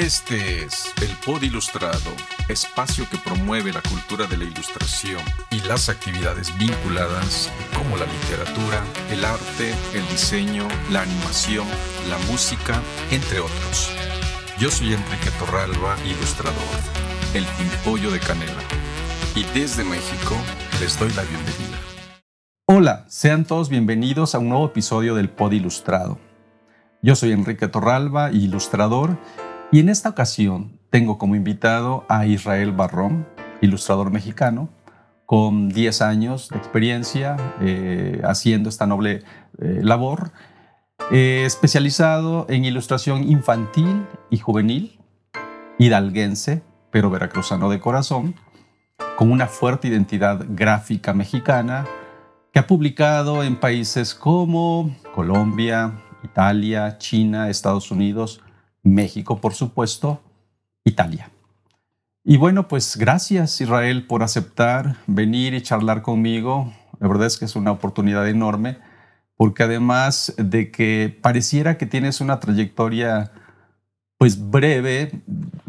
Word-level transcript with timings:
Este 0.00 0.64
es 0.64 0.94
el 1.02 1.14
Pod 1.26 1.42
Ilustrado, 1.42 2.10
espacio 2.48 3.06
que 3.10 3.18
promueve 3.18 3.70
la 3.70 3.82
cultura 3.82 4.26
de 4.26 4.38
la 4.38 4.44
ilustración 4.44 5.20
y 5.50 5.60
las 5.68 5.90
actividades 5.90 6.56
vinculadas 6.56 7.52
como 7.76 7.98
la 7.98 8.06
literatura, 8.06 8.82
el 9.10 9.22
arte, 9.26 9.74
el 9.92 10.08
diseño, 10.08 10.66
la 10.90 11.02
animación, 11.02 11.66
la 12.08 12.16
música, 12.32 12.80
entre 13.10 13.40
otros. 13.40 13.90
Yo 14.58 14.70
soy 14.70 14.94
Enrique 14.94 15.30
Torralba, 15.38 15.94
ilustrador, 16.06 16.54
el 17.34 17.44
pimpollo 17.58 18.10
de 18.10 18.20
Canela, 18.20 18.62
y 19.36 19.44
desde 19.52 19.84
México 19.84 20.34
les 20.80 20.98
doy 20.98 21.12
la 21.12 21.24
bienvenida. 21.24 21.78
Hola, 22.64 23.04
sean 23.10 23.44
todos 23.44 23.68
bienvenidos 23.68 24.34
a 24.34 24.38
un 24.38 24.48
nuevo 24.48 24.64
episodio 24.64 25.14
del 25.14 25.28
Pod 25.28 25.52
Ilustrado. 25.52 26.18
Yo 27.02 27.16
soy 27.16 27.32
Enrique 27.32 27.68
Torralba, 27.68 28.30
ilustrador, 28.30 29.18
y 29.72 29.78
en 29.78 29.88
esta 29.88 30.08
ocasión 30.08 30.78
tengo 30.90 31.18
como 31.18 31.36
invitado 31.36 32.04
a 32.08 32.26
Israel 32.26 32.72
Barrón, 32.72 33.26
ilustrador 33.60 34.10
mexicano, 34.10 34.68
con 35.26 35.68
10 35.68 36.02
años 36.02 36.48
de 36.48 36.58
experiencia 36.58 37.36
eh, 37.60 38.20
haciendo 38.24 38.68
esta 38.68 38.86
noble 38.86 39.22
eh, 39.58 39.80
labor, 39.82 40.32
eh, 41.12 41.44
especializado 41.46 42.46
en 42.48 42.64
ilustración 42.64 43.22
infantil 43.22 44.06
y 44.28 44.38
juvenil, 44.38 44.98
hidalguense, 45.78 46.62
pero 46.90 47.10
veracruzano 47.10 47.70
de 47.70 47.78
corazón, 47.78 48.34
con 49.16 49.30
una 49.30 49.46
fuerte 49.46 49.86
identidad 49.86 50.44
gráfica 50.48 51.14
mexicana, 51.14 51.86
que 52.52 52.58
ha 52.58 52.66
publicado 52.66 53.44
en 53.44 53.54
países 53.54 54.16
como 54.16 54.96
Colombia, 55.14 55.92
Italia, 56.24 56.98
China, 56.98 57.48
Estados 57.48 57.92
Unidos, 57.92 58.40
México, 58.82 59.40
por 59.40 59.54
supuesto, 59.54 60.20
Italia. 60.84 61.30
Y 62.24 62.36
bueno, 62.36 62.68
pues 62.68 62.96
gracias 62.96 63.60
Israel 63.60 64.06
por 64.06 64.22
aceptar 64.22 64.96
venir 65.06 65.54
y 65.54 65.62
charlar 65.62 66.02
conmigo. 66.02 66.72
La 66.98 67.08
verdad 67.08 67.26
es 67.26 67.38
que 67.38 67.46
es 67.46 67.56
una 67.56 67.72
oportunidad 67.72 68.28
enorme, 68.28 68.78
porque 69.36 69.62
además 69.62 70.34
de 70.36 70.70
que 70.70 71.16
pareciera 71.22 71.78
que 71.78 71.86
tienes 71.86 72.20
una 72.20 72.40
trayectoria 72.40 73.32
pues 74.18 74.50
breve 74.50 75.22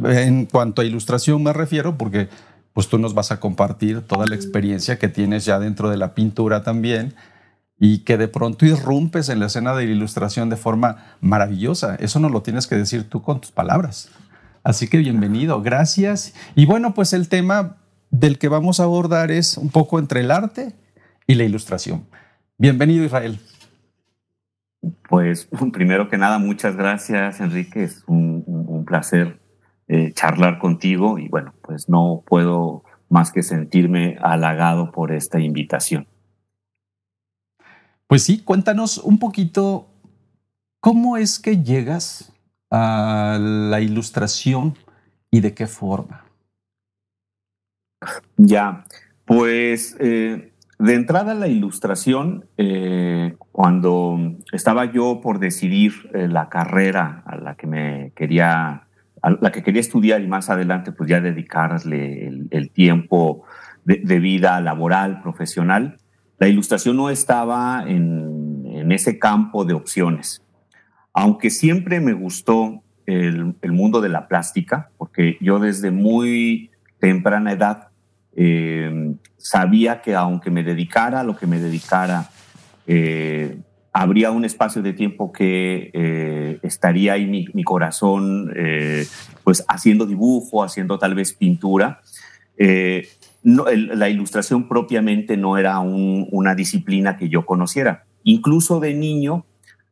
en 0.04 0.46
cuanto 0.46 0.82
a 0.82 0.86
ilustración 0.86 1.42
me 1.42 1.54
refiero, 1.54 1.98
porque 1.98 2.28
pues 2.74 2.90
tú 2.90 2.98
nos 2.98 3.14
vas 3.14 3.32
a 3.32 3.40
compartir 3.40 4.02
toda 4.02 4.26
la 4.28 4.36
experiencia 4.36 5.00
que 5.00 5.08
tienes 5.08 5.46
ya 5.46 5.58
dentro 5.58 5.90
de 5.90 5.98
la 5.98 6.14
pintura 6.14 6.64
también 6.64 7.16
y 7.84 8.04
que 8.04 8.16
de 8.16 8.28
pronto 8.28 8.64
irrumpes 8.64 9.28
en 9.30 9.40
la 9.40 9.48
escena 9.48 9.74
de 9.74 9.88
la 9.88 9.92
ilustración 9.92 10.52
de 10.52 10.56
forma 10.56 11.16
maravillosa. 11.20 11.96
Eso 11.96 12.20
no 12.20 12.30
lo 12.30 12.44
tienes 12.44 12.68
que 12.68 12.76
decir 12.76 13.10
tú 13.10 13.24
con 13.24 13.42
tus 13.42 13.50
palabras. 13.50 14.12
Así 14.64 14.88
que 14.88 15.00
bienvenido, 15.00 15.64
gracias. 15.64 16.36
Y 16.56 16.68
bueno, 16.68 16.94
pues 16.94 17.12
el 17.12 17.28
tema 17.28 17.78
del 18.12 18.38
que 18.38 18.50
vamos 18.50 18.80
a 18.80 18.84
abordar 18.84 19.32
es 19.32 19.58
un 19.58 19.70
poco 19.72 19.98
entre 19.98 20.20
el 20.20 20.30
arte 20.30 20.76
y 21.26 21.34
la 21.34 21.44
ilustración. 21.44 22.06
Bienvenido, 22.60 23.04
Israel. 23.04 23.40
Pues 25.10 25.50
primero 25.74 26.08
que 26.08 26.20
nada, 26.20 26.38
muchas 26.38 26.76
gracias, 26.76 27.40
Enrique. 27.40 27.84
Es 27.84 28.04
un, 28.06 28.86
placer 28.86 29.40
eh, 29.88 30.12
charlar 30.14 30.60
contigo 30.60 31.18
y 31.18 31.30
bueno, 31.30 31.56
pues 31.64 31.90
no 31.90 32.24
puedo 32.28 32.84
más 33.10 33.32
que 33.32 33.42
sentirme 33.42 34.18
halagado 34.22 34.92
por 34.92 35.12
esta 35.12 35.40
invitación. 35.40 36.06
Pues 38.12 38.24
sí, 38.24 38.42
cuéntanos 38.44 38.98
un 38.98 39.20
poquito 39.20 39.88
cómo 40.82 41.16
es 41.16 41.40
que 41.40 41.64
llegas 41.64 42.34
a 42.70 43.38
la 43.40 43.80
ilustración 43.80 44.78
y 45.32 45.40
de 45.40 45.54
qué 45.54 45.66
forma. 45.66 46.26
Ya, 48.36 48.84
pues 49.24 49.96
eh, 50.02 50.52
de 50.78 50.94
entrada 50.94 51.34
la 51.36 51.48
ilustración, 51.48 52.50
eh, 52.58 53.38
cuando 53.54 54.20
estaba 54.52 54.92
yo 54.92 55.22
por 55.22 55.40
decidir 55.40 55.94
eh, 56.14 56.28
la 56.28 56.50
carrera 56.50 57.24
a 57.26 57.38
la 57.38 57.56
que 57.56 57.68
me 57.68 58.12
quería, 58.14 58.88
a 59.22 59.30
la 59.40 59.54
que 59.54 59.64
quería 59.64 59.80
estudiar 59.80 60.20
y 60.20 60.28
más 60.28 60.50
adelante 60.50 60.92
pues 60.92 61.10
ya 61.10 61.22
dedicarle 61.22 62.28
el, 62.28 62.72
tiempo 62.72 63.46
de, 63.86 64.20
vida 64.20 64.60
laboral, 64.60 65.22
profesional, 65.22 66.01
la 66.42 66.48
ilustración 66.48 66.98
no 66.98 67.12
estaba 67.12 67.86
en, 67.88 68.92
ese 68.92 69.20
campo 69.20 69.64
de 69.64 69.74
opciones. 69.74 70.42
Aunque 71.14 71.52
siempre 71.52 72.02
me 72.02 72.14
gustó 72.14 72.82
el, 73.06 73.54
mundo 73.72 74.02
de 74.02 74.10
la 74.10 74.28
plástica, 74.28 74.90
porque 74.98 75.38
yo 75.40 75.60
desde 75.60 75.92
muy 75.92 76.72
temprana 77.00 77.54
edad 77.54 77.90
eh, 78.36 79.14
sabía 79.38 80.02
que 80.02 80.16
aunque 80.16 80.50
me 80.50 80.64
dedicara 80.64 81.20
a 81.20 81.24
lo 81.24 81.38
que 81.38 81.46
me 81.46 81.60
dedicara, 81.60 82.32
eh, 82.88 83.60
habría 83.94 84.32
un 84.32 84.44
espacio 84.44 84.82
de 84.82 84.94
tiempo 84.94 85.32
que 85.32 85.92
eh, 85.94 86.60
estaría 86.64 87.14
ahí 87.14 87.28
mi, 87.28 87.64
corazón, 87.64 88.52
pues 89.44 89.64
haciendo 89.70 90.08
dibujo, 90.08 90.64
haciendo 90.64 90.98
tal 90.98 91.14
vez 91.14 91.34
pintura 91.34 92.02
la 93.44 94.10
ilustración 94.10 94.68
propiamente 94.68 95.36
no 95.38 95.58
era 95.58 95.80
una 95.80 96.56
disciplina 96.56 97.18
que 97.18 97.30
yo 97.30 97.46
conociera. 97.46 98.06
Incluso 98.24 98.80
de 98.80 98.94
niño, 98.94 99.46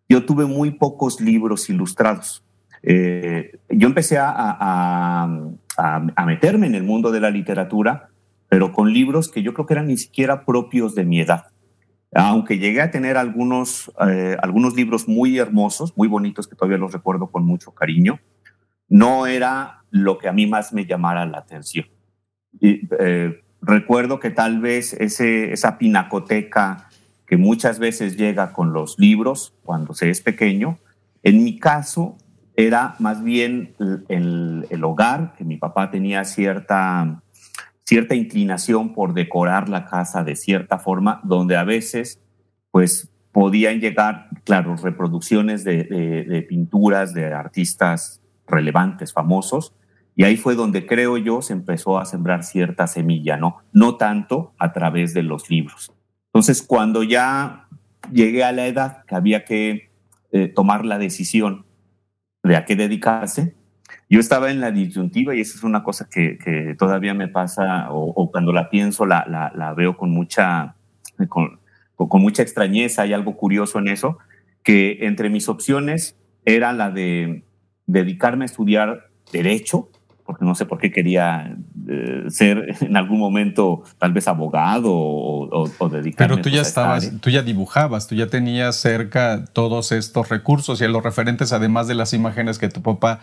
yo 0.07 0.25
tuve 0.25 0.45
muy 0.45 0.71
pocos 0.71 1.19
libros 1.19 1.69
ilustrados. 1.69 2.43
Eh, 2.83 3.59
yo 3.69 3.87
empecé 3.87 4.17
a, 4.19 5.27
meterme 6.25 6.67
en 6.67 6.75
el 6.75 6.83
mundo 6.83 7.11
de 7.11 7.19
la 7.19 7.31
literatura, 7.31 8.09
pero 8.47 8.71
con 8.71 8.93
libros 8.93 9.29
que 9.29 9.41
yo 9.41 9.53
creo 9.53 9.65
que 9.65 9.73
eran 9.73 9.87
ni 9.87 9.97
siquiera 9.97 10.45
propios 10.45 10.95
de 10.95 11.05
mi 11.05 11.19
edad. 11.19 11.47
Aunque 12.13 12.57
llegué 12.57 12.81
a 12.81 12.91
tener 12.91 13.17
algunos, 13.17 13.91
eh, 14.07 14.35
algunos 14.41 14.75
libros 14.75 15.07
muy 15.07 15.37
hermosos, 15.37 15.95
muy 15.95 16.07
bonitos, 16.07 16.47
que 16.47 16.55
todavía 16.55 16.77
los 16.77 16.91
recuerdo 16.91 17.27
con 17.27 17.45
mucho 17.45 17.71
cariño, 17.71 18.19
no 18.87 19.27
era 19.27 19.83
lo 19.91 20.17
que 20.17 20.27
a 20.27 20.33
mí 20.33 20.47
más 20.47 20.73
me 20.73 20.85
llamara 20.85 21.25
la 21.25 21.39
atención. 21.39 21.85
Eh, 22.61 23.41
recuerdo 23.61 24.19
que 24.19 24.31
tal 24.31 24.59
vez 24.59 24.93
esa 24.93 25.77
pinacoteca 25.77 26.89
que 27.25 27.37
muchas 27.37 27.79
veces 27.79 28.17
llega 28.17 28.53
con 28.53 28.73
los 28.73 28.97
libros 28.97 29.53
cuando 29.63 29.93
se 29.93 30.09
es 30.09 30.21
pequeño, 30.21 30.79
en 31.23 31.43
mi 31.43 31.59
caso 31.59 32.17
era 32.55 32.95
más 32.99 33.23
bien 33.23 33.75
el, 34.09 34.65
el 34.69 34.83
hogar, 34.83 35.33
que 35.37 35.45
mi 35.45 35.57
papá 35.57 35.91
tenía 35.91 36.25
cierta, 36.25 37.21
cierta 37.83 38.15
inclinación 38.15 38.93
por 38.93 39.13
decorar 39.13 39.69
la 39.69 39.85
casa 39.85 40.23
de 40.23 40.35
cierta 40.35 40.79
forma, 40.79 41.21
donde 41.23 41.55
a 41.55 41.63
veces 41.63 42.19
pues 42.71 43.09
podían 43.31 43.79
llegar, 43.79 44.29
claro, 44.43 44.75
reproducciones 44.75 45.63
de 45.63 46.45
pinturas 46.49 47.13
de 47.13 47.31
artistas 47.33 48.21
relevantes, 48.47 49.13
famosos, 49.13 49.73
y 50.19 50.25
ahí 50.25 50.35
fue 50.35 50.55
donde 50.55 50.85
creo 50.85 51.15
yo 51.15 51.41
se 51.41 51.53
empezó 51.53 51.97
a 51.97 52.03
sembrar 52.03 52.43
cierta 52.43 52.87
semilla, 52.87 53.37
¿no? 53.37 53.59
No 53.71 53.95
tanto 53.95 54.53
a 54.59 54.73
través 54.73 55.13
de 55.13 55.23
los 55.23 55.49
libros. 55.49 55.93
Entonces, 56.33 56.61
cuando 56.61 57.03
ya 57.03 57.69
llegué 58.11 58.43
a 58.43 58.51
la 58.51 58.67
edad 58.67 59.05
que 59.05 59.15
había 59.15 59.45
que 59.45 59.91
eh, 60.33 60.49
tomar 60.49 60.83
la 60.83 60.97
decisión 60.97 61.65
de 62.43 62.57
a 62.57 62.65
qué 62.65 62.75
dedicarse, 62.75 63.55
yo 64.09 64.19
estaba 64.19 64.51
en 64.51 64.59
la 64.59 64.71
disyuntiva 64.71 65.33
y 65.35 65.39
esa 65.39 65.57
es 65.57 65.63
una 65.63 65.83
cosa 65.83 66.09
que, 66.11 66.75
todavía 66.77 67.13
me 67.13 67.29
pasa 67.29 67.87
o, 67.89 68.29
cuando 68.29 68.51
la 68.51 68.69
pienso 68.69 69.05
la, 69.05 69.23
la, 69.25 69.73
veo 69.73 69.95
con 69.95 70.11
mucha, 70.11 70.75
con, 71.29 71.61
con 71.95 72.21
mucha 72.21 72.41
extrañeza, 72.41 73.03
hay 73.03 73.13
algo 73.13 73.37
curioso 73.37 73.79
en 73.79 73.87
eso, 73.87 74.17
que 74.63 74.97
entre 74.99 75.29
mis 75.29 75.47
opciones 75.47 76.17
era 76.43 76.73
la 76.73 76.91
de 76.91 77.45
dedicarme 77.85 78.43
a 78.43 78.47
estudiar 78.47 79.11
derecho 79.31 79.89
porque 80.29 80.45
no 80.45 80.53
sé 80.53 80.67
por 80.67 80.77
qué 80.77 80.91
quería 80.91 81.57
eh, 81.87 82.25
ser 82.27 82.75
en 82.81 82.95
algún 82.95 83.17
momento 83.17 83.81
tal 83.97 84.13
vez 84.13 84.27
abogado 84.27 84.93
o, 84.93 85.67
o, 85.79 85.89
dedicarme. 85.89 86.35
Pero 86.35 86.39
tú 86.39 86.49
ya 86.49 86.61
estabas, 86.61 87.11
tú 87.19 87.31
ya 87.31 87.41
dibujabas, 87.41 88.05
tú 88.05 88.13
ya 88.13 88.27
tenías 88.27 88.75
cerca 88.75 89.45
todos 89.53 89.91
estos 89.91 90.29
recursos 90.29 90.81
y 90.81 90.87
los 90.87 91.01
referentes, 91.01 91.51
además 91.51 91.87
de 91.87 91.95
las 91.95 92.13
imágenes 92.13 92.59
que 92.59 92.69
tu 92.69 92.83
papá 92.83 93.21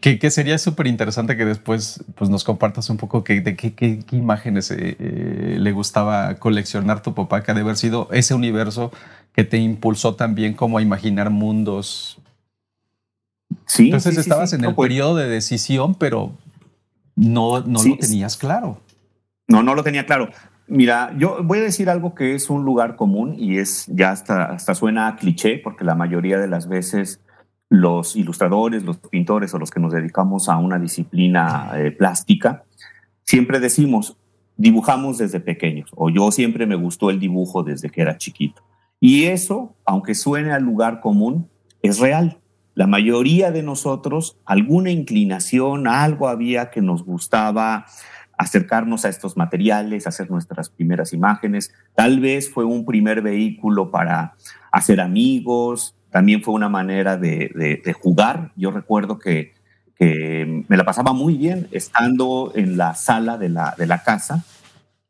que, 0.00 0.30
sería 0.30 0.56
súper 0.56 0.86
interesante 0.86 1.36
que 1.36 1.44
después 1.44 2.02
pues, 2.14 2.30
nos 2.30 2.44
compartas 2.44 2.88
un 2.88 2.96
poco 2.96 3.24
que, 3.24 3.42
de 3.42 3.56
qué, 3.56 4.00
imágenes 4.12 4.70
eh, 4.70 4.96
eh, 4.98 5.56
le 5.60 5.72
gustaba 5.72 6.36
coleccionar 6.36 7.02
tu 7.02 7.12
papá, 7.14 7.42
que 7.42 7.50
ha 7.50 7.54
de 7.54 7.60
haber 7.60 7.76
sido 7.76 8.08
ese 8.10 8.32
universo 8.32 8.90
que 9.34 9.44
te 9.44 9.58
impulsó 9.58 10.14
también 10.14 10.54
como 10.54 10.78
a 10.78 10.82
imaginar 10.82 11.28
mundos 11.28 12.18
entonces 13.78 14.18
estabas 14.18 14.52
en 14.52 14.64
el 14.64 14.74
pues 14.74 14.88
periodo 14.88 15.16
de 15.16 15.28
decisión, 15.28 15.94
pero 15.94 16.32
no, 17.14 17.60
no 17.60 17.82
lo 17.82 17.96
tenías 17.96 18.36
claro. 18.36 18.80
No, 19.48 19.62
no 19.62 19.74
lo 19.74 19.82
tenía 19.82 20.06
claro. 20.06 20.30
Mira, 20.68 21.14
yo 21.16 21.42
voy 21.44 21.58
a 21.58 21.62
decir 21.62 21.88
algo 21.88 22.14
que 22.14 22.34
es 22.34 22.50
un 22.50 22.64
lugar 22.64 22.96
común 22.96 23.36
y 23.38 23.58
es 23.58 23.86
ya 23.86 24.10
hasta, 24.10 24.46
hasta 24.46 24.74
suena 24.74 25.06
a 25.06 25.16
cliché, 25.16 25.58
porque 25.58 25.84
la 25.84 25.94
mayoría 25.94 26.38
de 26.38 26.48
las 26.48 26.68
veces 26.68 27.20
los 27.68 28.16
ilustradores, 28.16 28.84
los 28.84 28.98
pintores 28.98 29.54
o 29.54 29.58
los 29.58 29.70
que 29.70 29.80
nos 29.80 29.92
dedicamos 29.92 30.48
a 30.48 30.56
una 30.56 30.78
disciplina 30.78 31.70
eh, 31.76 31.92
plástica, 31.92 32.64
siempre 33.22 33.60
decimos, 33.60 34.16
dibujamos 34.56 35.18
desde 35.18 35.40
pequeños, 35.40 35.90
o 35.94 36.10
yo 36.10 36.32
siempre 36.32 36.66
me 36.66 36.76
gustó 36.76 37.10
el 37.10 37.20
dibujo 37.20 37.62
desde 37.62 37.90
que 37.90 38.02
era 38.02 38.18
chiquito. 38.18 38.62
Y 38.98 39.24
eso, 39.24 39.76
aunque 39.84 40.14
suene 40.14 40.52
al 40.52 40.62
lugar 40.62 41.00
común, 41.00 41.48
es 41.82 41.98
real. 41.98 42.38
La 42.76 42.86
mayoría 42.86 43.52
de 43.52 43.62
nosotros, 43.62 44.36
alguna 44.44 44.90
inclinación, 44.90 45.88
algo 45.88 46.28
había 46.28 46.70
que 46.70 46.82
nos 46.82 47.04
gustaba 47.06 47.86
acercarnos 48.36 49.06
a 49.06 49.08
estos 49.08 49.38
materiales, 49.38 50.06
hacer 50.06 50.30
nuestras 50.30 50.68
primeras 50.68 51.14
imágenes. 51.14 51.72
Tal 51.94 52.20
vez 52.20 52.52
fue 52.52 52.66
un 52.66 52.84
primer 52.84 53.22
vehículo 53.22 53.90
para 53.90 54.34
hacer 54.70 55.00
amigos, 55.00 55.94
también 56.10 56.42
fue 56.42 56.52
una 56.52 56.68
manera 56.68 57.16
de, 57.16 57.96
jugar. 57.98 58.52
Yo 58.56 58.70
recuerdo 58.70 59.18
que, 59.18 59.54
me 59.98 60.76
la 60.76 60.84
pasaba 60.84 61.14
muy 61.14 61.38
bien 61.38 61.68
estando 61.70 62.52
en 62.54 62.76
la 62.76 62.94
sala 62.94 63.38
de 63.38 63.48
la, 63.48 63.74
de 63.78 63.86
la 63.86 64.02
casa 64.02 64.44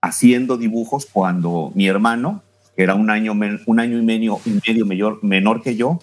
haciendo 0.01 0.57
dibujos 0.57 1.09
cuando 1.13 1.73
mi 1.75 1.89
hermano, 1.89 2.45
que 2.77 2.85
era 2.85 2.95
un 2.95 3.11
año, 3.11 3.33
un 3.33 3.81
año 3.81 3.99
y 3.99 4.03
medio, 4.03 4.39
y 4.45 4.51
medio 4.65 5.19
menor 5.21 5.63
que 5.63 5.75
yo, 5.75 5.99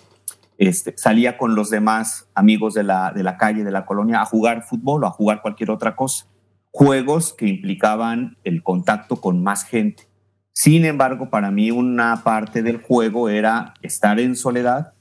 este, 0.67 0.93
salía 0.95 1.37
con 1.37 1.55
los 1.55 1.69
demás 1.69 2.29
amigos 2.33 2.73
de 2.73 2.83
la, 2.83 3.11
de 3.11 3.21
la 3.21 3.37
calle, 3.37 3.65
de 3.65 3.71
la 3.71 3.85
colonia, 3.85 4.21
a 4.21 4.25
jugar 4.25 4.63
fútbol 4.63 5.03
o 5.03 5.07
a 5.07 5.11
jugar 5.11 5.41
cualquier 5.41 5.71
otra 5.71 5.95
cosa. 5.95 6.27
Juegos 6.71 7.33
que 7.33 7.47
implicaban 7.47 8.37
el 8.45 8.63
contacto 8.63 9.17
con 9.17 9.43
más 9.43 9.65
gente. 9.65 10.07
Sin 10.53 10.85
embargo, 10.85 11.29
para 11.29 11.51
mí 11.51 11.69
una 11.71 12.23
parte 12.23 12.63
del 12.63 12.81
juego 12.81 13.27
era 13.27 13.73
estar 13.81 14.21
en 14.21 14.37
soledad, 14.37 14.93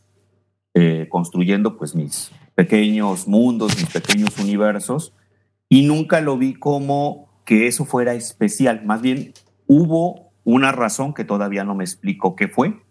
eh, 0.74 1.06
construyendo 1.08 1.76
pues 1.76 1.94
mis 1.94 2.32
pequeños 2.56 3.28
mundos, 3.28 3.76
mis 3.76 3.90
pequeños 3.90 4.36
universos, 4.38 5.14
y 5.68 5.86
nunca 5.86 6.20
lo 6.20 6.38
vi 6.38 6.54
como 6.54 7.28
que 7.44 7.68
eso 7.68 7.84
fuera 7.84 8.14
especial. 8.14 8.84
Más 8.84 9.00
bien, 9.00 9.32
hubo 9.68 10.32
una 10.42 10.72
razón 10.72 11.14
que 11.14 11.24
todavía 11.24 11.62
no 11.62 11.76
me 11.76 11.84
explico 11.84 12.34
qué 12.34 12.48
fue, 12.48 12.81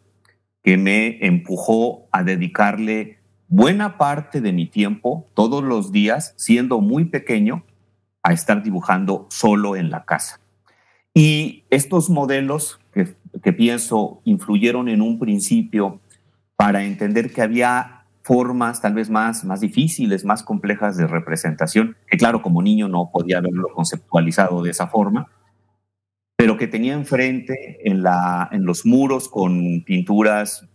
que 0.63 0.77
me 0.77 1.25
empujó 1.25 2.07
a 2.11 2.23
dedicarle 2.23 3.19
buena 3.47 3.97
parte 3.97 4.41
de 4.41 4.53
mi 4.53 4.67
tiempo, 4.67 5.27
todos 5.33 5.63
los 5.63 5.91
días, 5.91 6.33
siendo 6.37 6.79
muy 6.79 7.05
pequeño, 7.05 7.65
a 8.23 8.33
estar 8.33 8.63
dibujando 8.63 9.27
solo 9.29 9.75
en 9.75 9.89
la 9.89 10.05
casa. 10.05 10.39
Y 11.13 11.65
estos 11.69 12.09
modelos 12.09 12.79
que, 12.93 13.15
que 13.43 13.51
pienso 13.51 14.21
influyeron 14.23 14.87
en 14.87 15.01
un 15.01 15.19
principio 15.19 15.99
para 16.55 16.83
entender 16.83 17.33
que 17.33 17.41
había 17.41 18.05
formas 18.23 18.81
tal 18.81 18.93
vez 18.93 19.09
más, 19.09 19.43
más 19.43 19.61
difíciles, 19.61 20.25
más 20.25 20.43
complejas 20.43 20.95
de 20.95 21.07
representación, 21.07 21.97
que 22.07 22.17
claro, 22.17 22.41
como 22.41 22.61
niño 22.61 22.87
no 22.87 23.09
podía 23.11 23.39
haberlo 23.39 23.69
conceptualizado 23.73 24.61
de 24.61 24.69
esa 24.71 24.87
forma, 24.87 25.27
pero 26.41 26.57
que 26.57 26.65
tenía 26.65 26.93
enfrente 26.93 27.77
en, 27.83 28.01
la, 28.01 28.49
en 28.51 28.65
los 28.65 28.83
muros 28.83 29.29
con 29.29 29.83
pinturas. 29.85 30.67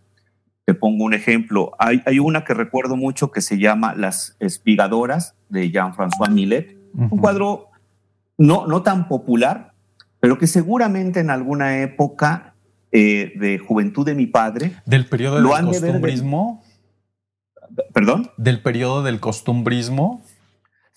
Te 0.63 0.73
pongo 0.73 1.03
un 1.03 1.13
ejemplo. 1.13 1.73
Hay, 1.77 2.01
hay 2.05 2.19
una 2.19 2.45
que 2.45 2.53
recuerdo 2.53 2.95
mucho 2.95 3.31
que 3.31 3.41
se 3.41 3.57
llama 3.57 3.93
Las 3.93 4.37
Espigadoras 4.39 5.35
de 5.49 5.69
Jean-François 5.69 6.31
Millet. 6.31 6.77
Un 6.93 7.09
cuadro 7.09 7.67
no, 8.37 8.65
no 8.65 8.81
tan 8.81 9.09
popular, 9.09 9.73
pero 10.21 10.37
que 10.37 10.47
seguramente 10.47 11.19
en 11.19 11.29
alguna 11.29 11.81
época 11.81 12.55
eh, 12.93 13.33
de 13.35 13.57
juventud 13.57 14.05
de 14.05 14.15
mi 14.15 14.25
padre. 14.25 14.71
¿Del 14.85 15.05
periodo 15.05 15.35
del 15.35 15.65
costumbrismo? 15.65 16.63
¿Perdón? 17.93 18.31
¿Del 18.37 18.61
periodo 18.61 19.03
del 19.03 19.19
costumbrismo? 19.19 20.23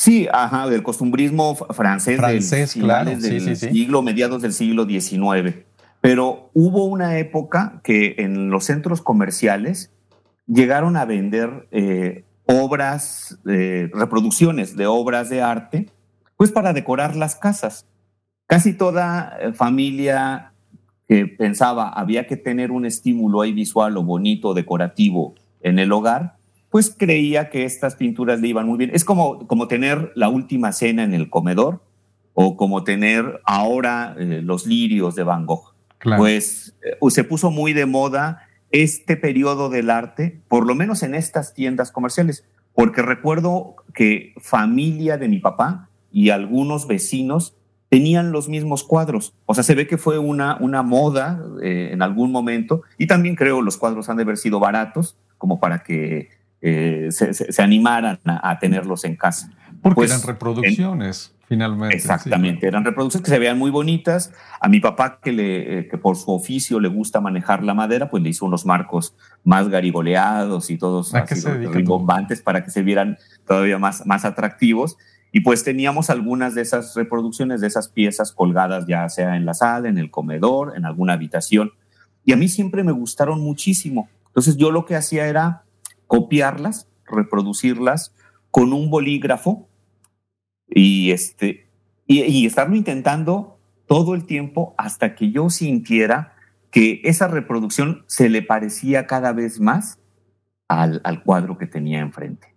Sí, 0.00 0.26
ajá, 0.32 0.66
del 0.66 0.82
costumbrismo 0.82 1.54
francés, 1.54 2.16
francés 2.16 2.72
del, 2.72 2.84
claro, 2.84 3.10
del 3.10 3.54
siglo, 3.54 4.00
mediados 4.00 4.40
del 4.40 4.54
siglo 4.54 4.86
XIX. 4.86 5.56
Pero 6.00 6.48
hubo 6.54 6.86
una 6.86 7.18
época 7.18 7.82
que 7.84 8.14
en 8.16 8.48
los 8.48 8.64
centros 8.64 9.02
comerciales 9.02 9.92
llegaron 10.46 10.96
a 10.96 11.04
vender 11.04 11.68
eh, 11.70 12.24
obras, 12.46 13.40
eh, 13.46 13.90
reproducciones 13.92 14.74
de 14.74 14.86
obras 14.86 15.28
de 15.28 15.42
arte, 15.42 15.90
pues 16.38 16.50
para 16.50 16.72
decorar 16.72 17.14
las 17.14 17.36
casas. 17.36 17.86
Casi 18.46 18.72
toda 18.72 19.36
eh, 19.38 19.52
familia 19.52 20.54
que 21.08 21.26
pensaba 21.26 21.90
había 21.90 22.26
que 22.26 22.38
tener 22.38 22.70
un 22.70 22.86
estímulo 22.86 23.42
ahí 23.42 23.52
visual 23.52 23.98
o 23.98 24.02
bonito, 24.02 24.54
decorativo 24.54 25.34
en 25.60 25.78
el 25.78 25.92
hogar, 25.92 26.38
pues 26.70 26.94
creía 26.96 27.50
que 27.50 27.64
estas 27.64 27.96
pinturas 27.96 28.40
le 28.40 28.48
iban 28.48 28.66
muy 28.66 28.78
bien. 28.78 28.90
Es 28.94 29.04
como, 29.04 29.46
como 29.46 29.68
tener 29.68 30.12
la 30.14 30.28
última 30.28 30.72
cena 30.72 31.02
en 31.02 31.14
el 31.14 31.28
comedor 31.28 31.82
o 32.34 32.56
como 32.56 32.84
tener 32.84 33.40
ahora 33.44 34.14
eh, 34.18 34.40
los 34.42 34.66
lirios 34.66 35.14
de 35.16 35.24
Van 35.24 35.46
Gogh. 35.46 35.74
Pues 36.16 36.74
eh, 36.82 36.96
se 37.10 37.24
puso 37.24 37.50
muy 37.50 37.72
de 37.72 37.86
moda 37.86 38.46
este 38.70 39.16
periodo 39.16 39.68
del 39.68 39.90
arte, 39.90 40.40
por 40.48 40.66
lo 40.66 40.74
menos 40.74 41.02
en 41.02 41.14
estas 41.14 41.54
tiendas 41.54 41.90
comerciales, 41.90 42.44
porque 42.74 43.02
recuerdo 43.02 43.74
que 43.92 44.32
familia 44.38 45.18
de 45.18 45.28
mi 45.28 45.40
papá 45.40 45.90
y 46.12 46.30
algunos 46.30 46.86
vecinos 46.86 47.56
tenían 47.88 48.30
los 48.30 48.48
mismos 48.48 48.84
cuadros. 48.84 49.34
O 49.46 49.54
sea, 49.54 49.64
se 49.64 49.74
ve 49.74 49.88
que 49.88 49.98
fue 49.98 50.18
una, 50.18 50.56
una 50.60 50.82
moda 50.82 51.44
eh, 51.62 51.90
en 51.92 52.00
algún 52.00 52.30
momento 52.30 52.82
y 52.96 53.08
también 53.08 53.34
creo 53.34 53.60
los 53.60 53.76
cuadros 53.76 54.08
han 54.08 54.16
de 54.16 54.22
haber 54.22 54.38
sido 54.38 54.60
baratos 54.60 55.18
como 55.36 55.58
para 55.58 55.82
que 55.82 56.28
eh, 56.62 57.08
se, 57.10 57.62
animaran 57.62 58.20
a, 58.24 58.58
tenerlos 58.58 59.04
en 59.04 59.16
casa. 59.16 59.50
Porque 59.82 59.94
pues, 59.96 60.10
eran 60.10 60.22
reproducciones, 60.22 61.34
finalmente. 61.46 61.96
Exactamente, 61.96 62.66
eran 62.66 62.84
reproducciones 62.84 63.24
que 63.24 63.30
se 63.30 63.38
veían 63.38 63.58
muy 63.58 63.70
bonitas. 63.70 64.32
A 64.60 64.68
mi 64.68 64.80
papá, 64.80 65.20
que, 65.22 65.32
le, 65.32 65.78
eh, 65.78 65.88
que 65.88 65.96
por 65.96 66.16
su 66.16 66.30
oficio 66.30 66.78
le 66.78 66.88
gusta 66.88 67.20
manejar 67.20 67.62
la 67.62 67.72
madera, 67.72 68.10
pues 68.10 68.22
le 68.22 68.28
hizo 68.28 68.44
unos 68.44 68.66
marcos 68.66 69.14
más 69.42 69.68
garigoleados 69.68 70.70
y 70.70 70.76
todos 70.76 71.14
así, 71.14 71.40
ribombantes 71.48 72.42
para 72.42 72.62
que 72.62 72.70
se 72.70 72.82
vieran 72.82 73.16
todavía 73.46 73.78
más, 73.78 74.04
más 74.06 74.26
atractivos. 74.26 74.98
Y 75.32 75.40
pues 75.40 75.64
teníamos 75.64 76.10
algunas 76.10 76.54
de 76.54 76.62
esas 76.62 76.94
reproducciones 76.94 77.60
de 77.60 77.68
esas 77.68 77.88
piezas 77.88 78.32
colgadas 78.32 78.86
ya 78.86 79.08
sea 79.08 79.36
en 79.36 79.46
la 79.46 79.54
sala, 79.54 79.88
en 79.88 79.96
el 79.96 80.10
comedor, 80.10 80.76
en 80.76 80.84
alguna 80.84 81.14
habitación. 81.14 81.72
Y 82.24 82.32
a 82.32 82.36
mí 82.36 82.48
siempre 82.48 82.84
me 82.84 82.92
gustaron 82.92 83.40
muchísimo. 83.40 84.08
Entonces 84.26 84.56
yo 84.56 84.70
lo 84.70 84.84
que 84.84 84.96
hacía 84.96 85.26
era 85.26 85.62
copiarlas, 86.10 86.88
reproducirlas 87.06 88.12
con 88.50 88.72
un 88.72 88.90
bolígrafo 88.90 89.68
y, 90.66 91.12
este, 91.12 91.70
y, 92.04 92.44
estarlo 92.46 92.74
intentando 92.74 93.60
todo 93.86 94.16
el 94.16 94.26
tiempo 94.26 94.74
hasta 94.76 95.14
que 95.14 95.30
yo 95.30 95.50
sintiera 95.50 96.34
que 96.72 97.00
esa 97.04 97.28
reproducción 97.28 98.02
se 98.08 98.28
le 98.28 98.42
parecía 98.42 99.06
cada 99.06 99.32
vez 99.32 99.60
más 99.60 100.00
al, 100.66 101.00
al 101.04 101.22
cuadro 101.22 101.56
que 101.56 101.66
tenía 101.66 102.00
enfrente. 102.00 102.56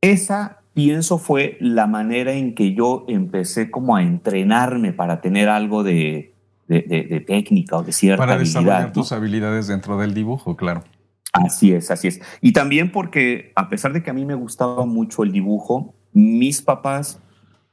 Esa, 0.00 0.62
pienso, 0.72 1.18
fue 1.18 1.56
la 1.58 1.88
manera 1.88 2.32
en 2.34 2.54
que 2.54 2.74
yo 2.74 3.04
empecé 3.08 3.72
como 3.72 3.96
a 3.96 4.04
entrenarme 4.04 4.92
para 4.92 5.20
tener 5.20 5.48
algo 5.48 5.82
de, 5.82 6.32
de, 6.68 7.24
técnica 7.26 7.78
o 7.78 7.82
de 7.82 7.90
cierta 7.90 8.22
para 8.22 8.34
habilidad. 8.34 8.54
Para 8.54 8.66
desarrollar 8.66 8.92
tus 8.92 9.10
habilidades 9.10 9.66
dentro 9.66 9.98
del 9.98 10.14
dibujo, 10.14 10.56
claro. 10.56 10.84
Así 11.32 11.72
es, 11.72 11.90
así 11.90 12.08
es. 12.08 12.20
Y 12.40 12.52
también 12.52 12.92
porque 12.92 13.52
a 13.56 13.68
pesar 13.68 13.92
de 13.92 14.02
que 14.02 14.10
a 14.10 14.14
mí 14.14 14.24
me 14.24 14.34
gustaba 14.34 14.84
mucho 14.84 15.22
el 15.22 15.32
dibujo, 15.32 15.94
mis 16.12 16.60
papás 16.60 17.20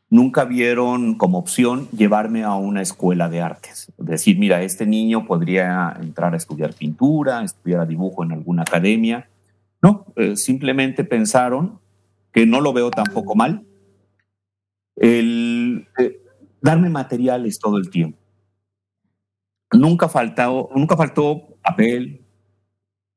nunca 0.10 0.46
vieron 0.46 1.16
como 1.16 1.38
opción 1.38 1.88
llevarme 1.92 2.44
a 2.44 2.56
una 2.56 2.82
escuela 2.82 3.30
de 3.30 3.42
artes. 3.42 3.92
Decir, 3.98 4.40
mira, 4.40 4.64
este 4.64 4.86
niño 4.86 5.26
podría 5.26 5.96
entrar 6.02 6.34
a 6.34 6.38
estudiar 6.38 6.74
pintura, 6.74 7.44
estudiar 7.44 7.88
dibujo 7.88 8.24
en 8.24 8.32
alguna 8.32 8.64
academia. 8.64 9.30
No, 9.82 10.06
eh, 10.16 10.36
simplemente 10.36 11.04
pensaron, 11.04 11.80
que 12.32 12.46
no 12.46 12.62
lo 12.62 12.74
veo 12.74 12.92
tampoco 12.92 13.36
mal, 13.36 13.66
el 14.96 15.88
eh, 15.98 16.22
darme 16.62 16.90
materiales 16.90 17.60
todo 17.60 17.78
el 17.78 17.90
tiempo. 17.90 18.18
Nunca, 19.72 20.10
faltado, 20.10 20.70
nunca 20.76 20.98
faltó 20.98 21.58
papel, 21.62 22.19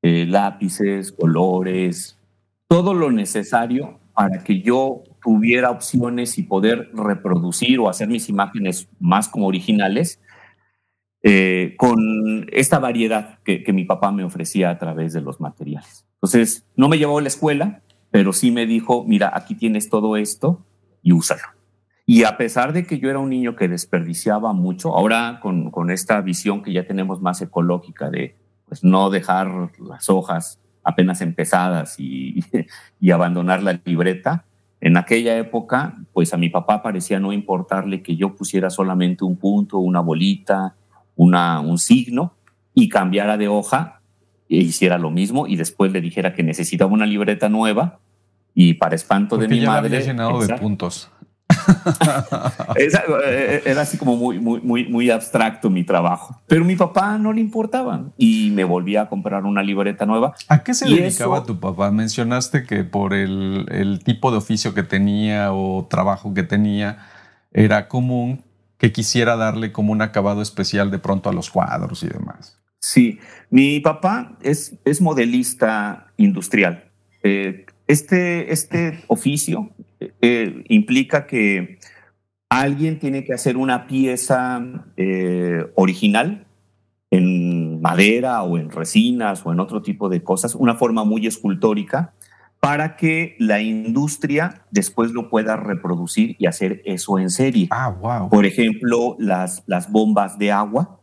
eh, 0.05 0.25
lápices, 0.27 1.13
colores, 1.13 2.19
todo 2.67 2.93
lo 2.93 3.09
necesario 3.09 4.01
para 4.13 4.43
que 4.43 4.61
yo 4.61 5.01
tuviera 5.23 5.71
opciones 5.71 6.37
y 6.37 6.43
poder 6.43 6.91
reproducir 6.93 7.79
o 7.79 7.87
hacer 7.87 8.09
mis 8.09 8.27
imágenes 8.27 8.89
más 8.99 9.29
como 9.29 9.47
originales 9.47 10.19
eh, 11.21 11.75
con 11.77 12.49
esta 12.51 12.79
variedad 12.79 13.39
que, 13.45 13.63
mi 13.71 13.85
papá 13.85 14.11
me 14.11 14.25
ofrecía 14.25 14.71
a 14.71 14.77
través 14.77 15.13
de 15.13 15.21
los 15.21 15.39
materiales. 15.39 16.05
Entonces, 16.15 16.67
no 16.75 16.89
me 16.89 16.97
llevó 16.97 17.19
a 17.19 17.21
la 17.21 17.29
escuela, 17.29 17.81
pero 18.11 18.33
sí 18.33 18.51
me 18.51 18.65
dijo, 18.65 19.05
mira, 19.07 19.31
aquí 19.33 19.55
tienes 19.55 19.89
todo 19.89 20.17
esto 20.17 20.65
y 21.01 21.13
úsalo. 21.13 21.43
Y 22.05 22.25
a 22.25 22.35
pesar 22.35 22.73
de 22.73 22.85
que 22.85 22.99
yo 22.99 23.09
era 23.09 23.19
un 23.19 23.29
niño 23.29 23.55
que 23.55 23.69
desperdiciaba 23.69 24.51
mucho, 24.51 24.97
ahora 24.97 25.39
con 25.41 25.91
esta 25.91 26.19
visión 26.19 26.61
que 26.61 26.73
ya 26.73 26.85
tenemos 26.85 27.21
más 27.21 27.41
ecológica 27.41 28.09
de 28.09 28.35
pues 28.67 28.83
no 28.83 29.09
dejar 29.09 29.71
las 29.79 30.09
hojas 30.09 30.59
apenas 30.83 31.21
empezadas 31.21 31.99
y, 31.99 32.43
y 32.99 33.11
abandonar 33.11 33.63
la 33.63 33.79
libreta, 33.85 34.45
en 34.83 34.97
aquella 34.97 35.37
época, 35.37 35.95
pues 36.11 36.33
a 36.33 36.37
mi 36.37 36.49
papá 36.49 36.83
parecía 36.83 37.17
no 37.17 37.31
importarle 37.31 38.01
que 38.01 38.17
yo 38.17 38.35
pusiera 38.35 38.69
solamente 38.69 39.23
un 39.23 39.37
punto, 39.37 39.77
una 39.77 40.01
bolita, 40.01 40.75
una, 41.15 41.61
un 41.61 41.77
signo 41.77 42.35
y 42.73 42.89
cambiara 42.89 43.37
de 43.37 43.47
hoja 43.47 44.01
e 44.49 44.57
hiciera 44.57 44.97
lo 44.97 45.09
mismo 45.09 45.47
y 45.47 45.55
después 45.55 45.93
le 45.93 46.01
dijera 46.01 46.33
que 46.33 46.43
necesitaba 46.43 46.91
una 46.91 47.05
libreta 47.05 47.47
nueva 47.47 47.99
y 48.53 48.73
para 48.73 48.95
espanto 48.95 49.37
de 49.37 49.47
mi 49.47 49.61
ya 49.61 49.69
madre. 49.69 49.95
había 49.95 50.07
llenado 50.07 50.45
de 50.45 50.53
puntos. 50.55 51.09
Eh, 52.75 53.61
era 53.65 53.81
así 53.81 53.97
como 53.97 54.15
muy, 54.15 54.39
muy, 54.39 54.59
muy, 54.61 54.87
muy 54.87 55.09
abstracto 55.09 55.69
mi 55.69 55.83
trabajo. 55.83 56.41
Pero 56.47 56.65
mi 56.65 56.75
papá 56.75 57.17
no 57.17 57.31
le 57.31 57.41
importaba 57.41 58.05
y 58.17 58.51
me 58.51 58.63
volvía 58.63 59.03
a 59.03 59.09
comprar 59.09 59.45
una 59.45 59.61
libreta 59.61 60.05
nueva. 60.05 60.33
¿A 60.47 60.63
qué 60.63 60.73
se 60.73 60.87
dedicaba 60.87 61.43
tu 61.43 61.59
papá? 61.59 61.91
Mencionaste 61.91 62.65
que 62.65 62.83
por 62.83 63.13
el, 63.13 63.65
el 63.69 64.03
tipo 64.03 64.31
de 64.31 64.37
oficio 64.37 64.73
que 64.73 64.83
tenía 64.83 65.53
o 65.53 65.87
trabajo 65.89 66.33
que 66.33 66.43
tenía, 66.43 66.97
era 67.51 67.87
común 67.87 68.43
que 68.77 68.91
quisiera 68.91 69.35
darle 69.35 69.71
como 69.71 69.91
un 69.91 70.01
acabado 70.01 70.41
especial 70.41 70.91
de 70.91 70.99
pronto 70.99 71.29
a 71.29 71.33
los 71.33 71.49
cuadros 71.49 72.03
y 72.03 72.07
demás. 72.07 72.59
Sí, 72.79 73.19
mi 73.49 73.79
papá 73.79 74.37
es, 74.41 74.75
es 74.83 74.99
modelista 74.99 76.07
industrial. 76.17 76.91
Eh, 77.23 77.65
este, 77.87 78.51
este 78.51 79.03
oficio 79.07 79.71
eh, 80.21 80.63
implica 80.69 81.25
que 81.25 81.77
alguien 82.49 82.99
tiene 82.99 83.23
que 83.23 83.33
hacer 83.33 83.57
una 83.57 83.87
pieza 83.87 84.63
eh, 84.97 85.65
original 85.75 86.45
en 87.09 87.81
madera 87.81 88.43
o 88.43 88.57
en 88.57 88.69
resinas 88.69 89.45
o 89.45 89.51
en 89.51 89.59
otro 89.59 89.81
tipo 89.81 90.09
de 90.09 90.23
cosas, 90.23 90.55
una 90.55 90.75
forma 90.75 91.03
muy 91.03 91.27
escultórica, 91.27 92.13
para 92.59 92.95
que 92.95 93.35
la 93.39 93.61
industria 93.61 94.65
después 94.71 95.11
lo 95.11 95.29
pueda 95.29 95.57
reproducir 95.57 96.35
y 96.39 96.45
hacer 96.45 96.81
eso 96.85 97.19
en 97.19 97.29
serie. 97.29 97.67
Ah, 97.71 97.89
wow. 97.89 98.29
Por 98.29 98.45
ejemplo, 98.45 99.15
las, 99.19 99.63
las 99.67 99.91
bombas 99.91 100.39
de 100.39 100.51
agua, 100.51 100.99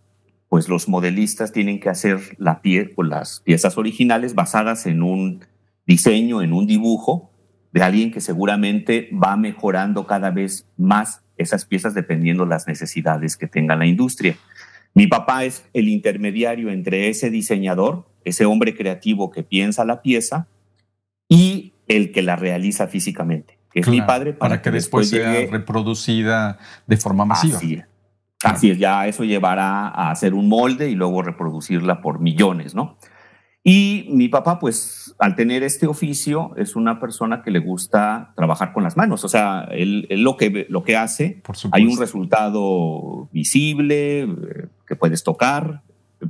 pues 0.49 0.69
los 0.69 0.89
modelistas 0.89 1.53
tienen 1.53 1.79
que 1.79 1.91
hacer 1.91 2.19
la 2.39 2.63
pie, 2.63 2.87
pues 2.97 3.09
las 3.09 3.41
piezas 3.41 3.77
originales 3.77 4.35
basadas 4.35 4.87
en 4.87 5.03
un 5.03 5.45
diseño, 5.87 6.43
en 6.43 6.53
un 6.53 6.67
dibujo 6.67 7.30
de 7.73 7.83
alguien 7.83 8.11
que 8.11 8.21
seguramente 8.21 9.11
va 9.13 9.37
mejorando 9.37 10.07
cada 10.07 10.31
vez 10.31 10.67
más 10.77 11.23
esas 11.37 11.65
piezas 11.65 11.95
dependiendo 11.95 12.47
las 12.47 12.67
necesidades 12.67 13.37
que 13.37 13.47
tenga 13.47 13.77
la 13.77 13.87
industria. 13.87 14.37
Mi 14.95 15.07
papá 15.07 15.45
es 15.45 15.65
el 15.73 15.89
intermediario 15.89 16.71
entre 16.71 17.09
ese 17.09 17.31
diseñador, 17.31 18.07
ese 18.25 18.45
hombre 18.45 18.77
creativo 18.77 19.31
que 19.31 19.43
piensa 19.43 19.85
la 19.85 20.03
pieza, 20.03 20.49
y 21.29 21.73
el 21.87 22.13
que 22.13 22.23
la 22.23 22.37
realiza 22.37 22.89
físicamente, 22.89 23.59
que 23.73 23.81
es 23.81 23.89
mi 23.89 24.03
padre, 24.03 24.33
para, 24.33 24.61
que, 24.61 24.71
después, 24.71 25.09
sea 25.09 25.33
reproducida 25.51 26.59
de 26.87 26.97
forma 26.97 27.25
masiva. 27.25 27.57
Así 27.57 27.75
es. 27.75 27.85
Así 28.43 28.71
es, 28.71 28.79
ya 28.79 29.07
eso 29.07 29.23
llevará 29.25 29.89
a 29.89 30.11
hacer 30.11 30.33
un 30.35 30.49
molde 30.49 30.89
y 30.89 30.95
luego 30.95 31.23
reproducirla 31.23 32.01
por 32.01 32.21
millones, 32.21 32.75
¿no? 32.75 32.97
Y 33.63 34.07
mi 34.09 34.29
papá, 34.29 34.59
pues, 34.59 35.15
al 35.19 35.37
tener 35.37 35.63
este 35.63 35.87
oficio, 35.87 36.55
es 36.57 36.77
una 36.77 36.99
persona 36.99 37.43
que 37.43 37.51
le 37.51 37.59
gusta 37.59 38.33
trabajar 38.35 38.73
con 38.73 38.83
las 38.83 38.97
manos. 38.97 39.23
O 39.25 39.29
sea, 39.29 39.69
él, 39.71 40.07
lo, 40.11 40.39
que, 40.39 40.67
lo 40.71 40.83
que 40.83 40.97
hace, 40.97 41.43
hay 41.73 41.85
un 41.85 41.99
resultado 41.99 43.29
visible 43.33 44.23
eh, 44.23 44.29
que 44.87 44.97
puedes 44.97 45.23
tocar. 45.23 45.83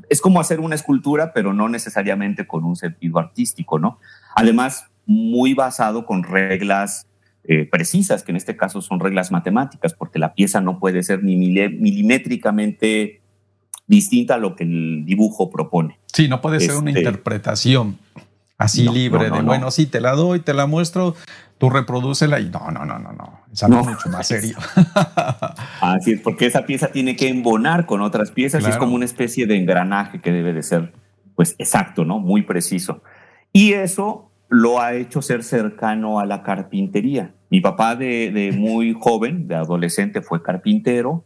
Es 0.09 0.21
como 0.21 0.41
hacer 0.41 0.59
una 0.59 0.75
escultura, 0.75 1.33
pero 1.33 1.53
no 1.53 1.69
necesariamente 1.69 2.49
con 2.49 2.65
un 2.65 2.75
sentido 2.75 3.21
artístico, 3.21 3.79
¿no? 3.79 3.99
Además, 4.35 4.87
muy 5.07 5.55
basado 5.55 6.07
con 6.07 6.25
reglas 6.25 7.07
eh, 7.45 7.65
precisas, 7.65 8.25
que 8.25 8.33
en 8.33 8.37
este 8.37 8.57
caso 8.57 8.83
son 8.83 8.99
reglas 8.99 9.31
matemáticas, 9.31 9.95
porque 9.95 10.19
la 10.19 10.35
pieza 10.35 10.61
no 10.61 10.81
puede 10.81 11.05
ser 11.05 11.23
ni 11.23 11.37
milimétricamente 11.37 13.21
distinta 13.87 14.35
a 14.35 14.39
lo 14.39 14.57
que 14.57 14.65
el 14.65 15.05
dibujo 15.05 15.49
propone. 15.49 16.00
Sí, 16.13 16.29
no 16.29 16.41
puede 16.41 16.61
ser 16.61 16.77
una 16.77 16.91
este, 16.91 17.01
interpretación 17.01 17.99
así 18.61 18.87
libre 18.87 19.31
de, 19.31 19.41
bueno, 19.41 19.71
sí, 19.71 19.87
te 19.87 20.01
la 20.01 20.13
doy, 20.13 20.41
te 20.41 20.53
la 20.53 20.67
muestro, 20.67 21.17
tú 21.57 21.71
reproducela 21.71 22.41
y 22.41 22.51
no, 22.51 22.71
no, 22.71 22.85
no, 22.85 22.99
no, 22.99 23.13
no, 23.13 23.41
es 23.51 23.63
algo 23.63 23.83
mucho 23.83 24.11
más 24.11 24.27
serio. 24.29 24.57
así 25.81 26.13
es, 26.13 26.21
porque 26.21 26.45
esa 26.45 26.67
pieza 26.67 26.89
tiene 26.89 27.17
que 27.17 27.29
embonar 27.29 27.87
con 27.87 28.03
otras 28.03 28.31
piezas 28.31 28.63
y 28.63 28.69
es 28.69 28.77
como 28.77 28.95
una 28.95 29.07
especie 29.07 29.47
de 29.47 29.57
engranaje 29.57 30.21
que 30.21 30.31
debe 30.31 30.53
de 30.53 30.63
ser, 30.63 30.93
pues, 31.37 31.57
exacto, 31.59 32.05
¿no? 32.05 32.19
Muy 32.19 32.43
preciso. 32.43 33.03
Y 33.51 33.73
eso 33.73 34.31
lo 34.51 34.81
ha 34.83 34.93
hecho 34.93 35.23
ser 35.23 35.43
cercano 35.43 36.21
a 36.21 36.27
la 36.27 36.43
carpintería. 36.43 37.33
Mi 37.49 37.63
papá 37.63 37.97
de, 37.97 38.31
de 38.31 38.53
muy 38.57 38.95
joven, 38.99 39.49
de 39.49 39.55
adolescente, 39.55 40.21
fue 40.21 40.43
carpintero, 40.43 41.25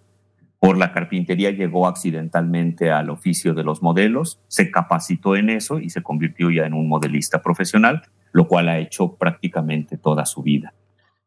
por 0.64 0.78
la 0.78 0.92
carpintería 0.92 1.50
llegó 1.50 1.86
accidentalmente 1.86 2.90
al 2.90 3.10
oficio 3.10 3.52
de 3.52 3.62
los 3.62 3.82
modelos, 3.82 4.40
se 4.48 4.70
capacitó 4.70 5.36
en 5.36 5.50
eso 5.50 5.78
y 5.78 5.90
se 5.90 6.02
convirtió 6.02 6.50
ya 6.50 6.64
en 6.64 6.72
un 6.72 6.88
modelista 6.88 7.42
profesional, 7.42 8.00
lo 8.32 8.48
cual 8.48 8.70
ha 8.70 8.78
hecho 8.78 9.14
prácticamente 9.16 9.98
toda 9.98 10.24
su 10.24 10.42
vida. 10.42 10.72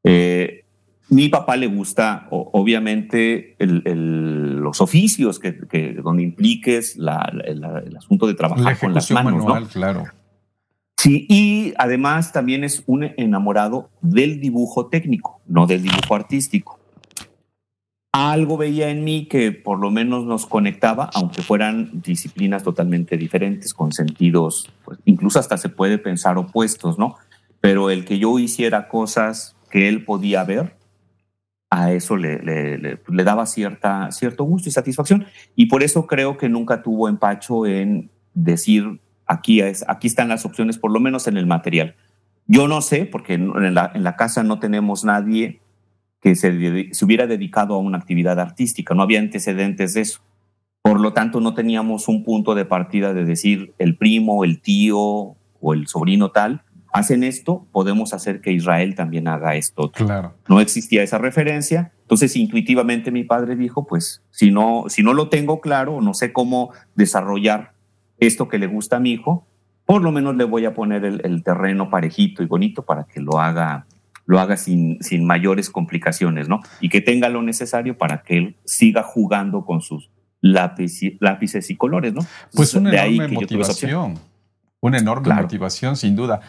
Eh, 0.03 0.65
mi 1.09 1.29
papá 1.29 1.55
le 1.55 1.67
gusta, 1.67 2.27
obviamente, 2.31 3.55
los 3.59 4.81
oficios 4.81 5.37
que, 5.37 5.93
donde 6.01 6.23
impliques 6.23 6.95
el 6.95 7.95
asunto 7.95 8.25
de 8.25 8.33
trabajar 8.33 8.79
con 8.79 8.95
las 8.95 9.11
manos. 9.11 9.45
Manual, 9.45 9.67
claro. 9.67 10.05
Sí, 10.97 11.27
y 11.29 11.73
además 11.77 12.33
también 12.33 12.63
es 12.63 12.83
un 12.87 13.03
enamorado 13.03 13.91
del 14.01 14.41
dibujo 14.41 14.87
técnico, 14.87 15.41
no 15.45 15.67
del 15.67 15.83
dibujo 15.83 16.15
artístico 16.15 16.76
algo 18.17 18.57
veía 18.57 18.89
en 18.89 19.03
mí 19.03 19.25
que 19.25 19.51
por 19.51 19.79
lo 19.79 19.91
menos 19.91 20.25
nos 20.25 20.45
conectaba, 20.45 21.09
aunque 21.13 21.41
fueran 21.41 22.01
disciplinas 22.01 22.63
totalmente 22.63 23.17
diferentes, 23.17 23.73
con 23.73 23.91
sentidos, 23.91 24.69
pues, 24.83 24.99
incluso 25.05 25.39
hasta 25.39 25.57
se 25.57 25.69
puede 25.69 25.97
pensar 25.97 26.37
opuestos, 26.37 26.97
¿no? 26.97 27.15
Pero 27.61 27.89
el 27.89 28.05
que 28.05 28.19
yo 28.19 28.39
hiciera 28.39 28.87
cosas 28.87 29.55
que 29.69 29.87
él 29.87 30.03
podía 30.05 30.43
ver, 30.43 30.75
a 31.69 31.91
eso 31.91 32.15
le, 32.15 32.39
le, 32.77 33.23
daba 33.23 33.45
cierta, 33.45 34.09
cierto 34.11 34.45
gusto 34.45 34.69
y 34.69 34.71
satisfacción. 34.71 35.25
Y 35.55 35.65
por 35.65 35.83
eso 35.83 36.07
creo 36.07 36.37
que 36.37 36.47
nunca 36.49 36.81
tuvo 36.81 37.09
empacho 37.09 37.65
en 37.65 38.09
decir, 38.33 39.01
aquí, 39.25 39.59
es, 39.59 39.83
aquí 39.87 40.07
están 40.07 40.29
las 40.29 40.45
opciones, 40.45 40.77
por 40.77 40.91
lo 40.91 40.99
menos 40.99 41.27
en 41.27 41.35
el 41.35 41.45
material. 41.45 41.95
Yo 42.45 42.69
no 42.69 42.81
sé, 42.81 43.05
porque 43.05 43.33
en 43.33 43.73
la, 43.73 43.91
en 43.93 44.03
la 44.03 44.15
casa 44.15 44.43
no 44.43 44.59
tenemos 44.59 45.03
nadie 45.03 45.59
que 46.27 46.35
se, 46.35 46.89
se 46.91 47.05
hubiera 47.05 47.25
dedicado 47.25 47.75
a 47.75 47.77
una 47.77 47.97
actividad 47.97 48.37
artística, 48.39 48.93
no 48.93 49.03
había 49.03 49.19
antecedentes 49.19 49.93
de 49.93 50.01
eso. 50.01 50.19
Por 50.81 50.99
lo 50.99 51.13
tanto, 51.13 51.39
no 51.39 51.53
teníamos 51.53 52.07
un 52.07 52.23
punto 52.23 52.53
de 52.53 52.65
partida 52.65 53.13
de 53.13 53.23
decir 53.23 53.73
el 53.77 53.97
primo, 53.97 54.43
el 54.43 54.61
tío 54.61 54.99
o 54.99 55.73
el 55.73 55.87
sobrino 55.87 56.31
tal 56.31 56.63
hacen 56.93 57.23
esto, 57.23 57.67
podemos 57.71 58.13
hacer 58.13 58.41
que 58.41 58.51
Israel 58.51 58.95
también 58.95 59.27
haga 59.27 59.55
esto. 59.55 59.91
Claro. 59.91 60.33
No 60.47 60.59
existía 60.59 61.03
esa 61.03 61.17
referencia. 61.17 61.91
Entonces, 62.01 62.35
intuitivamente 62.35 63.11
mi 63.11 63.23
padre 63.23 63.55
dijo, 63.55 63.85
pues, 63.85 64.23
si 64.31 64.51
no, 64.51 64.85
si 64.87 65.03
no 65.03 65.13
lo 65.13 65.29
tengo 65.29 65.61
claro, 65.61 66.01
no 66.01 66.13
sé 66.13 66.33
cómo 66.33 66.71
desarrollar 66.95 67.73
esto 68.19 68.47
que 68.47 68.57
le 68.57 68.67
gusta 68.67 68.97
a 68.97 68.99
mi 68.99 69.11
hijo, 69.11 69.45
por 69.85 70.01
lo 70.01 70.11
menos 70.11 70.35
le 70.35 70.43
voy 70.43 70.65
a 70.65 70.73
poner 70.73 71.05
el, 71.05 71.21
el 71.23 71.43
terreno 71.43 71.89
parejito 71.89 72.41
y 72.41 72.47
bonito 72.47 72.83
para 72.83 73.03
que 73.03 73.19
lo 73.19 73.39
haga 73.39 73.85
lo 74.27 74.39
haga 74.39 74.57
sin, 74.57 75.01
sin 75.01 75.25
mayores 75.25 75.69
complicaciones, 75.71 76.47
¿no? 76.47 76.61
Y 76.79 76.89
que 76.89 77.01
tenga 77.01 77.29
lo 77.29 77.41
necesario 77.41 77.97
para 77.97 78.21
que 78.21 78.37
él 78.37 78.55
siga 78.65 79.01
jugando 79.01 79.65
con 79.65 79.81
sus 79.81 80.11
lápices 80.41 81.69
y 81.69 81.75
colores, 81.75 82.13
¿no? 82.13 82.21
Pues 82.53 82.73
una 82.75 83.05
enorme 83.05 83.29
motivación, 83.29 84.19
una 84.81 84.99
enorme 84.99 85.33
motivación, 85.33 85.95
sin 85.95 86.15
duda. 86.15 86.41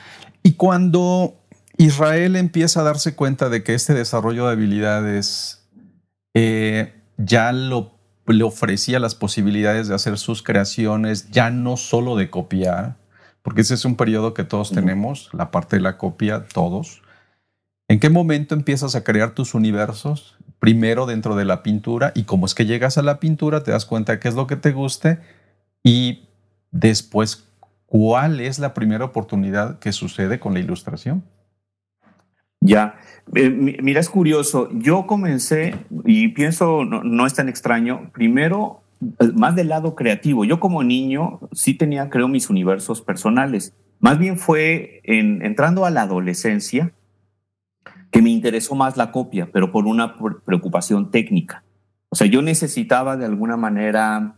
Y 0.42 0.52
cuando 0.52 1.36
Israel 1.78 2.36
empieza 2.36 2.80
a 2.80 2.82
darse 2.82 3.14
cuenta 3.14 3.48
de 3.48 3.62
que 3.62 3.74
este 3.74 3.94
desarrollo 3.94 4.46
de 4.46 4.52
habilidades 4.52 5.68
eh, 6.34 6.94
ya 7.16 7.52
lo, 7.52 7.98
le 8.26 8.42
ofrecía 8.42 8.98
las 8.98 9.14
posibilidades 9.14 9.86
de 9.86 9.94
hacer 9.94 10.18
sus 10.18 10.42
creaciones, 10.42 11.30
ya 11.30 11.50
no 11.50 11.76
solo 11.76 12.16
de 12.16 12.28
copiar, 12.28 12.96
porque 13.42 13.60
ese 13.60 13.74
es 13.74 13.84
un 13.84 13.94
periodo 13.94 14.34
que 14.34 14.44
todos 14.44 14.72
tenemos, 14.72 15.30
la 15.32 15.52
parte 15.52 15.76
de 15.76 15.82
la 15.82 15.96
copia, 15.96 16.44
todos. 16.52 17.02
¿En 17.90 18.00
qué 18.00 18.10
momento 18.10 18.54
empiezas 18.54 18.94
a 18.94 19.02
crear 19.02 19.30
tus 19.30 19.54
universos? 19.54 20.36
Primero 20.58 21.06
dentro 21.06 21.36
de 21.36 21.46
la 21.46 21.62
pintura 21.62 22.12
y 22.14 22.24
como 22.24 22.44
es 22.44 22.54
que 22.54 22.66
llegas 22.66 22.98
a 22.98 23.02
la 23.02 23.18
pintura 23.18 23.62
te 23.62 23.70
das 23.70 23.86
cuenta 23.86 24.12
de 24.12 24.18
qué 24.18 24.28
es 24.28 24.34
lo 24.34 24.46
que 24.46 24.56
te 24.56 24.72
guste 24.72 25.20
y 25.82 26.28
después 26.70 27.48
cuál 27.86 28.40
es 28.40 28.58
la 28.58 28.74
primera 28.74 29.06
oportunidad 29.06 29.78
que 29.78 29.92
sucede 29.92 30.38
con 30.38 30.52
la 30.52 30.60
ilustración. 30.60 31.24
Ya, 32.60 32.96
eh, 33.34 33.48
mira, 33.48 34.00
es 34.00 34.10
curioso, 34.10 34.68
yo 34.72 35.06
comencé 35.06 35.74
y 36.04 36.28
pienso, 36.28 36.84
no, 36.84 37.02
no 37.02 37.24
es 37.24 37.32
tan 37.32 37.48
extraño, 37.48 38.10
primero, 38.12 38.82
eh, 39.00 39.30
más 39.34 39.56
del 39.56 39.68
lado 39.68 39.94
creativo, 39.94 40.44
yo 40.44 40.60
como 40.60 40.82
niño 40.82 41.40
sí 41.52 41.72
tenía, 41.72 42.10
creo, 42.10 42.28
mis 42.28 42.50
universos 42.50 43.00
personales 43.00 43.72
Más 44.00 44.18
bien 44.18 44.36
fue 44.36 45.00
en, 45.04 45.42
entrando 45.42 45.86
a 45.86 45.90
la 45.90 46.02
adolescencia 46.02 46.92
que 48.10 48.22
me 48.22 48.30
interesó 48.30 48.74
más 48.74 48.96
la 48.96 49.12
copia, 49.12 49.48
pero 49.52 49.70
por 49.70 49.86
una 49.86 50.16
preocupación 50.44 51.10
técnica. 51.10 51.64
O 52.08 52.16
sea, 52.16 52.26
yo 52.26 52.42
necesitaba 52.42 53.16
de 53.16 53.26
alguna 53.26 53.56
manera 53.56 54.36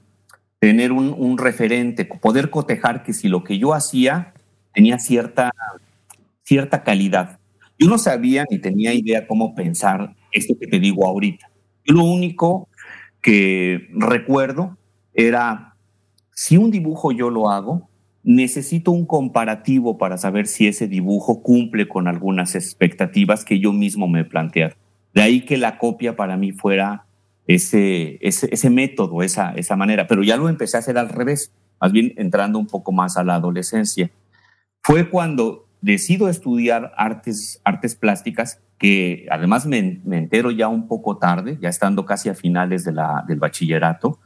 tener 0.58 0.92
un, 0.92 1.38
referente, 1.38 2.04
poder 2.04 2.50
cotejar 2.50 3.02
que 3.02 3.12
si 3.12 3.28
lo 3.28 3.44
que 3.44 3.58
yo 3.58 3.72
hacía 3.72 4.34
tenía 4.74 4.98
cierta, 4.98 5.52
cierta 6.42 6.82
calidad. 6.82 7.38
Yo 7.78 7.88
no 7.88 7.96
sabía 7.96 8.44
ni 8.50 8.58
tenía 8.58 8.92
idea 8.92 9.26
cómo 9.26 9.54
pensar 9.54 10.14
esto 10.32 10.54
que 10.60 10.66
te 10.66 10.78
digo 10.78 11.06
ahorita. 11.06 11.50
Yo 11.84 11.94
lo 11.94 12.04
único 12.04 12.68
que 13.22 13.88
recuerdo 13.94 14.76
era, 15.14 15.76
si 16.32 16.56
un 16.56 16.70
dibujo 16.70 17.12
yo 17.12 17.30
lo 17.30 17.50
hago, 17.50 17.89
necesito 18.37 18.92
un 18.92 19.06
comparativo 19.06 19.99
para 19.99 20.16
saber 20.16 20.46
si 20.46 20.68
ese 20.68 20.87
dibujo 20.87 21.42
cumple 21.42 21.88
con 21.88 22.06
algunas 22.06 22.54
expectativas 22.54 23.44
que 23.44 23.58
yo 23.58 23.72
mismo 23.72 24.06
me 24.08 24.25
planteé. 24.25 24.75
De 25.12 25.22
ahí 25.22 25.40
que 25.44 25.56
la 25.56 25.78
copia 25.78 26.14
para 26.14 26.37
mí 26.37 26.52
fuera 26.52 27.06
ese, 27.46 28.18
ese, 28.20 28.70
método, 28.70 29.22
esa, 29.22 29.52
esa 29.54 29.75
manera, 29.75 30.06
pero 30.06 30.22
ya 30.22 30.37
lo 30.37 30.49
empecé 30.49 30.76
a 30.76 30.80
hacer 30.80 30.99
al 30.99 31.08
revés, 31.08 31.52
más 31.80 31.90
bien 31.90 32.12
entrando 32.16 32.58
un 32.58 32.68
poco 32.68 32.92
más 32.92 33.16
a 33.16 33.25
la 33.25 33.34
adolescencia. 33.34 34.10
Fue 34.82 35.10
cuando 35.10 35.66
decido 35.80 36.28
estudiar 36.28 36.92
artes, 36.96 37.60
artes 37.64 37.96
plásticas, 37.96 38.60
que 38.78 39.26
además 39.30 39.66
me, 39.66 39.78
entero 39.78 40.52
ya 40.52 40.68
un 40.68 40.87
poco 40.87 41.18
tarde, 41.18 41.58
ya 41.60 41.68
estando 41.68 42.06
casi 42.06 42.28
a 42.28 42.34
finales 42.34 42.84
de 42.84 42.92
la, 42.92 43.25
del 43.26 43.40
bachillerato, 43.40 44.20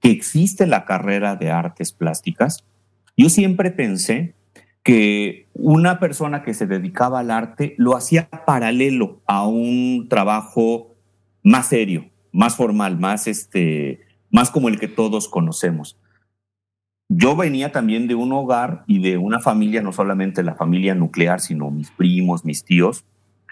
que 0.00 0.10
existe 0.10 0.66
la 0.68 0.84
carrera 0.84 1.34
de 1.34 1.50
artes 1.50 1.92
plásticas. 1.92 2.64
Yo 3.18 3.28
siempre 3.28 3.72
pensé 3.72 4.36
que 4.84 5.48
una 5.52 5.98
persona 5.98 6.44
que 6.44 6.54
se 6.54 6.68
dedicaba 6.68 7.18
al 7.18 7.32
arte 7.32 7.74
lo 7.76 7.96
hacía 7.96 8.30
paralelo 8.46 9.20
a 9.26 9.44
un 9.44 10.06
trabajo 10.08 10.94
más 11.42 11.66
serio, 11.66 12.10
más 12.30 12.54
formal, 12.54 12.96
más, 12.96 13.26
este, 13.26 14.00
más 14.30 14.52
como 14.52 14.68
el 14.68 14.78
que 14.78 14.86
todos 14.86 15.28
conocemos. 15.28 15.98
Yo 17.08 17.34
venía 17.34 17.72
también 17.72 18.06
de 18.06 18.14
un 18.14 18.30
hogar 18.32 18.84
y 18.86 19.00
de 19.00 19.18
una 19.18 19.40
familia, 19.40 19.82
no 19.82 19.92
solamente 19.92 20.44
la 20.44 20.54
familia 20.54 20.94
nuclear, 20.94 21.40
sino 21.40 21.72
mis 21.72 21.90
primos, 21.90 22.44
mis 22.44 22.64
tíos, 22.64 23.04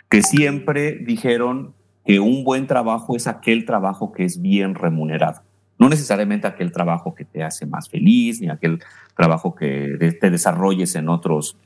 que 0.08 0.23
siempre 0.23 0.92
dijeron 0.92 1.75
que 2.04 2.20
un 2.20 2.44
buen 2.44 2.68
trabajo 2.68 3.16
es 3.16 3.26
aquel 3.26 3.64
trabajo 3.64 4.12
que 4.12 4.25
es 4.25 4.40
bien 4.40 4.76
remunerado. 4.76 5.42
No 5.78 5.88
necesariamente 5.88 6.47
aquel 6.47 6.73
trabajo 6.73 7.14
que 7.14 7.25
te 7.25 7.42
hace 7.42 7.66
más 7.66 7.88
feliz, 7.88 8.40
ni 8.40 8.49
aquel 8.49 8.83
trabajo 9.16 9.54
que 9.54 10.16
te 10.21 10.30
desarrolles 10.30 10.95
en 10.95 11.09
otros, 11.09 11.56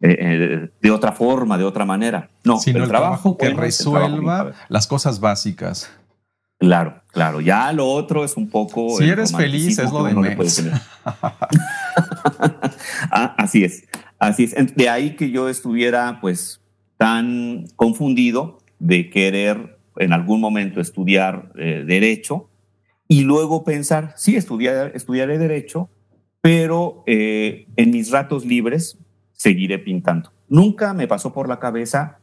eh, 0.00 0.16
eh, 0.18 0.68
de 0.80 0.90
otra 0.90 1.12
forma, 1.12 1.56
de 1.56 1.64
otra 1.64 1.84
manera. 1.84 2.30
No, 2.44 2.58
sino 2.58 2.82
el, 2.82 2.88
trabajo, 2.88 3.36
que 3.36 3.50
resuelva 3.50 4.52
las 4.68 4.86
cosas 4.86 5.20
básicas. 5.20 5.90
Claro, 6.58 7.02
claro. 7.12 7.40
Ya 7.40 7.72
lo 7.72 7.86
otro 7.86 8.22
es 8.22 8.36
un 8.36 8.50
poco. 8.50 8.98
Si 8.98 9.08
eres 9.08 9.34
feliz, 9.34 9.78
es 9.78 9.90
lo 9.90 10.04
de 10.04 10.14
menos. 10.14 10.62
ah, 13.10 13.34
así 13.38 13.64
es, 13.64 13.84
así 14.18 14.44
es. 14.44 14.76
De 14.76 14.88
ahí 14.90 15.16
que 15.16 15.30
yo 15.30 15.48
estuviera, 15.48 16.18
pues, 16.20 16.60
tan 16.98 17.64
confundido 17.76 18.58
de 18.78 19.08
querer 19.08 19.78
en 19.96 20.12
algún 20.12 20.38
momento 20.40 20.82
estudiar 20.82 21.50
eh, 21.56 21.82
derecho 21.86 22.49
y 23.10 23.22
luego 23.22 23.64
pensar, 23.64 24.14
sí, 24.14 24.36
estudiar, 24.36 24.92
estudiaré 24.94 25.36
derecho, 25.36 25.90
pero 26.40 27.02
eh, 27.06 27.66
en 27.74 27.90
mis 27.90 28.12
ratos 28.12 28.44
libres 28.46 28.98
seguiré 29.32 29.80
pintando. 29.80 30.30
Nunca 30.48 30.94
me 30.94 31.08
pasó 31.08 31.32
por 31.32 31.48
la 31.48 31.58
cabeza 31.58 32.20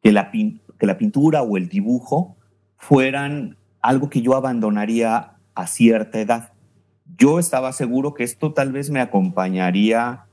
que 0.00 0.12
la, 0.12 0.30
que 0.30 0.86
la 0.86 0.98
pintura 0.98 1.42
o 1.42 1.56
el 1.56 1.68
dibujo 1.68 2.36
fueran 2.76 3.56
algo 3.82 4.08
que 4.08 4.22
yo 4.22 4.36
abandonaría 4.36 5.32
a 5.56 5.66
cierta 5.66 6.20
edad. 6.20 6.52
Yo 7.18 7.40
estaba 7.40 7.72
seguro 7.72 8.14
que 8.14 8.22
esto 8.22 8.52
tal 8.52 8.70
vez 8.70 8.88
me 8.88 9.00
acompañaría 9.00 10.26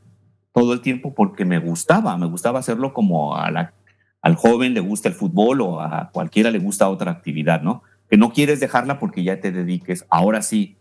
todo 0.53 0.73
el 0.73 0.81
tiempo 0.81 1.15
porque 1.15 1.43
me 1.43 1.57
gustaba, 1.57 2.15
me 2.17 2.27
gustaba 2.27 2.59
hacerlo 2.59 2.93
como 2.93 3.35
al 3.35 4.35
joven 4.35 4.75
le 4.75 4.79
gusta 4.79 5.09
el 5.09 5.15
fútbol 5.15 5.61
o 5.61 5.81
a 5.81 6.11
cualquiera 6.13 6.51
le 6.51 6.59
gusta 6.59 6.87
otra 6.87 7.09
actividad, 7.09 7.63
¿no? 7.63 7.81
Que 8.09 8.17
no 8.17 8.31
quieres 8.31 8.59
dejarla 8.59 8.99
porque 8.99 9.23
ya 9.23 9.39
te 9.39 9.51
dediques, 9.51 10.05
ahora 10.09 10.41
sí, 10.41 10.77